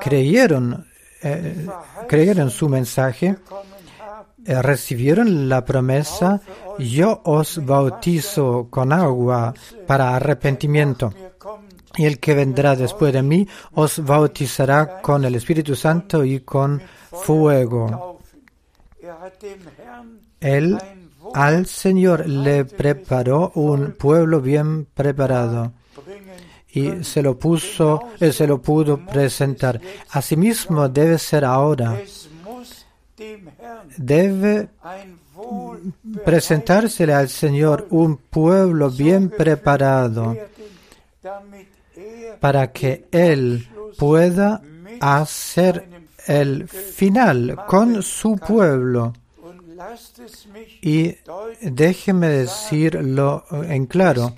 creyeron, 0.00 0.86
eh, 1.22 1.66
creyeron 2.08 2.50
su 2.50 2.68
mensaje, 2.68 3.36
recibieron 4.46 5.48
la 5.48 5.64
promesa, 5.64 6.40
yo 6.78 7.20
os 7.24 7.64
bautizo 7.64 8.68
con 8.70 8.92
agua 8.92 9.54
para 9.86 10.16
arrepentimiento. 10.16 11.12
Y 11.96 12.06
el 12.06 12.18
que 12.18 12.34
vendrá 12.34 12.74
después 12.74 13.12
de 13.12 13.22
mí 13.22 13.46
os 13.74 14.02
bautizará 14.02 15.00
con 15.02 15.24
el 15.24 15.34
Espíritu 15.34 15.76
Santo 15.76 16.24
y 16.24 16.40
con 16.40 16.80
fuego. 17.10 18.18
Él 20.40 20.78
al 21.34 21.66
Señor 21.66 22.26
le 22.26 22.64
preparó 22.64 23.52
un 23.54 23.92
pueblo 23.92 24.40
bien 24.40 24.86
preparado 24.86 25.72
y 26.72 27.04
se 27.04 27.22
lo 27.22 27.38
puso, 27.38 28.00
eh, 28.18 28.32
se 28.32 28.46
lo 28.46 28.60
pudo 28.60 28.98
presentar. 29.04 29.80
Asimismo 30.10 30.88
debe 30.88 31.18
ser 31.18 31.44
ahora. 31.44 32.00
Debe 33.96 34.68
presentársele 36.24 37.14
al 37.14 37.28
Señor 37.28 37.86
un 37.90 38.16
pueblo 38.16 38.90
bien 38.90 39.30
preparado 39.30 40.36
para 42.40 42.72
que 42.72 43.06
Él 43.10 43.68
pueda 43.98 44.62
hacer 45.00 45.88
el 46.26 46.68
final 46.68 47.56
con 47.66 48.02
su 48.02 48.36
pueblo. 48.36 49.12
Y 50.80 51.16
déjeme 51.60 52.28
decirlo 52.28 53.44
en 53.50 53.86
claro, 53.86 54.34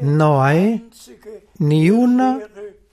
no 0.00 0.42
hay 0.42 0.88
ni 1.58 1.90
una 1.90 2.40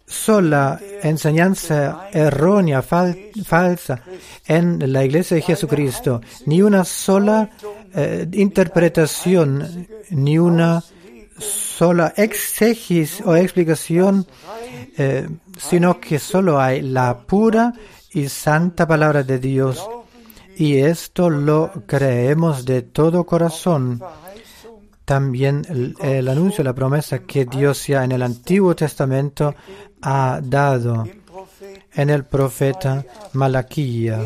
sola 0.07 0.79
enseñanza 1.03 2.07
errónea, 2.13 2.81
fal- 2.81 3.17
falsa 3.45 4.01
en 4.47 4.91
la 4.93 5.03
iglesia 5.03 5.35
de 5.35 5.41
Jesucristo, 5.41 6.21
ni 6.45 6.61
una 6.61 6.85
sola 6.85 7.49
eh, 7.93 8.25
interpretación, 8.33 9.87
ni 10.11 10.39
una 10.39 10.81
sola 11.37 12.13
exegis 12.15 13.21
o 13.25 13.35
explicación, 13.35 14.25
eh, 14.97 15.27
sino 15.59 15.99
que 15.99 16.19
solo 16.19 16.59
hay 16.59 16.81
la 16.81 17.17
pura 17.19 17.73
y 18.11 18.29
santa 18.29 18.87
palabra 18.87 19.23
de 19.23 19.37
Dios. 19.39 19.85
Y 20.55 20.77
esto 20.77 21.29
lo 21.29 21.71
creemos 21.85 22.65
de 22.65 22.81
todo 22.81 23.25
corazón. 23.25 24.01
También 25.07 25.95
el, 26.01 26.27
anuncio, 26.27 26.65
la 26.65 26.73
promesa 26.73 27.19
que 27.19 27.45
Dios 27.45 27.87
ya 27.87 28.03
en 28.03 28.11
el 28.11 28.21
Antiguo 28.21 28.75
Testamento 28.75 29.55
ha 30.01 30.41
dado 30.43 31.07
en 31.93 32.09
el 32.09 32.25
profeta 32.25 33.05
Malaquía, 33.31 34.19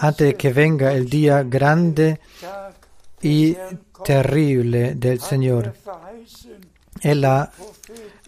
antes 0.00 0.26
de 0.26 0.34
que 0.34 0.52
venga 0.52 0.92
el 0.92 1.08
día 1.08 1.44
grande 1.44 2.20
y 3.22 3.56
terrible 4.04 4.96
del 4.96 5.18
Señor. 5.18 5.72
Él 7.00 7.24
ha 7.24 7.50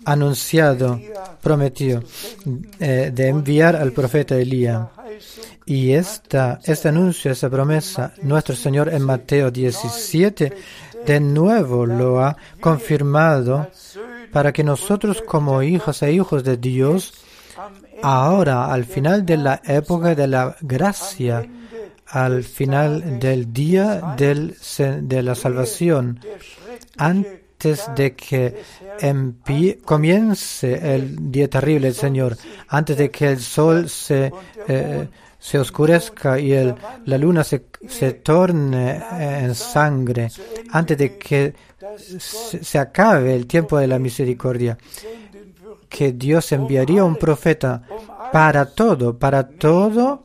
anunciado, 0.06 0.98
prometió 1.42 2.02
eh, 2.80 3.10
de 3.12 3.28
enviar 3.28 3.76
al 3.76 3.92
profeta 3.92 4.36
Elías. 4.36 4.88
Y 5.66 5.92
esta, 5.92 6.60
este 6.64 6.88
anuncio, 6.88 7.30
esa 7.30 7.50
promesa, 7.50 8.14
nuestro 8.22 8.56
Señor 8.56 8.88
en 8.88 9.02
Mateo 9.02 9.50
17, 9.50 10.52
de 11.06 11.20
nuevo 11.20 11.86
lo 11.86 12.20
ha 12.24 12.36
confirmado 12.60 13.68
para 14.32 14.52
que 14.52 14.64
nosotros 14.64 15.22
como 15.22 15.62
hijos 15.62 16.02
e 16.02 16.12
hijos 16.12 16.42
de 16.44 16.56
Dios, 16.56 17.14
ahora, 18.02 18.72
al 18.72 18.84
final 18.84 19.24
de 19.24 19.36
la 19.36 19.60
época 19.64 20.14
de 20.14 20.26
la 20.26 20.56
gracia, 20.60 21.46
al 22.08 22.42
final 22.44 23.18
del 23.18 23.52
día 23.52 24.14
de 24.16 25.22
la 25.22 25.34
salvación, 25.34 26.20
antes 26.96 27.88
de 27.96 28.14
que 28.14 28.62
empie- 29.00 29.80
comience 29.82 30.94
el 30.94 31.30
día 31.32 31.48
terrible 31.48 31.86
del 31.88 31.94
Señor, 31.96 32.36
antes 32.68 32.96
de 32.98 33.10
que 33.10 33.28
el 33.32 33.40
sol 33.40 33.88
se, 33.88 34.32
eh, 34.68 35.08
se 35.44 35.58
oscurezca 35.58 36.38
y 36.40 36.52
el- 36.52 36.74
la 37.04 37.18
luna 37.18 37.44
se, 37.44 37.66
se 37.86 38.12
torne 38.14 39.02
en 39.20 39.54
sangre, 39.54 40.30
antes 40.70 40.96
de 40.96 41.18
que 41.18 41.54
se, 41.98 42.78
acabe 42.78 43.34
el 43.34 43.46
tiempo 43.46 43.76
de 43.76 43.86
la 43.86 43.98
misericordia, 43.98 44.78
que 45.90 46.12
Dios 46.12 46.50
enviaría 46.52 47.04
un 47.04 47.16
profeta 47.16 47.82
para 48.32 48.64
todo, 48.64 49.18
para 49.18 49.46
todo, 49.46 50.24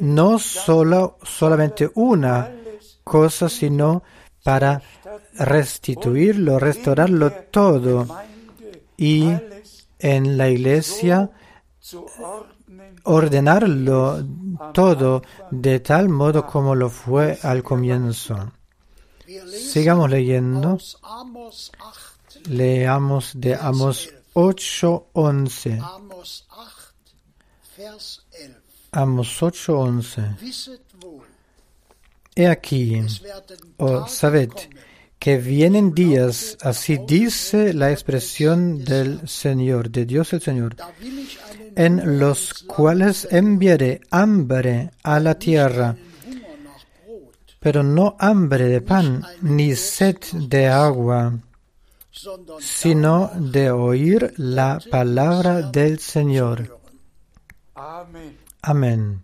no 0.00 0.38
solo 0.38 1.16
solamente 1.22 1.90
una 1.94 2.50
cosa, 3.04 3.48
sino 3.48 4.02
para 4.44 4.82
restituirlo, 5.38 6.58
restaurarlo 6.58 7.32
todo. 7.50 8.06
Y 8.98 9.30
en 9.98 10.36
la 10.36 10.50
iglesia 10.50 11.30
ordenarlo 13.04 14.24
todo 14.72 15.22
de 15.50 15.80
tal 15.80 16.08
modo 16.08 16.46
como 16.46 16.74
lo 16.74 16.90
fue 16.90 17.38
al 17.42 17.62
comienzo. 17.62 18.52
Sigamos 19.72 20.10
leyendo. 20.10 20.70
aus 20.70 20.98
Amos 21.02 21.72
8, 21.78 22.50
Leamos 22.50 23.32
de 23.34 23.54
Amos 23.54 24.08
8:11. 24.34 25.80
Amos 25.82 26.46
8, 26.50 26.94
Vers 27.76 28.24
11. 28.32 28.56
Amos 28.92 29.42
8:11. 29.42 30.36
Wisset 30.40 30.80
wohl, 31.02 31.26
He 32.36 32.46
aquí, 32.46 33.00
o 33.78 33.86
Oh, 33.86 34.06
sabed, 34.06 34.52
que 35.18 35.38
vienen 35.38 35.94
días, 35.94 36.56
así 36.60 36.98
dice 37.06 37.72
la 37.72 37.90
expresión 37.90 38.84
del 38.84 39.28
Señor, 39.28 39.90
de 39.90 40.04
Dios 40.04 40.32
el 40.32 40.40
Señor, 40.40 40.76
en 41.74 42.18
los 42.18 42.54
cuales 42.64 43.26
enviaré 43.30 44.00
hambre 44.10 44.90
a 45.02 45.18
la 45.20 45.34
tierra, 45.36 45.96
pero 47.60 47.82
no 47.82 48.16
hambre 48.18 48.66
de 48.66 48.80
pan, 48.80 49.24
ni 49.40 49.74
sed 49.74 50.18
de 50.32 50.68
agua, 50.68 51.38
sino 52.60 53.30
de 53.34 53.70
oír 53.70 54.32
la 54.36 54.80
palabra 54.90 55.62
del 55.62 55.98
Señor. 55.98 56.78
Amén. 58.62 59.22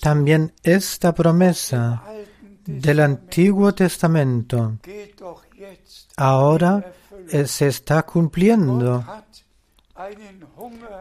También 0.00 0.52
esta 0.62 1.14
promesa 1.14 2.02
del 2.66 3.00
Antiguo 3.00 3.74
Testamento 3.74 4.78
ahora 6.16 6.92
eh, 7.28 7.46
se 7.46 7.68
está 7.68 8.02
cumpliendo. 8.02 9.04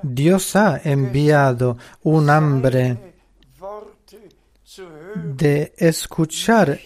Dios 0.04 0.56
ha 0.56 0.82
enviado 0.84 1.78
un 2.04 2.30
hambre 2.30 3.14
de 5.16 5.74
escuchar 5.78 6.80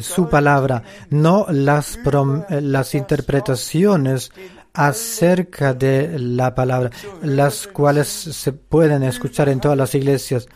su 0.00 0.28
palabra, 0.28 0.82
no 1.10 1.46
las, 1.50 1.96
eh, 1.96 2.60
las 2.60 2.94
interpretaciones 2.94 4.32
acerca 4.72 5.72
de 5.72 6.18
la 6.18 6.54
palabra, 6.54 6.90
las 7.22 7.66
cuales 7.66 8.08
se 8.08 8.52
pueden 8.52 9.02
escuchar 9.04 9.48
en 9.48 9.60
todas 9.60 9.78
las 9.78 9.94
iglesias. 9.94 10.46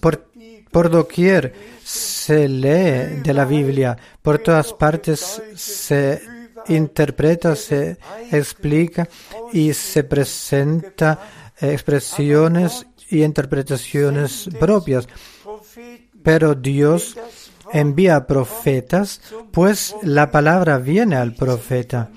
Por, 0.00 0.30
por 0.70 0.90
doquier 0.90 1.52
se 1.82 2.48
lee 2.48 3.20
de 3.22 3.32
la 3.32 3.44
Biblia, 3.44 3.96
por 4.22 4.38
todas 4.38 4.72
partes 4.72 5.42
se 5.54 6.20
interpreta, 6.68 7.54
se 7.56 7.98
explica 8.30 9.08
y 9.52 9.72
se 9.72 10.04
presenta 10.04 11.52
expresiones 11.60 12.86
y 13.10 13.22
interpretaciones 13.22 14.48
propias. 14.58 15.06
Pero 16.22 16.54
Dios 16.54 17.16
envía 17.72 18.26
profetas, 18.26 19.20
pues 19.52 19.94
la 20.02 20.30
palabra 20.30 20.78
viene 20.78 21.16
al 21.16 21.34
profeta, 21.34 22.10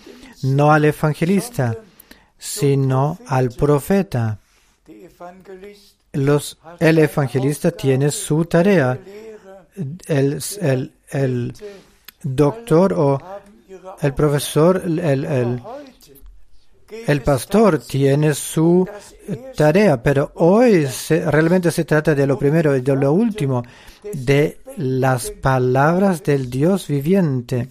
no 0.43 0.71
al 0.71 0.85
evangelista, 0.85 1.77
sino 2.37 3.19
al 3.27 3.49
profeta. 3.49 4.39
Los, 6.13 6.57
el 6.79 6.97
evangelista 6.97 7.71
tiene 7.71 8.11
su 8.11 8.45
tarea. 8.45 8.99
El, 10.07 10.39
el, 10.61 10.93
el 11.11 11.53
doctor 12.23 12.93
o 12.93 13.19
el 14.01 14.13
profesor, 14.13 14.81
el, 14.85 15.61
el, 17.07 17.21
pastor 17.21 17.79
tiene 17.79 18.33
su 18.33 18.87
tarea, 19.55 20.01
pero 20.01 20.31
hoy 20.35 20.87
realmente 21.09 21.71
se 21.71 21.85
trata 21.85 22.15
de 22.15 22.27
lo 22.27 22.37
primero 22.37 22.75
y 22.75 22.81
de 22.81 22.95
lo 22.95 23.13
último, 23.13 23.63
de 24.13 24.59
las 24.77 25.31
palabras 25.31 26.23
del 26.23 26.49
Dios 26.49 26.87
viviente. 26.87 27.67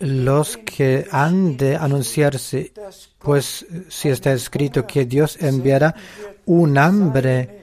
Los 0.00 0.56
que 0.56 1.06
han 1.10 1.56
de 1.56 1.76
anunciarse, 1.76 2.72
pues 3.18 3.66
si 3.88 4.08
está 4.08 4.32
escrito 4.32 4.86
que 4.86 5.04
Dios 5.04 5.36
enviará 5.40 5.94
un 6.46 6.78
hambre 6.78 7.60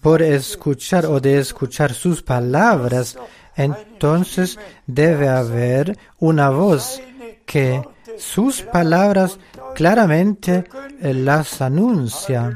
por 0.00 0.22
escuchar 0.22 1.06
o 1.06 1.18
de 1.18 1.38
escuchar 1.38 1.94
sus 1.94 2.22
palabras, 2.22 3.16
entonces 3.56 4.58
debe 4.86 5.28
haber 5.28 5.98
una 6.18 6.50
voz 6.50 7.00
que 7.46 7.82
sus 8.18 8.62
palabras 8.62 9.38
claramente 9.74 10.64
las 11.00 11.60
anuncia. 11.62 12.54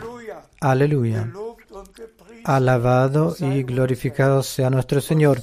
Aleluya. 0.60 1.32
Alabado 2.44 3.34
y 3.40 3.62
glorificado 3.62 4.42
sea 4.42 4.68
nuestro 4.68 5.00
Señor. 5.00 5.40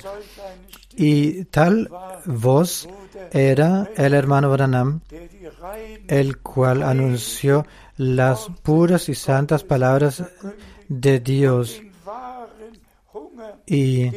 Y 0.96 1.46
tal 1.46 1.90
voz 2.26 2.88
era 3.32 3.90
el 3.96 4.14
hermano 4.14 4.52
Branham, 4.52 5.02
el 6.08 6.38
cual 6.40 6.84
anunció 6.84 7.66
las 7.98 8.48
puras 8.64 9.10
y 9.10 9.16
santas 9.16 9.64
palabras 9.64 10.24
de 10.88 11.20
Dios 11.20 11.82
y 13.66 14.12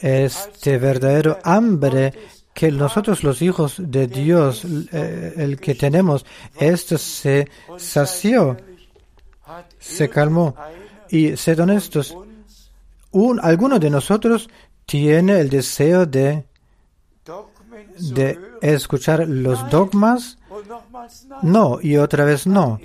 este 0.00 0.78
verdadero 0.78 1.38
hambre 1.44 2.12
que 2.52 2.70
nosotros 2.70 3.24
los 3.24 3.42
hijos 3.42 3.76
de 3.78 4.06
Dios, 4.06 4.64
eh, 4.92 5.34
el 5.36 5.58
que 5.58 5.74
tenemos, 5.74 6.24
esto 6.58 6.98
se 6.98 7.48
sació, 7.78 8.56
se 9.78 10.08
calmó. 10.08 10.54
Y 11.08 11.36
sed 11.36 11.60
honestos, 11.60 12.16
un, 13.10 13.40
alguno 13.42 13.78
de 13.78 13.90
nosotros 13.90 14.48
tiene 14.86 15.40
el 15.40 15.48
deseo 15.48 16.06
de, 16.06 16.44
de 17.98 18.38
escuchar 18.60 19.28
los 19.28 19.68
dogmas. 19.70 20.38
No, 21.42 21.78
y 21.80 21.96
otra 21.96 22.24
vez 22.24 22.46
no. 22.46 22.78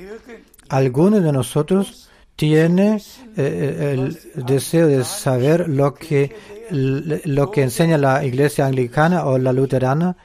Alguno 0.70 1.20
de 1.20 1.32
nosotros 1.32 2.10
tiene 2.36 3.02
eh, 3.36 3.94
el 3.94 4.46
deseo 4.46 4.88
de 4.88 5.04
saber 5.04 5.68
lo 5.68 5.94
que, 5.94 6.36
lo 6.72 7.52
que 7.52 7.64
enseña 7.64 7.98
la 7.98 8.24
iglesia 8.24 8.66
anglicana 8.66 9.26
o 9.26 9.38
la 9.38 9.52
luterana 9.52 10.16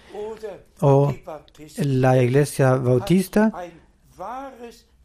o 0.80 1.12
la 1.78 2.22
iglesia 2.22 2.74
bautista. 2.76 3.52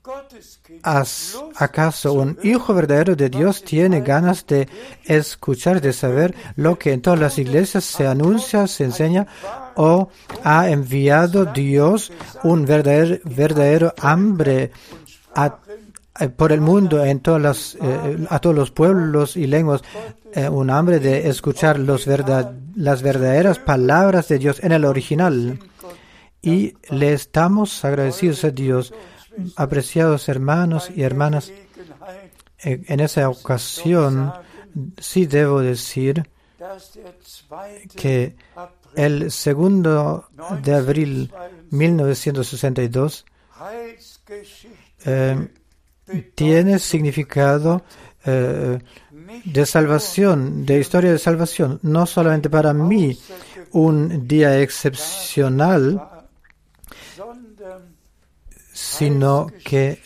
Ein 0.10 0.16
wahres 0.16 0.60
Gotteskind 0.64 0.80
¿As- 0.84 1.34
Lust 1.39 1.62
¿Acaso 1.62 2.14
un 2.14 2.38
hijo 2.43 2.74
verdadero 2.74 3.16
de 3.16 3.30
Dios 3.30 3.64
tiene 3.64 4.01
ganas 4.01 4.45
de 4.47 4.68
escuchar, 5.05 5.82
de 5.82 5.93
saber 5.93 6.34
lo 6.55 6.78
que 6.78 6.93
en 6.93 7.01
todas 7.01 7.20
las 7.20 7.38
iglesias 7.38 7.84
se 7.84 8.07
anuncia, 8.07 8.68
se 8.68 8.86
enseña? 8.86 9.28
¿O 9.76 10.10
ha 10.43 10.70
enviado 10.70 11.45
Dios 11.45 12.12
un 12.43 12.66
verdadero, 12.66 13.18
verdadero 13.26 13.93
hambre 14.01 14.72
a- 15.36 15.57
eh, 16.20 16.28
por 16.30 16.51
el 16.51 16.60
mundo, 16.62 17.03
en 17.05 17.20
todas 17.22 17.41
las, 17.41 17.76
eh, 17.82 18.26
a 18.30 18.39
todos 18.39 18.55
los 18.55 18.72
pueblos 18.72 19.38
y 19.38 19.47
lenguas, 19.47 19.82
eh, 20.34 20.49
un 20.49 20.70
hambre 20.70 20.99
de 20.99 21.30
escuchar 21.30 21.80
los 21.80 22.05
verdad- 22.05 22.51
las 22.76 23.01
verdaderas 23.01 23.57
palabras 23.60 24.28
de 24.28 24.38
Dios 24.39 24.60
en 24.64 24.72
el 24.74 24.84
original? 24.86 25.60
Y 26.41 26.74
le 26.89 27.14
estamos 27.14 27.84
agradecidos 27.86 28.43
a 28.45 28.49
Dios, 28.51 28.93
apreciados 29.56 30.30
hermanos 30.30 30.90
y 30.96 31.04
hermanas. 31.04 31.52
En 32.62 33.00
esa 33.00 33.30
ocasión, 33.30 34.34
sí 34.98 35.26
debo 35.26 35.62
decir 35.62 36.30
que 37.96 38.36
el 38.96 39.32
segundo 39.32 40.28
de 40.62 40.74
abril 40.74 41.32
1962 41.70 43.26
Heilsgeschichte 43.60 44.90
eh, 45.06 45.48
tiene 46.36 46.80
significado 46.80 47.84
eh, 48.26 48.80
de 49.46 49.66
salvación, 49.66 50.66
de 50.66 50.80
historia 50.80 51.12
de 51.12 51.20
salvación, 51.20 51.80
no 51.84 52.06
solamente 52.06 52.50
para 52.50 52.74
mí 52.74 53.18
un 53.72 54.28
día 54.28 54.60
excepcional, 54.60 56.02
sino 58.80 59.47
que 59.63 60.01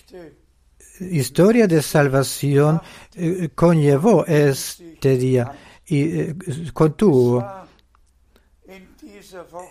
historia 1.00 1.68
de 1.68 1.82
salvación 1.82 2.82
eh, 3.14 3.50
conllevó 3.54 4.26
este 4.26 5.18
día 5.18 5.52
y 5.86 6.20
eh, 6.20 6.36
contuvo. 6.74 7.46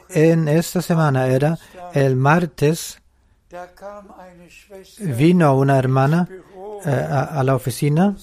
En 0.08 0.48
esta 0.48 0.80
semana 0.82 1.26
era 1.26 1.58
el 1.92 2.16
martes. 2.16 2.98
Vino 4.98 5.56
una 5.56 5.78
hermana 5.78 6.28
eh, 6.86 6.90
a, 6.90 7.40
a 7.40 7.44
la 7.44 7.54
oficina 7.54 8.16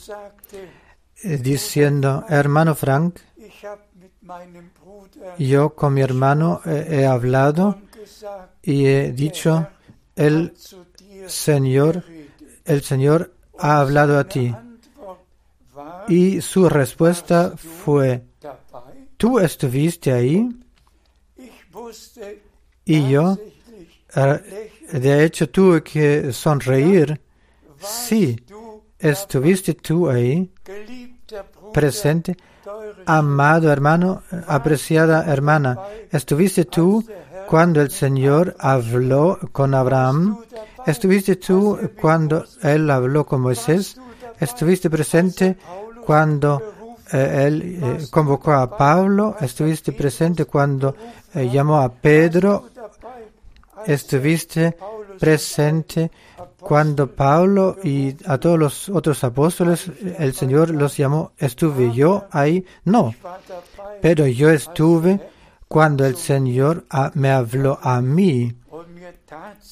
eh, 1.23 1.37
diciendo 1.37 2.25
hermano 2.27 2.73
Frank 2.73 3.19
yo 5.37 5.75
con 5.75 5.93
mi 5.93 6.01
hermano 6.01 6.61
he 6.65 7.05
hablado 7.05 7.77
y 8.63 8.87
he 8.87 9.11
dicho 9.11 9.67
el 10.19 10.53
Señor 11.27 12.03
el 12.65 12.83
Señor 12.83 13.33
ha 13.57 13.79
hablado 13.79 14.19
a 14.19 14.25
ti. 14.25 14.53
Y 16.07 16.41
su 16.41 16.69
respuesta 16.69 17.55
fue 17.57 18.23
tú 19.17 19.39
estuviste 19.39 20.11
ahí 20.11 20.49
y 22.85 23.09
yo 23.09 23.37
eh, 24.15 24.71
de 24.91 25.23
hecho 25.23 25.49
tuve 25.49 25.83
que 25.83 26.33
sonreír. 26.33 27.19
Sí 27.79 28.35
estuviste 28.99 29.73
tú 29.73 30.09
ahí 30.09 30.51
presente 31.73 32.35
Amado 33.05 33.71
hermano, 33.71 34.23
apreciada 34.47 35.25
hermana, 35.31 35.77
¿estuviste 36.11 36.65
tú 36.65 37.03
cuando 37.49 37.81
el 37.81 37.89
Señor 37.89 38.55
habló 38.59 39.39
con 39.51 39.73
Abraham? 39.73 40.37
¿Estuviste 40.85 41.35
tú 41.37 41.79
cuando 41.99 42.45
Él 42.61 42.87
habló 42.91 43.25
con 43.25 43.41
Moisés? 43.41 43.97
¿Estuviste 44.39 44.87
presente 44.87 45.57
cuando 46.05 46.61
eh, 47.11 47.45
Él 47.47 47.79
eh, 47.81 48.07
convocó 48.11 48.51
a 48.51 48.77
Pablo? 48.77 49.35
¿Estuviste 49.41 49.93
presente 49.93 50.45
cuando 50.45 50.95
eh, 51.33 51.49
llamó 51.49 51.81
a 51.81 51.91
Pedro? 51.91 52.69
¿Estuviste 53.83 54.77
presente 55.19 56.11
cuando 56.59 57.07
Pablo 57.07 57.77
y 57.83 58.15
a 58.27 58.37
todos 58.37 58.59
los 58.59 58.89
otros 58.89 59.23
apóstoles 59.23 59.91
el 60.19 60.35
Señor 60.35 60.69
los 60.69 60.95
llamó? 60.95 61.31
¿Estuve 61.39 61.91
yo 61.95 62.25
ahí? 62.29 62.63
No. 62.85 63.11
Pero 64.03 64.27
yo 64.27 64.51
estuve 64.51 65.19
cuando 65.69 66.05
el 66.05 66.17
Señor 66.17 66.85
ah, 66.89 67.11
me 67.13 67.29
habló 67.29 67.79
a 67.81 68.01
mí. 68.01 68.53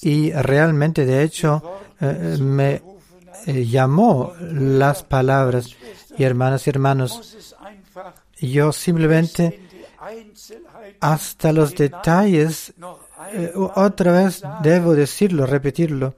Y 0.02 0.32
realmente 0.32 1.06
de 1.06 1.24
hecho 1.24 1.80
eh, 2.00 2.38
me 2.40 2.82
eh, 3.48 3.66
llamó 3.66 4.34
las 4.40 5.04
palabras. 5.04 5.76
Y 6.18 6.24
hermanas 6.24 6.68
y 6.68 6.70
hermanos 6.70 7.56
yo 8.40 8.72
simplemente 8.72 9.60
hasta 11.00 11.52
los 11.52 11.76
detalles 11.76 12.74
eh, 13.34 13.52
otra 13.56 14.12
vez 14.12 14.44
debo 14.62 14.94
decirlo 14.94 15.48
repetirlo. 15.48 16.14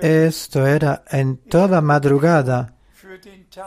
Esto 0.00 0.66
era 0.66 1.04
en 1.10 1.36
toda 1.36 1.82
madrugada. 1.82 2.74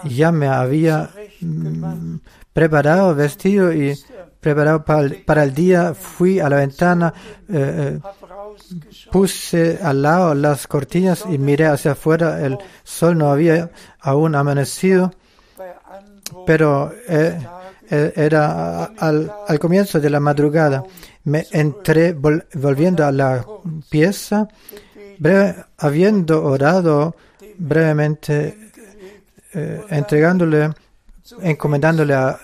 Ya 0.04 0.32
me 0.32 0.48
había 0.48 1.10
mm, 1.42 2.18
preparado 2.58 3.14
vestido 3.14 3.72
y 3.72 3.96
preparado 4.42 4.84
para 4.84 5.44
el, 5.44 5.54
día 5.54 5.94
fui 5.94 6.40
a 6.40 6.50
la 6.50 6.56
ventana 6.56 7.14
eh, 7.48 8.00
eh. 8.00 8.00
Puse 9.12 9.78
al 9.84 10.02
lado 10.02 10.34
las 10.34 10.66
cortinas 10.66 11.24
y 11.30 11.38
miré 11.38 11.68
hacia 11.68 11.92
afuera. 11.92 12.44
El 12.44 12.58
sol 12.84 13.16
no 13.16 13.30
había 13.30 13.70
aún 14.00 14.34
amanecido, 14.34 15.14
pero 16.48 16.92
eh, 17.08 17.38
era 18.16 18.86
al, 18.86 19.32
comienzo 19.60 20.00
de 20.00 20.10
la 20.10 20.20
madrugada. 20.20 20.84
Me 21.26 21.46
entré 21.52 22.16
vol- 22.18 22.44
volviendo 22.56 23.06
a 23.06 23.12
la 23.12 23.46
pieza, 23.92 24.48
breve- 25.20 25.64
habiendo 25.78 26.44
orado 26.44 27.16
brevemente, 27.60 28.58
entregándole, 29.90 30.72
encomendándole 31.42 32.14
a 32.16 32.40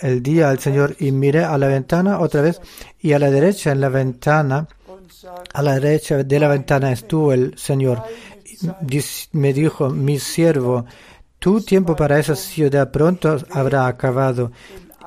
el, 0.00 0.22
día 0.22 0.50
al 0.50 0.58
Señor 0.58 0.96
y 0.98 1.12
miré 1.12 1.44
a 1.44 1.56
la 1.58 1.68
ventana 1.68 2.20
otra 2.20 2.42
vez 2.42 2.60
y 3.00 3.12
a 3.12 3.18
la 3.18 3.30
derecha 3.30 3.72
en 3.72 3.80
la 3.80 3.88
ventana 3.88 4.68
a 5.52 5.62
la 5.62 5.74
derecha 5.78 6.22
de 6.22 6.40
la 6.40 6.48
ventana 6.48 6.92
estuvo 6.92 7.32
el 7.32 7.56
Señor. 7.56 8.02
Me 9.32 9.52
dijo, 9.52 9.90
mi 9.90 10.18
siervo, 10.18 10.84
tu 11.38 11.60
tiempo 11.60 11.96
para 11.96 12.18
esa 12.18 12.36
ciudad 12.36 12.90
pronto 12.90 13.38
habrá 13.50 13.86
acabado 13.86 14.52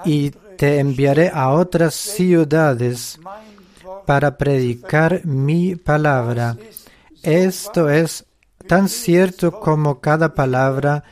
y 0.04 0.32
te 0.58 0.80
enviaré 0.80 1.32
a 1.34 1.50
otras 1.50 1.96
ciudades 1.96 3.20
para 4.06 4.38
predicar 4.38 5.26
mi 5.26 5.76
palabra. 5.76 6.58
Esto 7.24 7.90
es 7.90 8.26
tan 8.68 8.90
cierto 8.90 9.60
como 9.60 10.00
cada 10.00 10.34
palabra 10.34 11.04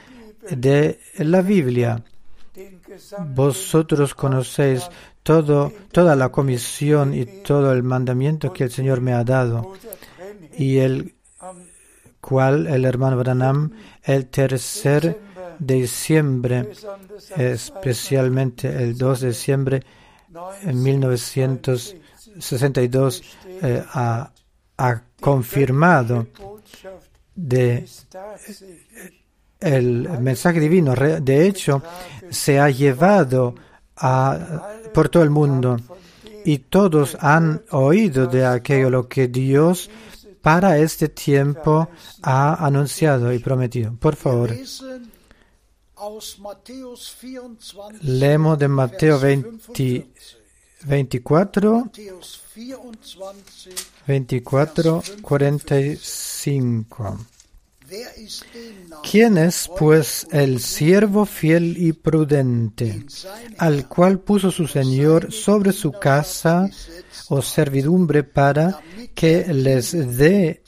de 0.49 0.99
la 1.17 1.41
Biblia. 1.41 2.03
Vosotros 3.33 4.13
conocéis 4.15 4.89
todo, 5.23 5.73
toda 5.91 6.15
la 6.15 6.29
comisión 6.29 7.13
y 7.13 7.25
todo 7.25 7.71
el 7.71 7.83
mandamiento 7.83 8.53
que 8.53 8.63
el 8.65 8.71
Señor 8.71 9.01
me 9.01 9.13
ha 9.13 9.23
dado. 9.23 9.73
Y 10.57 10.77
el 10.77 11.15
cual 12.19 12.67
el 12.67 12.85
hermano 12.85 13.17
Branham 13.17 13.71
el 14.03 14.27
tercer 14.27 15.19
de 15.59 15.75
diciembre, 15.75 16.71
especialmente 17.37 18.67
el 18.67 18.97
2 18.97 19.21
de 19.21 19.27
diciembre 19.27 19.83
en 20.63 20.81
1962, 20.81 23.23
eh, 23.61 23.83
ha, 23.93 24.31
ha 24.77 25.03
confirmado 25.19 26.25
de 27.35 27.85
el 29.63 30.07
mensaje 30.19 30.59
divino. 30.59 30.93
De 30.95 31.47
hecho, 31.47 31.81
se 32.29 32.59
ha 32.59 32.69
llevado 32.69 33.55
a, 33.97 34.67
por 34.93 35.09
todo 35.09 35.23
el 35.23 35.29
mundo 35.29 35.77
y 36.45 36.59
todos 36.59 37.17
han 37.19 37.63
oído 37.71 38.27
de 38.27 38.45
aquello 38.45 38.89
lo 38.89 39.07
que 39.07 39.27
Dios 39.27 39.89
para 40.41 40.77
este 40.77 41.07
tiempo 41.09 41.87
ha 42.21 42.65
anunciado 42.65 43.31
y 43.31 43.39
prometido. 43.39 43.95
Por 43.97 44.15
favor, 44.15 44.51
Lesen 44.51 45.09
aus 45.95 46.37
Matthäus 46.39 47.15
24, 47.21 47.99
leemos 48.01 48.59
de 48.59 48.67
Mateo 48.67 49.19
Vers 49.19 49.41
20 49.41 49.63
45. 49.73 50.43
24, 50.85 51.75
Matthäus 51.85 52.41
24, 54.05 55.01
24, 55.01 55.03
45. 55.21 57.17
¿Quién 59.09 59.37
es, 59.37 59.69
pues, 59.77 60.27
el 60.31 60.59
siervo 60.59 61.25
fiel 61.25 61.77
y 61.77 61.93
prudente, 61.93 63.05
al 63.57 63.87
cual 63.87 64.19
puso 64.19 64.51
su 64.51 64.67
Señor 64.67 65.31
sobre 65.31 65.71
su 65.71 65.91
casa 65.91 66.69
o 67.29 67.41
servidumbre 67.41 68.23
para 68.23 68.79
que 69.13 69.45
les 69.53 69.91
dé 70.17 70.63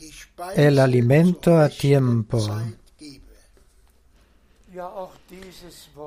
el 0.55 0.79
alimento 0.79 1.57
a 1.57 1.69
tiempo? 1.69 2.39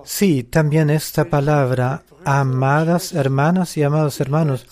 Sí, 0.04 0.44
también 0.44 0.90
esta 0.90 1.24
palabra, 1.24 2.02
amadas 2.24 3.12
hermanas 3.12 3.76
y 3.76 3.82
amados 3.82 4.20
hermanos, 4.20 4.66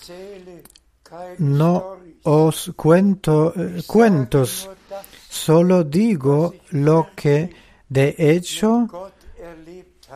no 1.39 1.97
os 2.23 2.71
cuento 2.75 3.53
eh, 3.55 3.83
cuentos, 3.87 4.69
solo 5.29 5.83
digo 5.83 6.53
lo 6.71 7.09
que 7.15 7.49
de 7.89 8.15
hecho 8.17 8.87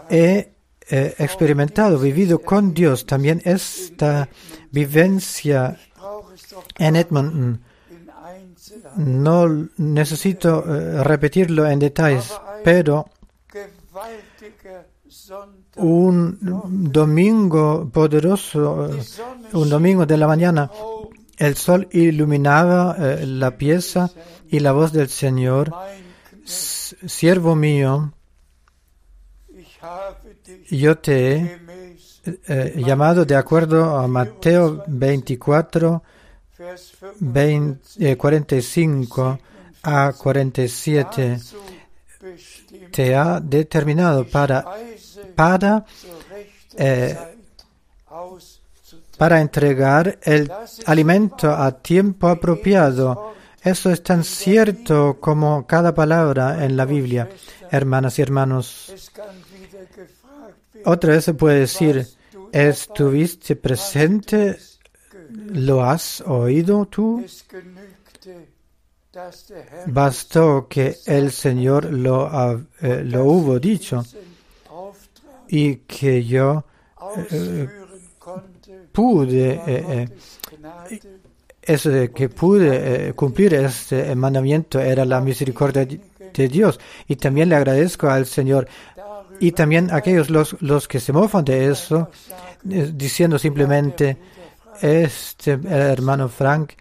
he 0.10 0.52
eh, 0.90 1.16
experimentado, 1.20 1.98
vivido 1.98 2.40
con 2.40 2.74
Dios. 2.74 3.06
También 3.06 3.42
esta 3.46 4.28
vivencia 4.72 5.78
en 6.78 6.96
Edmonton. 6.98 7.62
Einzelheiten. 8.28 9.24
No 9.24 9.70
necesito 9.78 10.66
eh, 10.68 11.02
repetirlo 11.04 11.66
en 11.66 11.80
detalles, 11.80 12.34
pero 12.64 13.06
un 15.78 16.38
domingo 16.92 17.90
poderoso, 17.90 18.90
eh, 18.94 19.02
un 19.54 19.70
domingo 19.70 20.06
de 20.06 20.18
la 20.18 20.28
mañana, 20.28 20.70
el 21.38 21.56
sol 21.56 21.88
iluminaba 21.92 22.98
la 22.98 23.52
pieza 23.58 24.12
y 24.52 24.60
la 24.60 24.72
voz 24.74 24.92
del 24.92 25.10
Señor, 25.10 25.70
mein 25.72 26.04
Knecht, 26.30 26.48
"S- 26.48 26.96
siervo 27.08 27.56
mío, 27.56 28.12
yo 30.70 30.98
te 30.98 31.36
he 31.38 31.60
eh, 32.48 32.74
llamado 32.86 33.26
de 33.26 33.36
acuerdo 33.36 33.98
a 33.98 34.08
Mateo 34.08 34.84
24, 34.88 36.04
Vers 36.58 36.94
20, 37.20 38.12
eh, 38.12 38.16
45 38.16 39.40
a 39.84 40.14
47, 40.14 41.30
dazu 41.30 41.58
bestimmt, 42.22 42.92
te 42.92 43.16
ha 43.16 43.40
determinado 43.40 44.26
para, 44.28 44.64
para, 45.36 45.84
eh, 46.78 47.18
para 49.18 49.42
entregar 49.42 50.20
el 50.22 50.52
alimento 50.86 51.52
a 51.52 51.72
tiempo 51.82 52.28
apropiado. 52.28 53.34
Eso 53.64 53.92
es 53.92 54.02
tan 54.02 54.24
cierto 54.24 55.18
como 55.20 55.68
cada 55.68 55.94
palabra 55.94 56.66
en 56.66 56.76
la 56.76 56.86
Biblia, 56.86 57.30
hermanas 57.70 58.18
y 58.18 58.22
hermanos. 58.24 59.12
Otra 60.86 61.14
vez 61.14 61.26
se 61.26 61.34
puede 61.36 61.60
decir, 61.62 62.08
¿estuviste 62.52 63.56
presente? 63.56 64.58
¿Lo 65.30 65.84
has 65.84 66.22
oído 66.22 66.86
tú? 66.88 67.24
Bastó 69.88 70.68
que 70.68 70.98
el 71.06 71.32
Señor 71.32 71.86
lo, 71.86 72.66
eh, 72.82 73.04
lo 73.04 73.26
hubo 73.26 73.60
dicho 73.60 74.04
y 75.50 75.76
que 75.78 76.24
yo 76.24 76.64
ausführen 76.96 77.70
konnte. 78.18 78.88
pude, 78.94 79.62
eh, 79.68 80.10
eh, 81.62 81.74
eso 81.74 81.90
de 81.90 82.12
que 82.12 82.30
pude 82.30 83.10
eh, 83.10 83.14
cumplir 83.14 83.54
este 83.54 84.14
mandamiento 84.16 84.80
era 84.80 85.06
la 85.06 85.22
misericordia 85.22 85.86
de 85.86 86.00
de 86.34 86.48
Dios. 86.48 86.80
Y 87.10 87.18
también 87.18 87.50
le 87.50 87.56
agradezco 87.58 88.08
al 88.10 88.26
Señor. 88.26 88.66
Y 89.42 89.52
también 89.52 89.92
a 89.92 89.98
aquellos 89.98 90.30
los, 90.30 90.56
los 90.62 90.88
que 90.88 91.02
se 91.02 91.12
mofan 91.12 91.44
de 91.44 91.70
eso, 91.70 92.10
eh, 92.70 92.90
diciendo 92.96 93.38
simplemente, 93.38 94.16
este 94.82 95.60
hermano 95.68 96.30
Frank, 96.30 96.72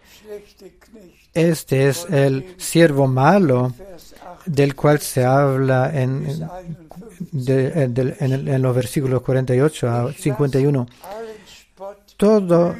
este 1.33 1.89
es 1.89 2.05
el 2.09 2.55
siervo 2.57 3.07
malo 3.07 3.73
Vers 3.77 4.13
8 4.13 4.37
del 4.45 4.75
cual 4.75 4.99
se 4.99 5.25
habla 5.25 5.91
en, 5.93 6.25
51. 6.27 7.93
de- 7.93 8.15
en 8.19 8.47
en 8.47 8.61
los 8.61 8.75
versículos 8.75 9.21
48 9.21 9.89
a 9.89 10.13
51. 10.13 10.87
Allen 11.03 11.35
Spott 11.45 11.97
Todo, 12.15 12.75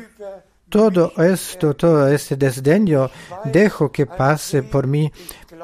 todo 0.71 1.11
esto, 1.17 1.75
todo 1.75 2.07
este 2.07 2.37
desdeño, 2.37 3.11
dejo 3.43 3.91
que 3.91 4.05
pase 4.07 4.63
por 4.63 4.87
mí, 4.87 5.11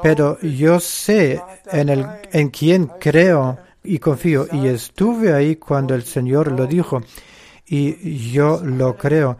pero 0.02 0.38
yo 0.40 0.78
sé 0.78 1.42
en, 1.72 1.88
el, 1.88 2.06
en 2.30 2.50
quien 2.50 2.86
creo 3.00 3.58
y 3.82 3.98
confío. 3.98 4.46
Y 4.52 4.68
estuve 4.68 5.32
ahí 5.32 5.56
cuando 5.56 5.94
el 5.94 6.04
Señor 6.04 6.52
lo 6.52 6.66
dijo, 6.66 7.02
y 7.66 8.30
yo 8.30 8.60
lo 8.62 8.96
creo. 8.96 9.38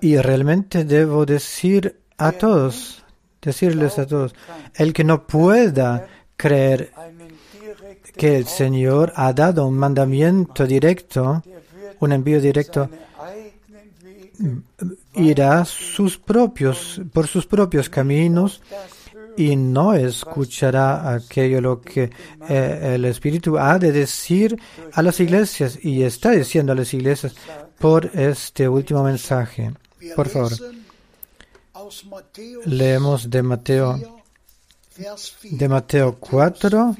Y 0.00 0.16
realmente 0.16 0.84
debo 0.84 1.24
decir 1.24 2.00
a 2.18 2.32
todos, 2.32 3.04
decirles 3.40 3.98
a 3.98 4.06
todos, 4.06 4.34
el 4.74 4.92
que 4.92 5.04
no 5.04 5.26
pueda 5.26 6.06
creer 6.36 6.92
que 8.16 8.36
el 8.36 8.46
Señor 8.46 9.12
ha 9.14 9.32
dado 9.32 9.66
un 9.66 9.78
mandamiento 9.78 10.66
directo, 10.66 11.42
un 12.00 12.12
envío 12.12 12.40
directo, 12.40 12.90
irá 15.14 15.64
sus 15.64 16.18
propios, 16.18 17.00
por 17.12 17.26
sus 17.26 17.46
propios 17.46 17.88
caminos 17.88 18.62
y 19.36 19.56
no 19.56 19.94
escuchará 19.94 21.14
aquello 21.14 21.60
lo 21.60 21.80
que 21.80 22.10
eh, 22.48 22.92
el 22.94 23.04
Espíritu 23.04 23.58
ha 23.58 23.78
de 23.78 23.92
decir 23.92 24.60
a 24.92 25.02
las 25.02 25.20
iglesias 25.20 25.78
y 25.82 26.02
está 26.02 26.30
diciendo 26.30 26.72
a 26.72 26.74
las 26.74 26.92
iglesias 26.92 27.34
por 27.78 28.06
este 28.14 28.68
último 28.68 29.02
mensaje. 29.02 29.72
Por 30.16 30.28
favor, 30.28 30.52
leemos 32.66 33.30
de 33.30 33.42
Mateo 33.42 33.98
4, 33.98 34.20
Vers 34.98 35.36
4. 35.40 35.58
de 35.58 35.68
Mateo 35.68 36.16
4, 36.18 36.70
4, 36.70 36.96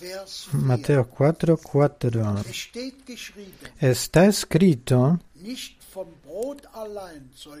Vers 0.00 0.48
4. 0.50 0.60
Mateo 0.62 1.08
4, 1.08 1.56
4. 1.58 2.38
Es 2.38 2.56
steht 2.56 3.06
geschrieben, 3.06 3.52
Está 3.80 4.26
escrito, 4.26 5.18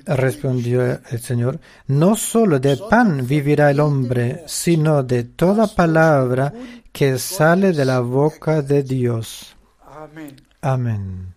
respondió 0.06 0.82
el 1.10 1.20
Señor, 1.20 1.60
no 1.86 2.16
solo 2.16 2.58
de 2.58 2.76
pan 2.76 3.26
vivirá 3.26 3.70
el 3.70 3.80
hombre, 3.80 4.44
sino 4.46 5.02
de 5.02 5.24
toda 5.24 5.66
palabra 5.66 6.52
que 6.92 7.18
sale 7.18 7.72
de 7.72 7.84
la 7.84 8.00
boca 8.00 8.62
de 8.62 8.82
Dios. 8.82 9.56
Amen. 9.84 10.36
Amén. 10.62 11.34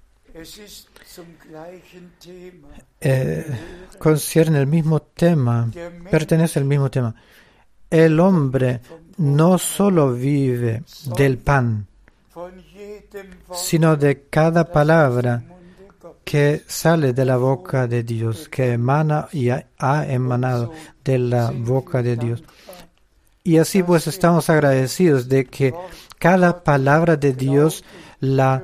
Eh, 3.01 3.45
concierne 3.97 4.59
el 4.59 4.67
mismo 4.67 5.01
tema, 5.01 5.69
pertenece 6.09 6.59
al 6.59 6.65
mismo 6.65 6.89
tema. 6.89 7.13
El 7.89 8.19
hombre 8.19 8.81
no 9.17 9.57
solo 9.57 10.13
vive 10.13 10.83
del 11.17 11.37
pan, 11.37 11.87
sino 13.53 13.95
de 13.95 14.27
cada 14.29 14.71
palabra. 14.71 15.43
Que 16.29 16.61
sale 16.67 17.11
de 17.11 17.25
la 17.25 17.37
boca 17.37 17.87
de 17.87 18.03
Dios, 18.03 18.47
que 18.49 18.73
emana 18.73 19.27
y 19.31 19.49
ha, 19.49 19.65
emanado 20.07 20.71
de 21.03 21.17
la 21.17 21.49
boca 21.49 22.03
de 22.03 22.17
Dios. 22.17 22.43
Y 23.43 23.57
así 23.57 23.81
pues 23.81 24.05
estamos 24.05 24.47
agradecidos 24.47 25.27
de 25.27 25.45
que 25.45 25.73
cada 26.19 26.63
palabra 26.63 27.15
de 27.15 27.33
Dios 27.33 27.83
la 28.19 28.61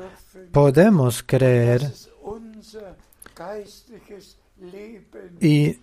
podemos 0.51 1.23
creer 1.23 1.91
y 5.41 5.73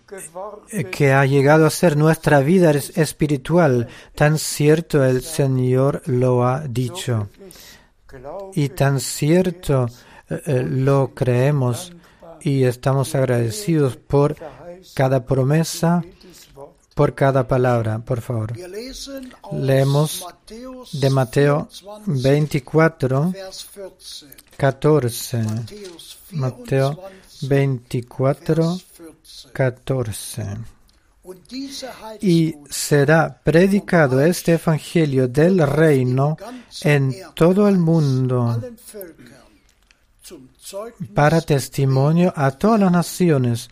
que 0.89 1.11
ha 1.11 1.25
llegado 1.25 1.65
a 1.65 1.69
ser 1.69 1.97
nuestra 1.97 2.39
vida 2.39 2.71
es- 2.71 2.97
espiritual. 2.97 3.89
Tan 4.15 4.39
cierto 4.39 5.03
el 5.03 5.21
Señor 5.21 6.01
lo 6.05 6.47
ha 6.47 6.61
dicho. 6.65 7.27
Y 8.53 8.69
tan 8.69 9.01
cierto 9.01 9.87
eh, 10.29 10.41
eh, 10.45 10.65
lo 10.67 11.13
creemos 11.13 11.93
y 12.41 12.63
estamos 12.63 13.15
agradecidos 13.15 13.97
por 13.97 14.35
cada 14.93 15.25
promesa, 15.25 16.03
por 16.93 17.15
cada 17.15 17.47
palabra. 17.47 17.99
Por 17.99 18.21
favor. 18.21 18.53
Leemos 19.51 20.25
De 20.93 21.09
Mateo 21.09 21.67
24, 22.05 23.31
Vers 23.31 23.67
14. 23.73 24.27
14. 24.57 25.37
Matthäus 25.43 26.17
Mateo 26.31 26.99
24, 27.41 28.55
24, 28.63 28.65
Vers 28.65 29.47
14. 29.53 30.43
14. 30.43 30.83
Und 31.25 31.39
diese 31.49 31.87
Y 32.19 32.55
será 32.69 33.39
predicado 33.41 34.19
este 34.19 34.53
Evangelio 34.53 35.29
del 35.29 35.65
reino 35.65 36.35
en 36.81 37.15
todo 37.33 37.69
el 37.69 37.77
mundo 37.77 38.61
para 41.13 41.41
testimonio 41.41 42.33
a 42.35 42.51
todas 42.51 42.79
las 42.79 42.91
naciones, 42.91 43.69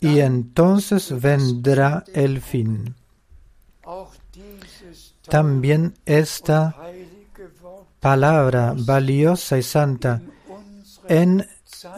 y 0.00 0.20
entonces 0.20 1.20
vendrá 1.20 2.04
el 2.12 2.40
fin. 2.40 2.94
También 5.28 5.94
esta 6.04 6.76
palabra 8.00 8.74
valiosa 8.76 9.58
y 9.58 9.62
santa 9.62 10.20
en 11.08 11.46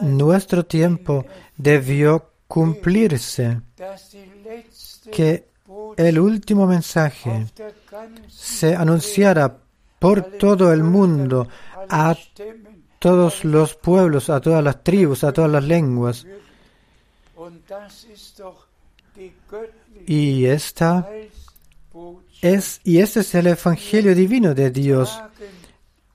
nuestro 0.01 0.65
tiempo 0.65 1.25
debió 1.57 2.31
cumplirse, 2.47 3.61
que 5.11 5.49
el 5.97 6.19
último 6.19 6.65
mensaje 6.65 7.47
se 8.27 8.75
anunciara 8.75 9.57
por 9.99 10.21
todo 10.37 10.71
el 10.71 10.83
mundo, 10.83 11.47
a 11.89 12.15
todos 12.99 13.45
los 13.45 13.75
pueblos, 13.75 14.29
a 14.29 14.41
todas 14.41 14.63
las 14.63 14.83
tribus, 14.83 15.23
a 15.23 15.31
todas 15.31 15.49
las 15.49 15.63
lenguas. 15.63 16.25
Y 20.05 20.45
esta 20.45 21.09
es, 22.41 22.81
y 22.83 22.99
este 22.99 23.21
es 23.21 23.35
el 23.35 23.47
Evangelio 23.47 24.13
divino 24.13 24.53
de 24.53 24.71
Dios, 24.71 25.21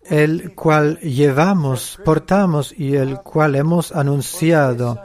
el 0.04 0.54
cual 0.54 0.98
llevamos, 1.00 1.98
portamos 2.04 2.74
y 2.76 2.96
el 2.96 3.20
cual 3.20 3.54
hemos 3.54 3.92
anunciado. 3.92 5.02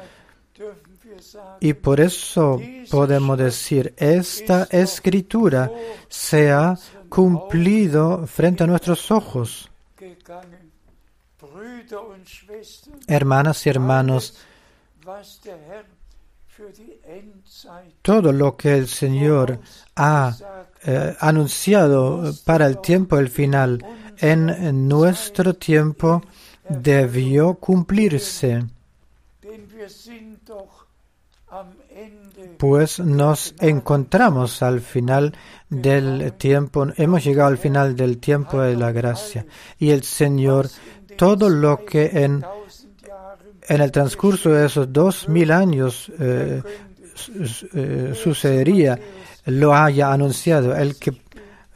Y 1.61 1.73
por 1.73 1.99
eso 1.99 2.61
podemos 2.89 3.37
decir, 3.37 3.93
esta 3.97 4.67
escritura 4.71 5.71
se 6.07 6.51
ha 6.51 6.77
cumplido 7.09 8.25
frente 8.27 8.63
a 8.63 8.67
nuestros 8.67 9.11
ojos. 9.11 9.69
Hermanas 13.07 13.65
y 13.65 13.69
hermanos, 13.69 14.37
todo 18.01 18.31
lo 18.31 18.55
que 18.55 18.73
el 18.75 18.87
Señor 18.87 19.59
ha 19.95 20.35
eh, 20.83 21.15
anunciado 21.19 22.33
para 22.45 22.67
el 22.67 22.79
tiempo 22.79 23.17
del 23.17 23.29
final. 23.29 23.83
en 24.21 24.87
nuestro 24.87 25.53
tiempo 25.53 26.21
debió 26.69 27.55
cumplirse, 27.55 28.65
pues 32.57 32.99
nos 32.99 33.55
encontramos 33.59 34.61
al 34.61 34.81
final 34.81 35.33
del 35.69 36.33
tiempo, 36.33 36.87
hemos 36.97 37.23
llegado 37.23 37.49
al 37.49 37.57
final 37.57 37.95
del 37.95 38.19
tiempo 38.19 38.61
de 38.61 38.75
la 38.75 38.91
gracia. 38.91 39.45
y 39.79 39.89
el 39.89 40.03
Señor 40.03 40.69
todo 41.19 41.49
lo 41.49 41.83
que 41.83 42.05
en, 42.13 42.45
el 43.67 43.91
transcurso 43.91 44.51
de 44.51 44.67
esos 44.67 44.91
dos 44.91 45.27
mil 45.27 45.51
años 45.51 46.09
eh, 46.17 46.63
eh, 47.73 48.13
sucedería 48.15 48.97
lo 49.47 49.75
haya 49.75 50.13
anunciado. 50.13 50.73
El 50.73 50.97
que 50.97 51.11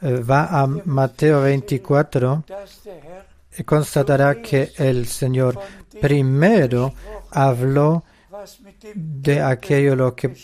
eh, 0.00 0.20
va 0.20 0.46
a 0.46 0.66
Mateo 0.66 1.42
24 1.42 2.44
dass 2.48 2.82
der 2.84 3.04
Herr 3.04 3.26
eh, 3.58 3.64
constatará 3.64 4.40
que 4.40 4.72
el 4.78 5.06
Señor 5.06 5.60
primero 6.00 6.94
habló 7.30 8.02
de 8.94 9.42
aquello 9.42 9.94
lo 9.94 10.14
que 10.14 10.34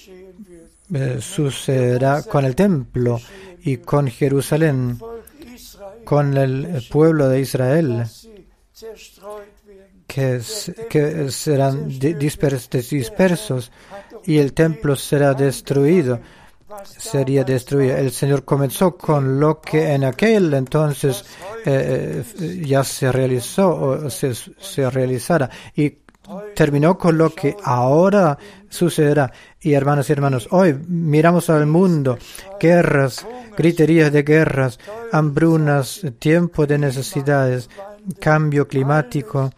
sucederá 1.21 2.23
con 2.23 2.45
el 2.45 2.55
templo 2.55 3.19
y 3.63 3.79
con 3.79 4.09
Jerusalén, 4.09 4.99
con 6.05 6.37
el 6.37 6.87
pueblo 6.91 7.29
de 7.29 7.41
Israel, 7.41 8.07
que, 10.07 10.41
que 10.89 11.31
serán 11.31 11.89
di- 11.89 12.15
dispers- 12.15 12.69
dispersos 12.89 13.71
y 14.25 14.39
el 14.39 14.53
templo 14.53 14.97
será 14.97 15.35
destruido. 15.35 16.21
Sería 16.85 17.43
destruido. 17.45 17.97
El 17.97 18.13
Señor 18.13 18.45
comenzó 18.45 18.97
con 18.97 19.41
lo 19.41 19.61
que 19.61 19.93
en 19.93 20.05
aquel 20.05 20.55
entonces 20.55 21.25
eh, 21.67 22.23
eh, 22.41 22.63
ya 22.65 22.85
se 22.85 23.11
realizó 23.11 23.75
o 23.75 24.11
se, 24.11 24.35
se 24.35 24.89
realizara 24.89 25.51
y 25.75 25.99
terminó 26.55 26.97
con 26.97 27.19
lo 27.19 27.35
que 27.35 27.57
ahora 27.65 28.39
sucederá. 28.69 29.33
Y 29.61 29.73
hermanos 29.73 30.09
y 30.09 30.13
hermanos, 30.13 30.47
hoy 30.53 30.73
miramos 30.87 31.51
al 31.51 31.67
mundo, 31.67 32.17
guerras, 32.61 33.27
griterías 33.57 34.13
de 34.13 34.23
guerras, 34.23 34.79
hambrunas, 35.11 36.01
tiempo 36.21 36.67
de 36.67 36.79
necesidades, 36.79 37.69
cambio 38.19 38.67
climático, 38.67 39.51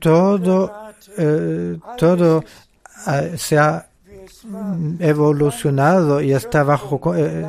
todo, 0.00 0.72
eh, 1.16 1.78
todo 1.96 2.42
eh, 3.06 3.34
se 3.36 3.58
ha 3.58 3.88
evolucionado 4.98 6.20
y 6.20 6.32
está 6.32 6.62
bajo 6.62 7.14
eh, 7.14 7.46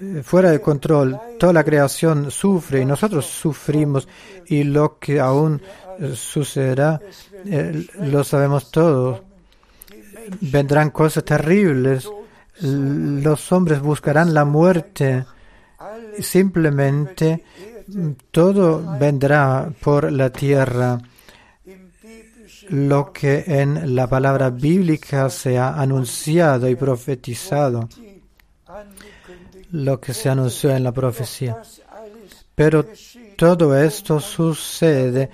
eh, 0.00 0.22
fuera 0.22 0.50
de 0.50 0.60
control. 0.60 1.18
Toda 1.38 1.52
la 1.52 1.64
creación 1.64 2.30
sufre 2.30 2.80
y 2.80 2.84
nosotros 2.84 3.26
sufrimos 3.26 4.08
y 4.46 4.64
lo 4.64 4.98
que 4.98 5.20
aún 5.20 5.60
sucederá 6.14 7.00
lo 8.00 8.24
sabemos 8.24 8.70
todos. 8.70 9.22
Vendrán 10.40 10.90
cosas 10.90 11.24
terribles. 11.24 12.08
Los 12.60 13.52
hombres 13.52 13.80
buscarán 13.80 14.34
la 14.34 14.44
muerte. 14.44 15.24
Simplemente 16.18 17.44
todo 18.30 18.98
vendrá 18.98 19.70
por 19.80 20.10
la 20.12 20.30
tierra. 20.30 20.98
Lo 22.68 23.12
que 23.12 23.44
en 23.46 23.94
la 23.94 24.06
palabra 24.06 24.50
bíblica 24.50 25.28
se 25.30 25.58
ha 25.58 25.80
anunciado 25.80 26.68
y 26.68 26.76
profetizado. 26.76 27.88
lo 29.72 29.98
que 29.98 30.12
se 30.12 30.28
anunció 30.28 30.70
en 30.70 30.84
la 30.84 30.92
profecía. 30.92 31.56
Pero 32.54 32.84
todo 33.36 33.76
esto 33.76 34.20
sucede 34.20 35.30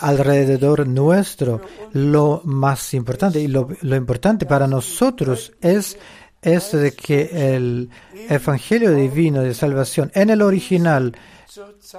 alrededor 0.00 0.86
nuestro. 0.86 1.60
Lo 1.92 2.42
más 2.44 2.94
importante 2.94 3.40
y 3.40 3.48
lo, 3.48 3.68
importante 3.82 4.46
para 4.46 4.66
nosotros 4.66 5.52
es 5.60 5.98
esto 6.42 6.78
de 6.78 6.92
que 6.92 7.54
el 7.54 7.90
Evangelio 8.28 8.94
divino 8.94 9.42
de 9.42 9.54
salvación 9.54 10.10
en 10.14 10.30
el 10.30 10.42
original, 10.42 11.14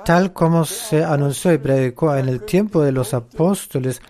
tal 0.05 0.33
como 0.33 0.65
se 0.65 1.03
anunció 1.03 1.53
y 1.53 1.57
predicó 1.57 2.15
en 2.15 2.29
el 2.29 2.43
tiempo 2.43 2.81
de 2.81 2.91
los 2.91 3.13
apóstoles, 3.13 4.01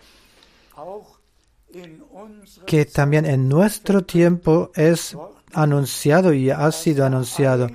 que 2.66 2.86
también 2.86 3.26
en 3.26 3.48
nuestro 3.48 4.04
tiempo 4.04 4.72
es 4.76 5.16
anunciado 5.54 6.34
y 6.34 6.50
ha 6.50 6.72
sido 6.72 7.06
anunciado. 7.06 7.70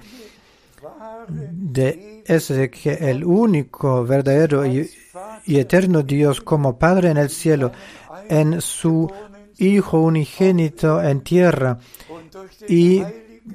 de 1.28 2.16
es 2.26 2.48
de 2.48 2.70
que 2.70 2.92
el 2.92 3.24
único 3.24 4.04
verdadero 4.04 4.66
y, 4.66 4.90
y 5.44 5.58
eterno 5.58 6.02
Dios 6.02 6.40
como 6.40 6.78
Padre 6.78 7.10
en 7.10 7.16
el 7.18 7.30
cielo, 7.30 7.72
en 8.28 8.60
su 8.60 9.10
Hijo 9.58 10.00
unigénito 10.00 11.02
en 11.02 11.22
tierra 11.22 11.78
y 12.68 13.02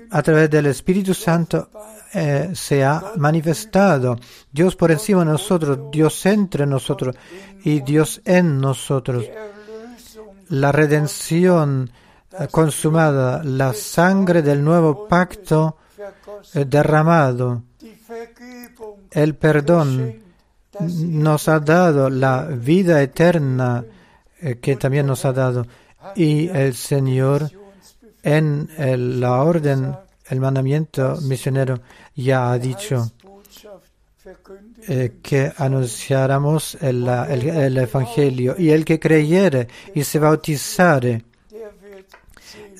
a 0.10 0.24
través 0.24 0.50
del 0.50 0.66
Espíritu 0.66 1.14
Santo 1.14 1.70
eh, 2.14 2.52
se 2.54 2.84
ha 2.84 3.14
manifestado. 3.18 4.18
Dios 4.52 4.76
por 4.76 4.92
encima 4.92 5.20
de 5.20 5.32
nosotros, 5.32 5.80
Dios 5.92 6.26
entre 6.26 6.66
nosotros 6.66 7.16
y 7.64 7.80
Dios 7.82 8.22
en 8.26 8.60
nosotros. 8.60 9.26
La 10.50 10.72
redención 10.72 11.90
eh, 12.38 12.48
consumada, 12.52 13.42
la 13.44 13.74
sangre 13.74 14.42
del 14.42 14.62
nuevo 14.64 15.08
pacto 15.08 15.78
eh, 16.54 16.66
derramado, 16.66 17.64
el 19.12 19.36
perdón 19.36 20.22
nos 20.80 21.48
ha 21.48 21.60
dado 21.60 22.10
la 22.10 22.44
vida 22.44 23.02
eterna 23.02 23.84
que 24.60 24.76
también 24.76 25.06
nos 25.06 25.24
ha 25.26 25.34
dado 25.34 25.68
y 26.16 26.48
el 26.50 26.74
Señor 26.74 27.52
en 28.24 28.70
la 29.20 29.44
orden, 29.44 29.96
el 30.30 30.40
mandamiento 30.40 31.18
misionero 31.22 31.82
ya 32.16 32.52
ha 32.52 32.58
dicho 32.60 33.12
eh, 34.88 35.20
que 35.22 35.52
anunciáramos 35.58 36.76
el, 36.82 37.08
el- 37.08 37.50
el 37.50 37.78
Evangelio 37.78 38.56
y 38.58 38.70
el 38.70 38.86
que 38.86 39.00
creyere 39.00 39.68
y 39.96 40.04
se 40.04 40.20
bautizare 40.20 41.26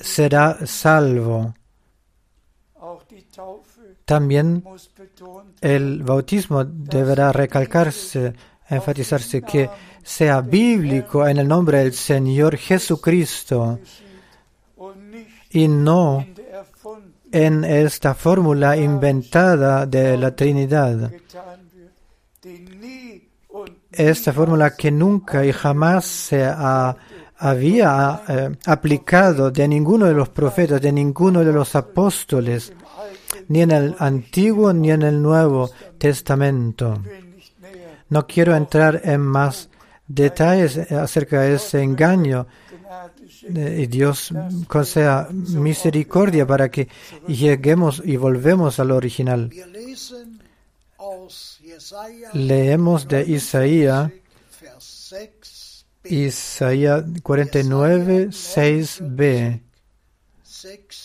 será 0.00 0.58
salvo. 0.66 1.54
También 4.04 4.64
el 5.60 6.02
bautismo 6.02 6.64
deberá 6.64 7.32
recalcarse, 7.32 8.32
enfatizarse 8.68 9.42
que 9.42 9.70
sea 10.02 10.40
bíblico 10.40 11.26
en 11.26 11.38
el 11.38 11.46
nombre 11.48 11.78
del 11.78 11.92
Señor 11.92 12.56
Jesucristo 12.56 13.78
y 15.50 15.68
no 15.68 16.26
en 17.32 17.64
esta 17.64 18.14
fórmula 18.14 18.76
inventada 18.76 19.86
de 19.86 20.16
la 20.16 20.34
Trinidad. 20.36 21.10
Esta 23.90 24.32
fórmula 24.32 24.74
que 24.74 24.90
nunca 24.90 25.44
y 25.44 25.52
jamás 25.52 26.04
se 26.06 26.44
ha- 26.44 26.96
había 27.38 28.22
eh, 28.28 28.50
aplicado 28.66 29.50
de 29.50 29.66
ninguno 29.68 30.06
de 30.06 30.14
los 30.14 30.28
profetas, 30.28 30.80
de 30.80 30.92
ninguno 30.92 31.44
de 31.44 31.52
los 31.52 31.74
apóstoles, 31.74 32.72
ni 33.48 33.62
en 33.62 33.70
el 33.72 33.96
Antiguo 33.98 34.72
ni 34.72 34.90
en 34.92 35.02
el 35.02 35.20
Nuevo 35.20 35.70
Testamento. 35.98 37.02
No 38.08 38.26
quiero 38.26 38.54
entrar 38.54 39.00
en 39.04 39.20
más 39.20 39.68
detalles 40.06 40.78
acerca 40.92 41.40
de 41.40 41.54
ese 41.54 41.82
engaño 41.82 42.46
y 43.42 43.86
Dios 43.86 44.32
conceda 44.68 45.28
misericordia 45.30 46.46
para 46.46 46.70
que 46.70 46.88
lleguemos 47.26 48.02
y 48.04 48.16
volvemos 48.16 48.78
al 48.78 48.90
original. 48.90 49.50
Leemos 52.32 53.08
de 53.08 53.22
Isaías, 53.22 54.10
Vers 54.60 55.12
6b. 55.12 55.84
Isaías 56.04 57.04
49, 57.22 58.28
6b. 58.28 59.60
6b. 60.44 61.01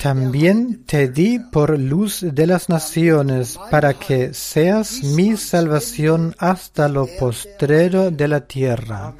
También 0.00 0.84
te 0.84 1.08
di 1.08 1.38
por 1.38 1.78
luz 1.78 2.20
de 2.22 2.46
las 2.46 2.68
naciones, 2.68 3.58
para 3.70 3.94
que 3.94 4.34
seas 4.34 5.02
mi 5.02 5.36
salvación 5.36 6.34
hasta 6.38 6.88
lo 6.88 7.06
postrero 7.18 8.10
de 8.10 8.28
la 8.28 8.40
tierra. 8.46 9.14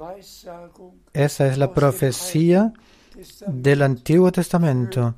Weissagung 0.00 0.94
Esa 1.12 1.46
es 1.46 1.58
la 1.58 1.72
profecía 1.74 2.72
Testament 3.12 3.62
del 3.62 3.82
Antiguo 3.82 4.32
Testamento 4.32 5.14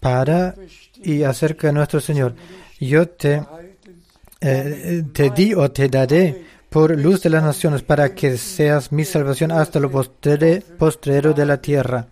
para 0.00 0.54
y 1.02 1.22
acerca 1.22 1.68
de 1.68 1.72
nuestro 1.72 2.00
Señor. 2.00 2.34
Yo 2.78 3.08
te, 3.08 3.34
erhalten, 3.34 4.02
eh, 4.40 5.04
te 5.12 5.30
di 5.30 5.54
o 5.54 5.70
te 5.70 5.88
daré 5.88 6.44
por 6.70 6.98
luz 6.98 7.22
de 7.22 7.30
las 7.30 7.42
naciones, 7.42 7.82
para 7.82 8.14
que 8.14 8.36
seas 8.36 8.92
mi 8.92 9.04
salvación 9.04 9.52
hasta 9.52 9.80
lo 9.80 9.90
postre- 9.90 10.62
postrero 10.62 11.32
de 11.32 11.46
la 11.46 11.60
tierra. 11.60 12.08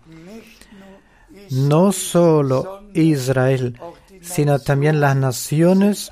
No 1.51 1.91
solo 1.91 2.83
Israel, 2.93 3.79
sino 4.21 4.57
también 4.59 4.99
las 4.99 5.15
naciones 5.15 6.11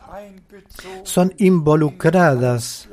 son 1.03 1.33
involucradas, 1.37 2.89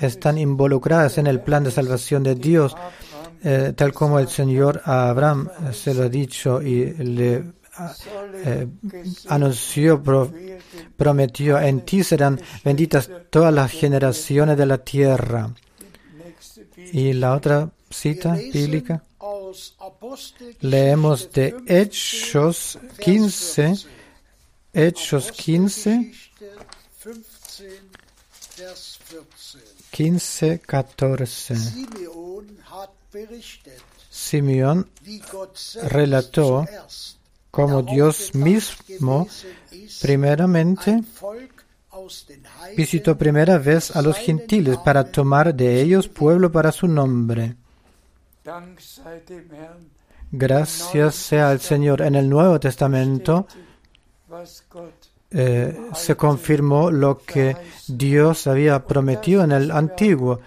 están 0.00 0.38
involucradas 0.38 1.18
en 1.18 1.26
el 1.26 1.40
plan 1.40 1.64
de 1.64 1.70
salvación 1.70 2.22
de 2.22 2.34
Dios, 2.36 2.76
eh, 3.42 3.72
tal 3.76 3.92
como 3.92 4.18
el 4.18 4.28
Señor 4.28 4.82
a 4.84 5.08
Abraham 5.08 5.48
eh, 5.68 5.72
se 5.72 5.94
lo 5.94 6.04
ha 6.04 6.08
dicho 6.08 6.62
y 6.62 6.92
le 6.94 7.44
eh, 8.44 8.66
anunció, 9.28 10.02
pro- 10.02 10.32
prometió, 10.96 11.58
en 11.60 11.80
ti 11.84 12.02
serán 12.04 12.40
benditas 12.64 13.10
todas 13.30 13.52
las 13.52 13.70
generaciones 13.70 14.56
de 14.56 14.66
la 14.66 14.78
tierra. 14.78 15.50
Y 16.92 17.12
la 17.14 17.34
otra 17.34 17.70
cita 17.90 18.34
bíblica, 18.34 19.02
leemos 20.60 21.30
de 21.32 21.54
15, 21.54 21.66
Hechos 21.66 22.78
Vers 22.82 22.98
15, 22.98 23.62
14. 23.62 23.88
Hechos 24.72 25.32
15, 25.32 25.90
Apostelgeschichte 25.90 26.50
15, 27.02 27.80
Vers 28.58 28.98
14. 29.08 29.58
15, 29.90 30.58
14. 30.60 31.56
Simeon 31.56 32.58
hat 32.70 32.90
berichtet, 33.12 33.80
Simeón 34.10 34.88
relató 35.84 36.66
como 37.56 37.80
Dios 37.80 38.34
mismo 38.34 39.26
primeramente 40.02 41.02
visitó 42.76 43.16
primera 43.16 43.56
vez 43.56 43.96
a 43.96 44.02
los 44.02 44.18
gentiles 44.18 44.76
para 44.84 45.10
tomar 45.10 45.54
de 45.54 45.80
ellos 45.80 46.06
pueblo 46.06 46.52
para 46.52 46.70
su 46.70 46.86
nombre. 46.86 47.56
Gracias 50.30 51.14
sea 51.14 51.48
al 51.48 51.60
Señor. 51.60 52.02
En 52.02 52.16
el 52.16 52.28
Nuevo 52.28 52.60
Testamento 52.60 53.46
eh, 55.30 55.80
se 55.94 56.14
confirmó 56.14 56.90
lo 56.90 57.16
que 57.16 57.56
Dios 57.88 58.46
había 58.48 58.84
prometido 58.84 59.42
en 59.42 59.52
el 59.52 59.70
Antiguo. 59.70 60.40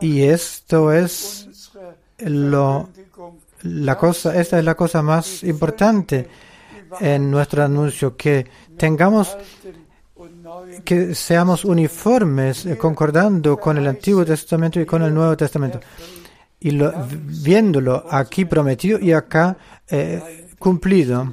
Y 0.00 0.22
esto 0.22 0.92
es 0.92 1.48
lo, 2.18 2.88
la 3.62 3.96
cosa, 3.96 4.38
esta 4.40 4.58
es 4.58 4.64
la 4.64 4.74
cosa 4.74 5.02
más 5.02 5.42
importante 5.44 6.28
en 7.00 7.30
nuestro 7.30 7.62
anuncio, 7.64 8.16
que 8.16 8.46
tengamos 8.76 9.36
que 10.84 11.14
seamos 11.14 11.64
uniformes, 11.64 12.66
eh, 12.66 12.76
concordando 12.78 13.56
con 13.56 13.76
el 13.78 13.86
Antiguo 13.86 14.24
Testamento 14.24 14.80
y 14.80 14.86
con 14.86 15.02
el 15.02 15.12
Nuevo 15.14 15.36
Testamento. 15.36 15.80
Y 16.60 16.70
lo- 16.72 16.92
viéndolo 17.08 18.04
aquí 18.10 18.44
prometido 18.44 18.98
y 18.98 19.12
acá 19.12 19.56
eh, 19.88 20.48
cumplido. 20.58 21.32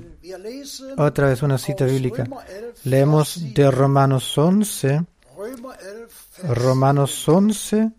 Otra 0.97 1.27
vez 1.29 1.41
una 1.43 1.57
cita 1.57 1.85
bíblica. 1.85 2.23
Römer 2.23 2.39
11, 2.73 2.89
Leemos 2.89 3.53
de 3.53 3.71
Romanos 3.71 4.37
11, 4.37 5.03
Römer 5.37 5.65
11, 5.65 6.43
Vers 6.43 6.57
Romanos 6.57 7.27
11, 7.29 7.75
Wie 7.77 7.91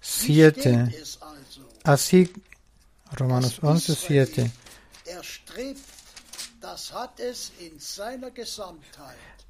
7. 0.00 0.50
steht 0.52 0.94
es 1.02 1.18
also? 1.22 1.68
Así, 1.84 2.30
Romanos 3.14 3.58
11, 3.62 3.94
7. 3.94 4.50
Er. 5.06 5.22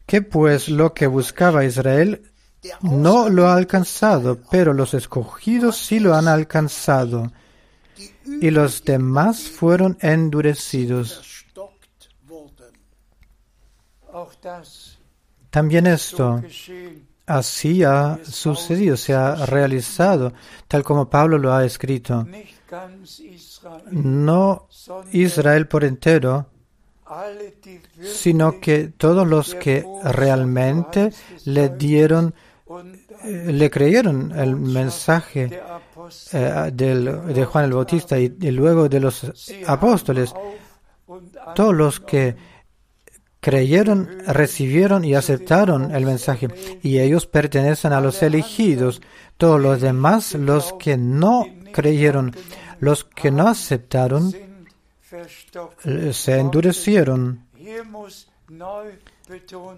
Que 0.07 0.23
pues 0.23 0.69
lo 0.69 0.93
que 0.93 1.07
buscaba 1.07 1.65
Israel 1.65 2.33
no 2.81 3.29
lo 3.29 3.49
ha 3.49 3.55
alcanzado, 3.55 4.41
pero 4.51 4.73
los 4.73 4.95
escogidos 4.95 5.77
sí 5.77 6.01
lo 6.01 6.15
han 6.15 6.29
alcanzado, 6.29 7.33
y 8.27 8.51
los 8.51 8.85
demás 8.85 9.43
fueron 9.43 9.97
endurecidos. 10.01 11.45
También 15.51 15.87
esto 15.87 16.43
así 17.27 17.85
ha 17.85 18.19
sucedido, 18.25 18.97
se 18.97 19.15
ha 19.15 19.47
realizado, 19.47 20.33
tal 20.69 20.83
como 20.83 21.09
Pablo 21.09 21.39
lo 21.39 21.53
ha 21.53 21.65
escrito. 21.65 22.27
No 23.91 24.67
Israel 25.13 25.67
por 25.69 25.85
entero, 25.85 26.47
sino 28.03 28.61
que 28.61 28.89
todos 28.97 29.27
los 29.27 29.55
que 29.55 29.85
realmente 30.05 31.13
le 31.45 31.69
dieron, 31.71 32.35
eh, 33.25 33.53
le 33.53 33.71
creyeron 33.71 34.33
el 34.39 34.57
mensaje 34.57 35.61
eh, 36.33 36.71
del- 36.73 37.33
de 37.35 37.45
Juan 37.45 37.65
el 37.67 37.73
Bautista 37.73 38.19
y, 38.19 38.29
luego 38.51 38.89
de 38.89 39.01
los 39.01 39.25
apóstoles, 39.67 40.33
todos 41.55 41.75
los 41.75 42.01
que 42.01 42.37
creyeron, 43.41 44.09
recibieron 44.27 45.05
y 45.05 45.15
aceptaron 45.15 45.95
el 45.95 46.07
mensaje, 46.07 46.49
y 46.83 46.99
ellos 46.99 47.27
pertenecen 47.27 47.93
a 47.93 48.01
los 48.01 48.23
elegidos. 48.23 49.03
Todos 49.37 49.61
los 49.61 49.81
demás, 49.81 50.35
los 50.35 50.73
que 50.75 50.97
no 50.97 51.45
creyeron, 51.73 52.35
los 52.85 53.05
que 53.05 53.31
no 53.31 53.49
aceptaron, 53.49 54.33
se 56.13 56.39
endurecieron. 56.39 57.47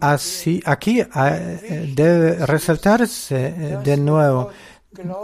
Así, 0.00 0.62
aquí 0.64 1.00
eh, 1.00 1.92
debe 1.94 2.44
resaltarse 2.46 3.46
eh, 3.46 3.78
de 3.82 3.96
nuevo 3.96 4.50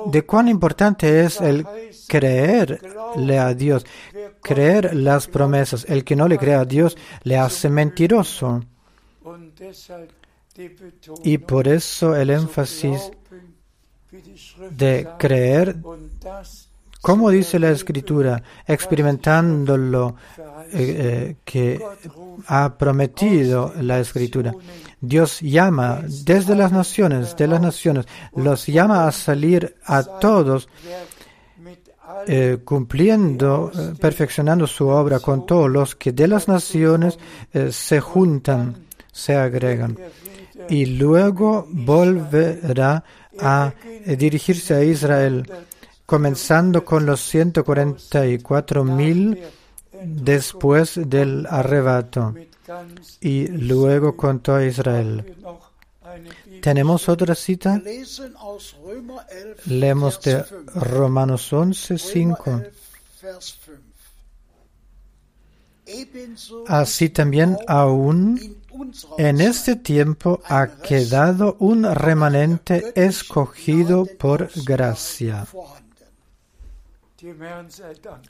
de 0.06 0.22
cuán 0.22 0.48
importante 0.48 1.24
es 1.24 1.40
el 1.40 1.66
creerle 2.06 3.38
a 3.38 3.54
Dios, 3.54 3.84
creer 4.40 4.94
las 4.94 5.28
promesas. 5.28 5.86
El 5.88 6.04
que 6.04 6.16
no 6.16 6.28
le 6.28 6.38
crea 6.38 6.60
a 6.60 6.64
Dios 6.64 6.96
le 7.22 7.38
hace 7.38 7.68
mentiroso. 7.68 8.62
Y 11.24 11.38
por 11.38 11.68
eso 11.68 12.14
el 12.14 12.30
énfasis 12.30 13.10
de 14.70 15.08
creer, 15.18 15.76
como 17.02 17.30
dice 17.30 17.58
la 17.58 17.70
Escritura, 17.70 18.42
experimentándolo 18.66 20.14
eh, 20.72 20.72
eh, 20.72 21.36
que 21.44 21.82
ha 22.46 22.78
prometido 22.78 23.74
la 23.80 23.98
Escritura. 23.98 24.54
Dios 25.00 25.40
llama 25.40 26.00
desde 26.24 26.54
las 26.54 26.70
naciones, 26.70 27.36
de 27.36 27.48
las 27.48 27.60
naciones, 27.60 28.06
los 28.36 28.66
llama 28.66 29.08
a 29.08 29.12
salir 29.12 29.74
a 29.84 30.04
todos 30.04 30.68
eh, 32.28 32.58
cumpliendo, 32.64 33.72
eh, 33.74 33.94
perfeccionando 34.00 34.68
su 34.68 34.86
obra 34.86 35.18
con 35.18 35.44
todos 35.44 35.68
los 35.68 35.96
que 35.96 36.12
de 36.12 36.28
las 36.28 36.46
naciones 36.46 37.18
se 37.70 38.00
juntan, 38.00 38.76
se 39.10 39.34
agregan. 39.34 39.98
Y 40.68 40.86
luego 40.86 41.66
volverá 41.68 43.02
a 43.40 43.72
dirigirse 44.06 44.74
a 44.74 44.84
Israel, 44.84 45.44
comenzando 46.12 46.84
con 46.84 47.06
los 47.06 47.22
144 47.22 48.84
mil 48.84 49.42
después 50.04 51.00
del 51.06 51.46
arrebato 51.48 52.34
y 53.18 53.46
luego 53.46 54.14
con 54.14 54.40
toda 54.40 54.62
Israel. 54.62 55.24
¿Tenemos 56.60 57.08
otra 57.08 57.34
cita? 57.34 57.78
Lesen 57.78 58.34
aus 58.36 58.76
Römer 58.84 59.24
11, 59.64 59.70
Leemos 59.70 60.20
de 60.20 60.34
Vers 60.34 60.48
5. 60.50 60.80
Romanos 60.80 61.50
11, 61.50 61.94
Römer 61.94 61.98
5. 61.98 62.50
11, 62.50 62.70
Vers 63.22 63.58
5. 63.64 63.78
Ebenso 65.86 66.64
Así 66.68 67.08
también 67.08 67.56
aún 67.66 68.38
en 69.16 69.40
este 69.40 69.76
tiempo 69.76 70.42
ha 70.44 70.66
quedado 70.66 71.56
un 71.58 71.84
remanente 71.84 72.92
escogido 72.96 74.04
por 74.18 74.50
gracia. 74.66 75.46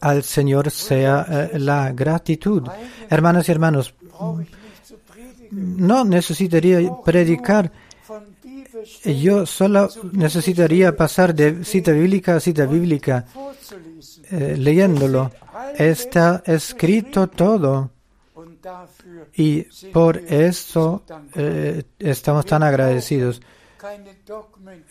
Al 0.00 0.22
Señor 0.22 0.70
sea 0.70 1.26
eh, 1.28 1.58
la 1.58 1.92
gratitud. 1.92 2.62
Hermanas 3.08 3.48
y 3.48 3.52
hermanos, 3.52 3.94
no 5.50 6.04
necesitaría 6.04 6.80
predicar, 7.04 7.70
yo 9.04 9.46
solo 9.46 9.88
necesitaría 10.12 10.96
pasar 10.96 11.34
de 11.34 11.64
cita 11.64 11.92
bíblica 11.92 12.36
a 12.36 12.40
cita 12.40 12.66
bíblica, 12.66 13.26
eh, 14.30 14.56
leyéndolo. 14.58 15.30
Está 15.76 16.42
escrito 16.46 17.28
todo 17.28 17.90
y 19.34 19.62
por 19.92 20.16
eso 20.18 21.02
eh, 21.34 21.84
estamos 21.98 22.46
tan 22.46 22.62
agradecidos. 22.62 23.40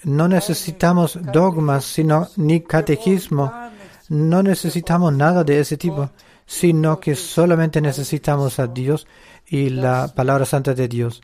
No 0.04 0.28
necesitamos 0.28 1.18
dogmas, 1.32 1.86
sino 1.86 2.28
ni 2.38 2.62
catequismo. 2.62 3.52
No 4.12 4.44
necesitamos 4.44 5.14
nada 5.14 5.44
de 5.44 5.60
ese 5.62 5.78
tipo, 5.78 6.10
sino 6.46 7.00
que 7.00 7.16
solamente 7.16 7.80
necesitamos 7.82 8.60
a 8.60 8.68
Dios 8.68 9.08
y 9.48 9.70
la 9.70 10.12
palabra 10.14 10.46
santa 10.46 10.74
de 10.74 10.88
Dios. 10.88 11.22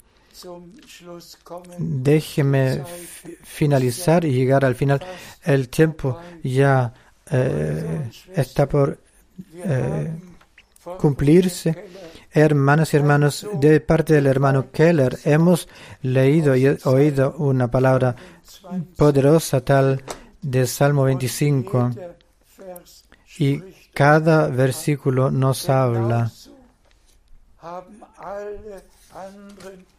Déjeme 1.79 2.83
fi- 2.85 3.37
finalizar 3.43 4.23
y 4.25 4.31
llegar 4.31 4.63
al 4.63 4.75
final. 4.75 5.01
El 5.43 5.67
tiempo 5.69 6.17
ya 6.43 6.93
eh, 7.29 8.09
está 8.35 8.67
por 8.69 8.99
eh, 9.65 10.11
cumplirse. 10.97 11.75
Hermanas 12.31 12.93
y 12.93 12.97
hermanos, 12.97 13.47
de 13.59 13.79
parte 13.81 14.13
del 14.13 14.27
hermano 14.27 14.71
Keller, 14.71 15.17
hemos 15.25 15.67
leído 16.03 16.55
y 16.55 16.67
oído 16.85 17.35
una 17.37 17.69
palabra 17.69 18.15
20 18.69 18.95
poderosa 18.95 19.61
tal 19.61 20.03
de 20.41 20.67
Salmo 20.67 21.03
25 21.03 21.91
jeder 21.93 22.07
Vers 22.07 22.16
y 23.39 23.61
cada 23.93 24.47
versículo 24.47 25.31
nos 25.31 25.69
habla. 25.69 26.31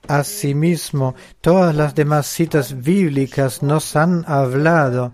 Asimismo, 0.06 1.14
todas 1.40 1.74
las 1.74 1.94
demás 1.94 2.26
citas 2.26 2.80
bíblicas 2.80 3.62
nos 3.62 3.96
han 3.96 4.24
hablado. 4.26 5.12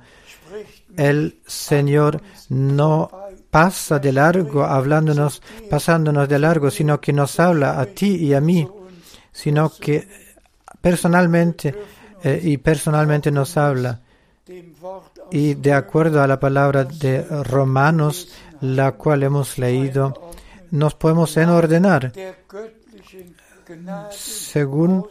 El 0.97 1.41
Señor 1.47 2.21
no 2.49 3.11
pasa 3.51 3.99
de 3.99 4.13
largo 4.13 4.65
hablándonos, 4.65 5.43
pasándonos 5.71 6.29
de 6.29 6.39
largo, 6.39 6.71
sino 6.71 7.01
que 7.01 7.13
nos 7.13 7.41
habla 7.41 7.81
a 7.81 7.87
ti 7.87 8.17
y 8.17 8.35
a 8.35 8.41
mí, 8.41 8.69
sino 9.33 9.71
que 9.71 10.07
personalmente 10.81 11.75
eh, 12.23 12.41
y 12.43 12.59
personalmente 12.59 13.31
nos 13.31 13.57
habla. 13.57 14.01
Y 15.35 15.55
de 15.55 15.73
acuerdo 15.73 16.23
a 16.23 16.29
la 16.29 16.39
palabra 16.39 16.85
de 16.85 17.23
Romanos, 17.43 18.29
la 18.61 18.93
cual 18.93 19.25
hemos 19.25 19.59
leído, 19.59 20.31
nos 20.71 20.95
podemos 20.95 21.37
enordenar. 21.37 22.13
Según 24.13 25.09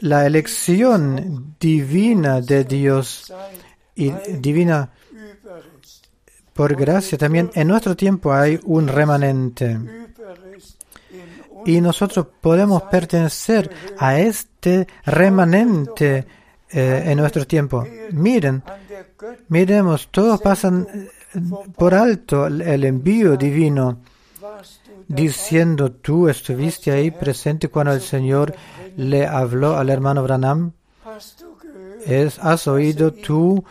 la 0.00 0.26
elección 0.26 1.54
divina 1.60 2.40
de 2.40 2.64
Dios 2.64 3.32
y 3.94 4.10
divina 4.40 4.90
por 6.52 6.74
gracia 6.74 7.16
también 7.16 7.52
en 7.54 7.68
nuestro 7.68 7.94
tiempo 7.94 8.32
hay 8.32 8.58
un 8.64 8.88
remanente. 8.88 9.78
Y 11.64 11.80
nosotros 11.80 12.26
podemos 12.40 12.82
pertenecer 12.82 13.70
a 13.98 14.18
este 14.18 14.88
remanente 15.04 16.26
eh, 16.70 17.02
en 17.06 17.18
nuestro 17.18 17.46
tiempo. 17.46 17.86
Miren, 18.12 18.62
miremos, 19.48 20.08
todos 20.08 20.40
pasan 20.40 20.86
eh, 20.92 21.40
por 21.76 21.94
alto 21.94 22.46
el 22.46 22.84
envío 22.84 23.36
divino 23.36 23.98
diciendo, 25.06 25.92
tú 25.92 26.28
estuviste 26.28 26.90
ahí 26.90 27.10
presente 27.10 27.68
cuando 27.68 27.92
el 27.92 28.00
Señor 28.00 28.54
le 28.96 29.26
habló 29.26 29.76
al 29.76 29.90
hermano 29.90 30.22
Branham. 30.22 30.72
has 32.40 32.66
oído 32.66 33.12
tú 33.12 33.62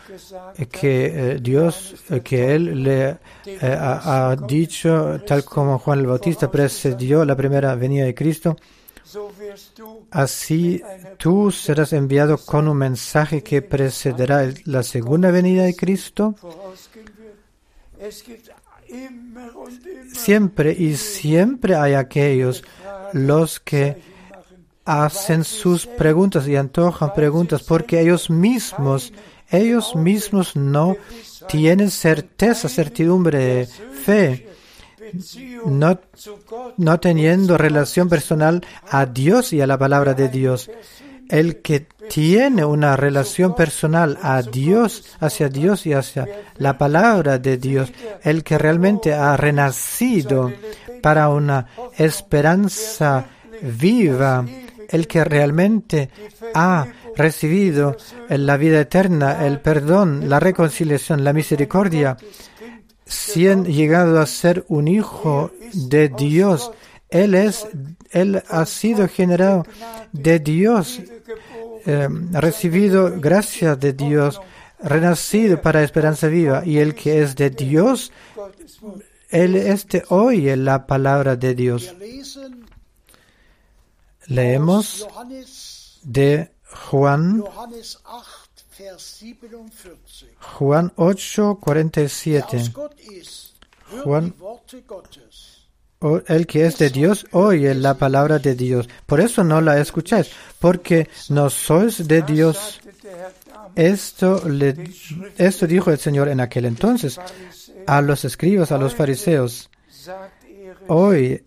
que 0.71 1.05
eh, 1.33 1.39
Dios, 1.41 1.95
que 2.23 2.55
Él 2.55 2.83
le 2.83 3.17
ha, 3.61 4.29
ha 4.29 4.35
dicho, 4.35 5.19
tal 5.25 5.43
como 5.43 5.79
Juan 5.79 5.99
el 5.99 6.07
Bautista 6.07 6.49
precedió 6.49 7.25
la 7.25 7.35
primera 7.35 7.73
venida 7.75 8.05
de 8.05 8.13
Cristo, 8.13 8.55
así 10.11 10.81
tú 11.17 11.51
serás 11.51 11.93
enviado 11.93 12.37
con 12.37 12.67
un 12.67 12.77
mensaje 12.77 13.43
que 13.43 13.61
precederá 13.61 14.49
la 14.65 14.83
segunda 14.83 15.31
venida 15.31 15.63
de 15.63 15.75
Cristo. 15.75 16.35
Siempre 20.13 20.75
y 20.77 20.95
siempre 20.95 21.75
hay 21.75 21.93
aquellos 21.93 22.63
los 23.13 23.59
que 23.59 24.01
hacen 24.85 25.43
sus 25.43 25.85
preguntas 25.85 26.47
y 26.47 26.55
antojan 26.55 27.13
preguntas 27.13 27.63
porque 27.63 28.01
ellos 28.01 28.29
mismos, 28.29 29.13
ellos 29.49 29.95
mismos 29.95 30.55
no 30.55 30.97
tienen 31.47 31.89
certeza, 31.89 32.67
certidumbre 32.69 33.65
fe, 33.65 34.52
no, 35.65 35.99
no 36.77 36.99
teniendo 36.99 37.57
relación 37.57 38.09
personal 38.09 38.65
a 38.89 39.05
Dios 39.05 39.53
y 39.53 39.61
a 39.61 39.67
la 39.67 39.77
palabra 39.77 40.13
de 40.13 40.29
Dios. 40.29 40.69
El 41.29 41.61
que 41.61 41.87
tiene 42.09 42.65
una 42.65 42.95
relación 42.95 43.55
personal 43.55 44.19
a 44.21 44.41
Dios, 44.41 45.15
hacia 45.19 45.49
Dios 45.49 45.85
y 45.85 45.93
hacia 45.93 46.27
la 46.57 46.77
palabra 46.77 47.39
de 47.39 47.57
Dios, 47.57 47.91
el 48.23 48.43
que 48.43 48.57
realmente 48.57 49.13
ha 49.13 49.35
renacido 49.37 50.51
para 51.01 51.29
una 51.29 51.67
esperanza 51.97 53.25
viva, 53.61 54.45
el 54.89 55.07
que 55.07 55.23
realmente 55.23 56.09
ha 56.53 56.85
recibido 57.15 57.95
la 58.29 58.57
vida 58.57 58.81
eterna 58.81 59.45
el 59.45 59.59
perdón, 59.59 60.29
la 60.29 60.39
reconciliación, 60.39 61.23
la 61.23 61.33
misericordia, 61.33 62.17
si 63.05 63.47
han 63.47 63.65
llegado 63.65 64.19
a 64.19 64.25
ser 64.25 64.65
un 64.67 64.87
hijo 64.87 65.51
de 65.73 66.09
Dios, 66.09 66.71
él 67.09 67.35
es, 67.35 67.67
él 68.11 68.43
ha 68.47 68.65
sido 68.65 69.07
generado 69.07 69.65
de 70.11 70.39
Dios, 70.39 71.01
ha 71.85 72.41
recibido 72.41 73.19
gracia 73.19 73.75
de 73.75 73.93
Dios, 73.93 74.39
renacido 74.79 75.61
para 75.61 75.83
esperanza 75.83 76.27
viva, 76.27 76.65
y 76.65 76.77
el 76.79 76.95
que 76.95 77.21
es 77.21 77.35
de 77.35 77.49
Dios, 77.49 78.11
él 79.29 79.55
este 79.55 80.03
oye 80.09 80.55
la 80.57 80.85
palabra 80.85 81.35
de 81.35 81.55
Dios. 81.55 81.95
Leemos 84.27 85.07
de 86.03 86.51
Juan, 86.89 87.43
Johannes 88.77 89.21
8, 89.21 89.69
Vers 89.83 89.99
47. 90.01 90.27
Juan 90.57 90.91
8, 90.95 91.37
Wer 91.37 91.55
47. 91.59 92.57
aus 92.57 92.73
Gott 92.73 92.99
ist, 92.99 93.53
hört 93.91 94.03
Juan- 94.05 94.33
el 96.27 96.45
que 96.47 96.65
es 96.65 96.77
de 96.79 96.89
Dios 96.89 97.25
oye 97.31 97.73
la 97.75 97.93
palabra 97.93 98.37
de 98.39 98.55
Dios. 98.55 98.89
Por 99.05 99.21
eso 99.21 99.43
no 99.43 99.61
la 99.61 99.79
escucháis, 99.79 100.31
porque 100.59 101.07
no 101.29 101.49
sois 101.49 102.05
de 102.07 102.21
Dios. 102.23 102.81
Esto, 103.75 104.47
le, 104.47 104.75
esto 105.37 105.65
dijo 105.65 105.91
el 105.91 105.99
Señor 105.99 106.27
en 106.27 106.41
aquel 106.41 106.65
entonces 106.65 107.19
a 107.87 108.01
los 108.01 108.25
escribas, 108.25 108.71
a 108.73 108.77
los 108.77 108.93
fariseos. 108.95 109.69
Hoy, 110.87 111.43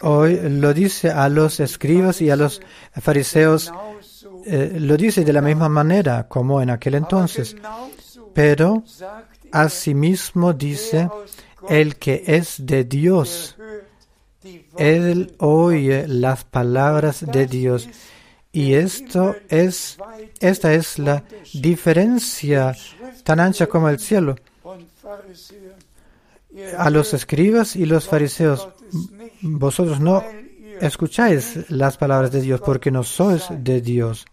hoy 0.00 0.40
lo 0.48 0.72
dice 0.72 1.10
a 1.10 1.28
los 1.28 1.60
escribas 1.60 2.22
y 2.22 2.30
a 2.30 2.36
los 2.36 2.62
fariseos, 3.00 3.70
eh, 4.44 4.76
lo 4.78 4.96
dice 4.96 5.24
de 5.24 5.32
la 5.32 5.40
misma 5.40 5.68
manera 5.68 6.26
como 6.28 6.60
en 6.62 6.70
aquel 6.70 6.94
entonces. 6.94 7.56
Pero 8.32 8.82
er, 9.00 9.06
asimismo 9.52 10.52
dice, 10.52 11.08
el 11.68 11.96
que 11.96 12.22
es 12.26 12.56
de 12.64 12.84
Dios, 12.84 13.56
él 14.76 15.34
oye 15.38 16.06
las 16.08 16.44
palabras 16.44 17.24
de 17.26 17.46
Dios. 17.46 17.88
Y 18.52 18.74
esto 18.74 19.36
es, 19.48 19.96
esta 20.40 20.74
es 20.74 20.98
la 20.98 21.22
diferencia 21.54 22.76
tan 23.24 23.40
ancha 23.40 23.66
como 23.66 23.88
el 23.88 23.98
cielo. 23.98 24.36
A 26.76 26.90
los 26.90 27.14
escribas 27.14 27.76
y 27.76 27.86
los 27.86 28.08
fariseos, 28.08 28.68
vosotros 29.40 30.00
no 30.00 30.24
escucháis 30.80 31.70
las 31.70 31.96
palabras 31.96 32.32
de 32.32 32.40
Dios 32.40 32.60
porque 32.60 32.90
no 32.90 33.02
sois 33.02 33.46
de 33.50 33.80
Dios. 33.80 34.26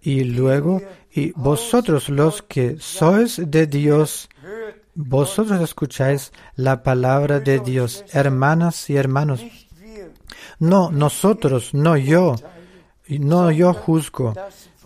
Y 0.00 0.24
luego, 0.24 0.80
y 1.12 1.32
vosotros 1.32 2.08
los 2.08 2.42
que 2.42 2.76
sois 2.78 3.40
de 3.44 3.66
Dios, 3.66 4.28
vosotros 4.94 5.60
escucháis 5.60 6.32
la 6.56 6.82
palabra 6.82 7.40
de 7.40 7.58
Dios, 7.58 8.04
hermanas 8.12 8.88
y 8.88 8.96
hermanos. 8.96 9.44
No 10.58 10.90
nosotros, 10.90 11.74
no 11.74 11.96
yo, 11.96 12.36
no 13.08 13.50
yo 13.50 13.74
juzgo, 13.74 14.34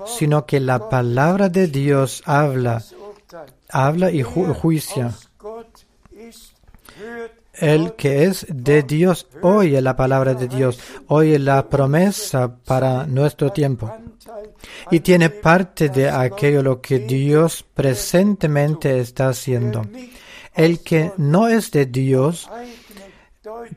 sino 0.07 0.47
que 0.47 0.61
la 0.61 0.89
palabra 0.89 1.49
de 1.49 1.67
Dios 1.67 2.23
habla, 2.25 2.83
habla 3.69 4.11
y 4.11 4.23
juicia. 4.23 5.15
El 7.61 7.95
que 7.95 8.25
es 8.25 8.47
de 8.49 8.83
Dios 8.83 9.27
oye 9.43 9.81
la 9.81 9.97
palabra 9.97 10.35
de 10.35 10.49
Dios, 10.49 10.79
oye 11.09 11.39
la 11.39 11.69
promesa 11.69 12.57
para 12.65 13.07
nuestro 13.07 13.51
tiempo 13.51 13.93
y 14.91 15.01
tiene 15.01 15.31
parte 15.31 15.89
de 15.89 16.09
aquello 16.09 16.63
lo 16.63 16.81
que 16.81 17.01
Dios 17.01 17.65
presentemente 17.75 19.01
está 19.01 19.29
haciendo. 19.29 19.83
El 20.55 20.81
que 20.81 21.13
no 21.17 21.49
es 21.49 21.71
de 21.71 21.87
Dios 21.87 22.49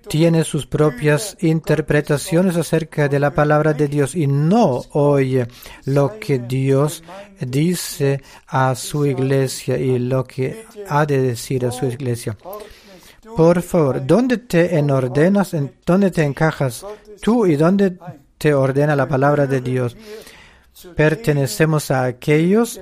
tiene 0.08 0.44
sus 0.44 0.66
propias 0.68 1.38
interpretaciones 1.42 2.58
acerca 2.58 3.08
de 3.08 3.20
la 3.20 3.34
palabra 3.34 3.74
de 3.74 3.88
Dios 3.88 4.16
y 4.16 4.28
no 4.28 4.84
oye 4.92 5.48
lo 5.86 6.20
que 6.20 6.40
Dios 6.40 7.04
dice 7.40 8.22
a 8.48 8.76
su 8.76 9.06
iglesia 9.06 9.78
y 9.78 10.00
lo 10.00 10.24
que 10.24 10.66
ha 10.90 11.06
de 11.06 11.22
decir 11.22 11.66
a 11.66 11.72
su 11.72 11.86
iglesia. 11.86 12.38
Por 13.36 13.62
favor, 13.62 14.06
¿dónde 14.06 14.38
te 14.38 14.78
enordenas, 14.78 15.54
en 15.54 15.74
dónde 15.86 16.12
te 16.12 16.24
encajas 16.24 16.86
tú 17.22 17.46
y 17.46 17.56
dónde 17.56 17.98
te 18.38 18.54
ordena 18.54 18.96
la 18.96 19.08
palabra 19.08 19.48
de 19.48 19.62
Dios? 19.62 19.96
Pertenecemos 20.96 21.92
a 21.92 22.06
aquellos 22.06 22.80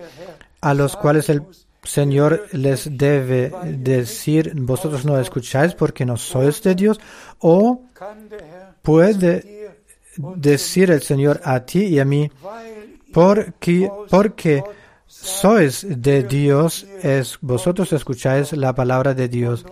a 0.61 0.73
los 0.73 0.95
cuales 0.95 1.29
el 1.29 1.43
Señor 1.83 2.47
les 2.51 2.97
debe 2.97 3.51
decir, 3.65 4.53
vosotros 4.55 5.05
no 5.05 5.19
escucháis 5.19 5.73
porque 5.73 6.05
no 6.05 6.17
sois 6.17 6.61
de 6.61 6.75
Dios, 6.75 6.99
o 7.39 7.81
puede 8.81 9.69
decir 10.17 10.91
el 10.91 11.01
Señor 11.01 11.41
a 11.43 11.61
ti 11.61 11.85
y 11.85 11.99
a 11.99 12.05
mí, 12.05 12.29
porque, 13.13 13.89
porque 14.09 14.63
sois 15.07 15.85
de 15.89 16.23
Dios, 16.23 16.85
es, 17.01 17.38
vosotros 17.41 17.91
escucháis 17.93 18.53
la 18.53 18.73
palabra 18.76 19.13
de 19.13 19.27
Dios. 19.27 19.65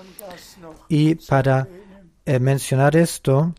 Y 0.89 1.15
para 1.15 1.67
eh, 2.25 2.39
mencionar 2.39 2.95
esto, 2.95 3.53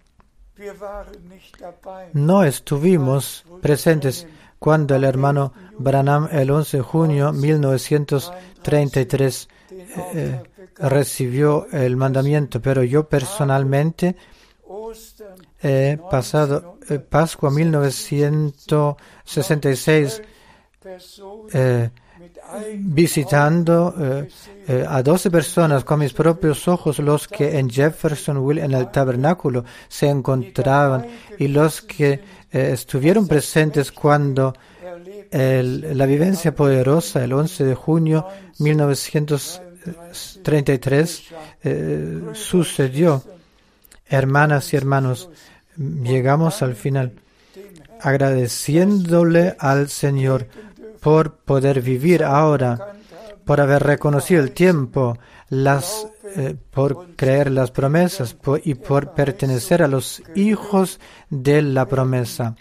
no 2.13 2.45
estuvimos 2.45 3.45
presentes 3.61 4.27
cuando 4.59 4.95
el 4.95 5.05
hermano 5.05 5.53
Branham 5.79 6.29
el 6.33 6.51
11 6.51 6.79
de 6.79 6.83
junio 6.83 7.31
1933 7.33 9.49
eh, 10.15 10.43
recibió 10.79 11.67
el 11.73 11.97
mandamiento, 11.97 12.61
pero 12.61 12.83
yo 12.83 13.09
personalmente 13.09 14.17
he 15.63 15.97
pasado 16.11 16.79
eh, 16.89 16.99
Pascua 16.99 17.51
1966 17.51 20.23
Visitando 22.77 23.95
eh, 23.99 24.29
eh, 24.67 24.87
a 24.89 25.03
12 25.03 25.31
personas 25.31 25.85
con 25.85 26.01
mis 26.01 26.13
propios 26.13 26.69
ojos, 26.69 26.99
los 26.99 27.27
que 27.29 27.59
en 27.59 27.71
Jeffersonville 27.71 28.63
en 28.63 28.73
el 28.73 28.91
tabernáculo 28.91 29.65
se 29.89 30.09
encontraban 30.09 31.07
y 31.39 31.49
los 31.49 31.81
que 31.83 32.13
eh, 32.13 32.21
estuvieron 32.73 33.29
presentes 33.29 33.93
cuando 33.93 34.55
la 35.31 36.07
vivencia 36.07 36.55
poderosa 36.55 37.23
el 37.23 37.35
11 37.35 37.65
de 37.65 37.75
junio 37.75 38.27
1933 38.59 41.23
eh, 41.65 42.23
sucedió. 42.33 43.23
Hermanas 44.07 44.73
y 44.73 44.77
hermanos, 44.77 45.29
llegamos 45.77 46.63
al 46.63 46.75
final 46.75 47.13
agradeciéndole 48.01 49.57
al 49.59 49.89
Señor 49.89 50.47
por 51.09 51.37
poder 51.37 51.81
vivir 51.81 52.23
ahora, 52.23 52.93
por 53.47 53.63
haber 53.63 53.83
reconocido 53.83 54.43
el 54.43 54.51
tiempo, 54.51 55.17
eh, 55.51 56.55
por 56.71 57.17
creer 57.17 57.51
las 57.51 57.71
promesas 57.71 58.37
y 58.63 58.75
por 58.75 59.15
pertenecer 59.15 59.83
a 59.83 59.89
los 59.89 60.23
hijos 60.35 61.01
de 61.31 61.63
la 61.63 61.87
promesa. 61.87 62.57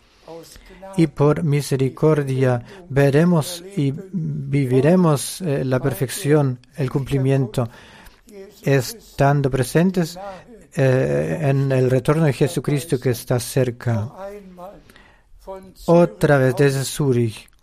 Y 0.95 1.07
por 1.07 1.44
misericordia 1.44 2.64
veremos 2.88 3.65
y 3.76 3.94
viviremos 4.14 5.41
eh, 5.41 5.65
la 5.65 5.82
perfección, 5.82 6.57
el 6.78 6.90
cumplimiento, 6.90 7.68
estando 8.64 9.52
presentes 9.52 10.18
eh, 10.74 11.38
en 11.41 11.69
el 11.74 11.90
retorno 11.90 12.24
de 12.24 12.32
Jesucristo 12.32 12.98
que 12.98 13.10
está 13.10 13.41
cerca. 13.41 14.10
Otra 15.86 16.38
vez 16.38 16.56
desde 16.56 16.86
Zurich. 16.86 17.56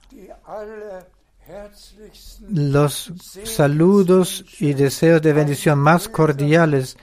Los 2.48 3.12
saludos 3.44 4.44
y 4.60 4.74
deseos 4.74 5.20
de 5.22 5.32
bendición 5.32 5.78
más 5.78 6.08
cordiales 6.08 6.96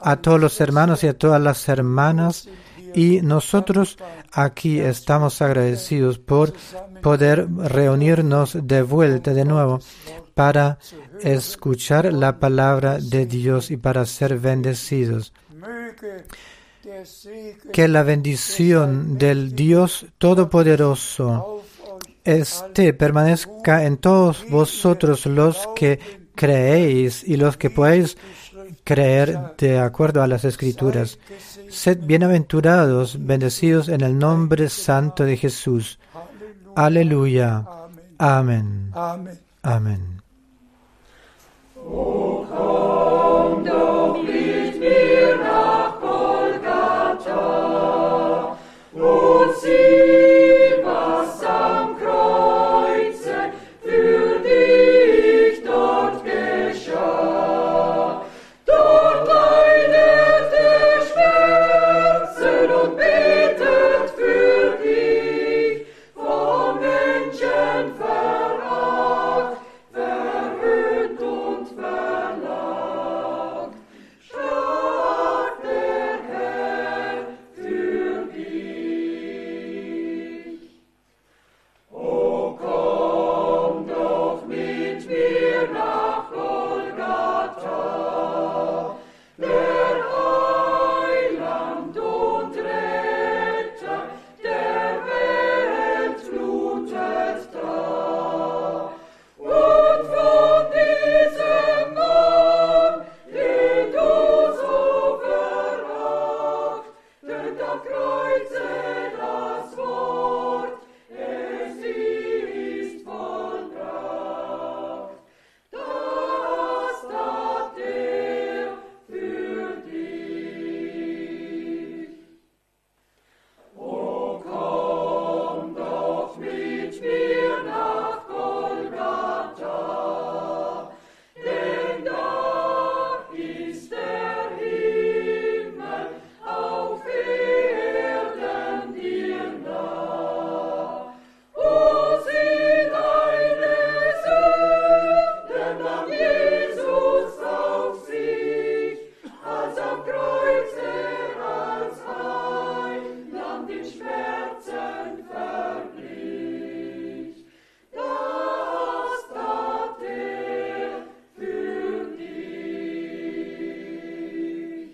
a 0.00 0.16
todos 0.16 0.40
los 0.40 0.60
hermanos 0.60 1.02
y 1.04 1.08
a 1.08 1.18
todas 1.18 1.40
las 1.40 1.68
hermanas. 1.68 2.48
Y 2.94 3.20
nosotros 3.20 3.98
aquí 4.32 4.80
estamos 4.80 5.42
agradecidos 5.42 6.18
por 6.18 6.52
poder 7.02 7.46
reunirnos 7.50 8.56
de 8.62 8.82
vuelta 8.82 9.34
de 9.34 9.44
nuevo 9.44 9.80
para 10.34 10.78
escuchar 11.20 12.12
la 12.12 12.38
palabra 12.38 12.98
de 12.98 13.26
Dios 13.26 13.70
y 13.70 13.76
para 13.76 14.06
ser 14.06 14.38
bendecidos. 14.38 15.32
Que 17.72 17.88
la 17.88 18.02
bendición 18.02 19.18
del 19.18 19.54
Dios 19.54 20.06
Todopoderoso 20.16 21.62
este 22.28 22.92
permanezca 22.92 23.84
en 23.86 23.96
todos 23.96 24.44
vosotros 24.50 25.24
los 25.24 25.66
que 25.74 25.98
creéis 26.34 27.24
y 27.26 27.38
los 27.38 27.56
que 27.56 27.70
podéis 27.70 28.18
creer 28.84 29.54
de 29.56 29.78
acuerdo 29.78 30.22
a 30.22 30.26
las 30.26 30.44
escrituras. 30.44 31.18
Sed 31.70 32.00
bienaventurados, 32.02 33.24
bendecidos 33.24 33.88
en 33.88 34.02
el 34.02 34.18
nombre 34.18 34.68
santo 34.68 35.24
de 35.24 35.38
Jesús. 35.38 35.98
Aleluya. 36.76 37.64
Amén. 38.18 38.90
Amen. 38.92 39.40
Amén. 39.62 40.22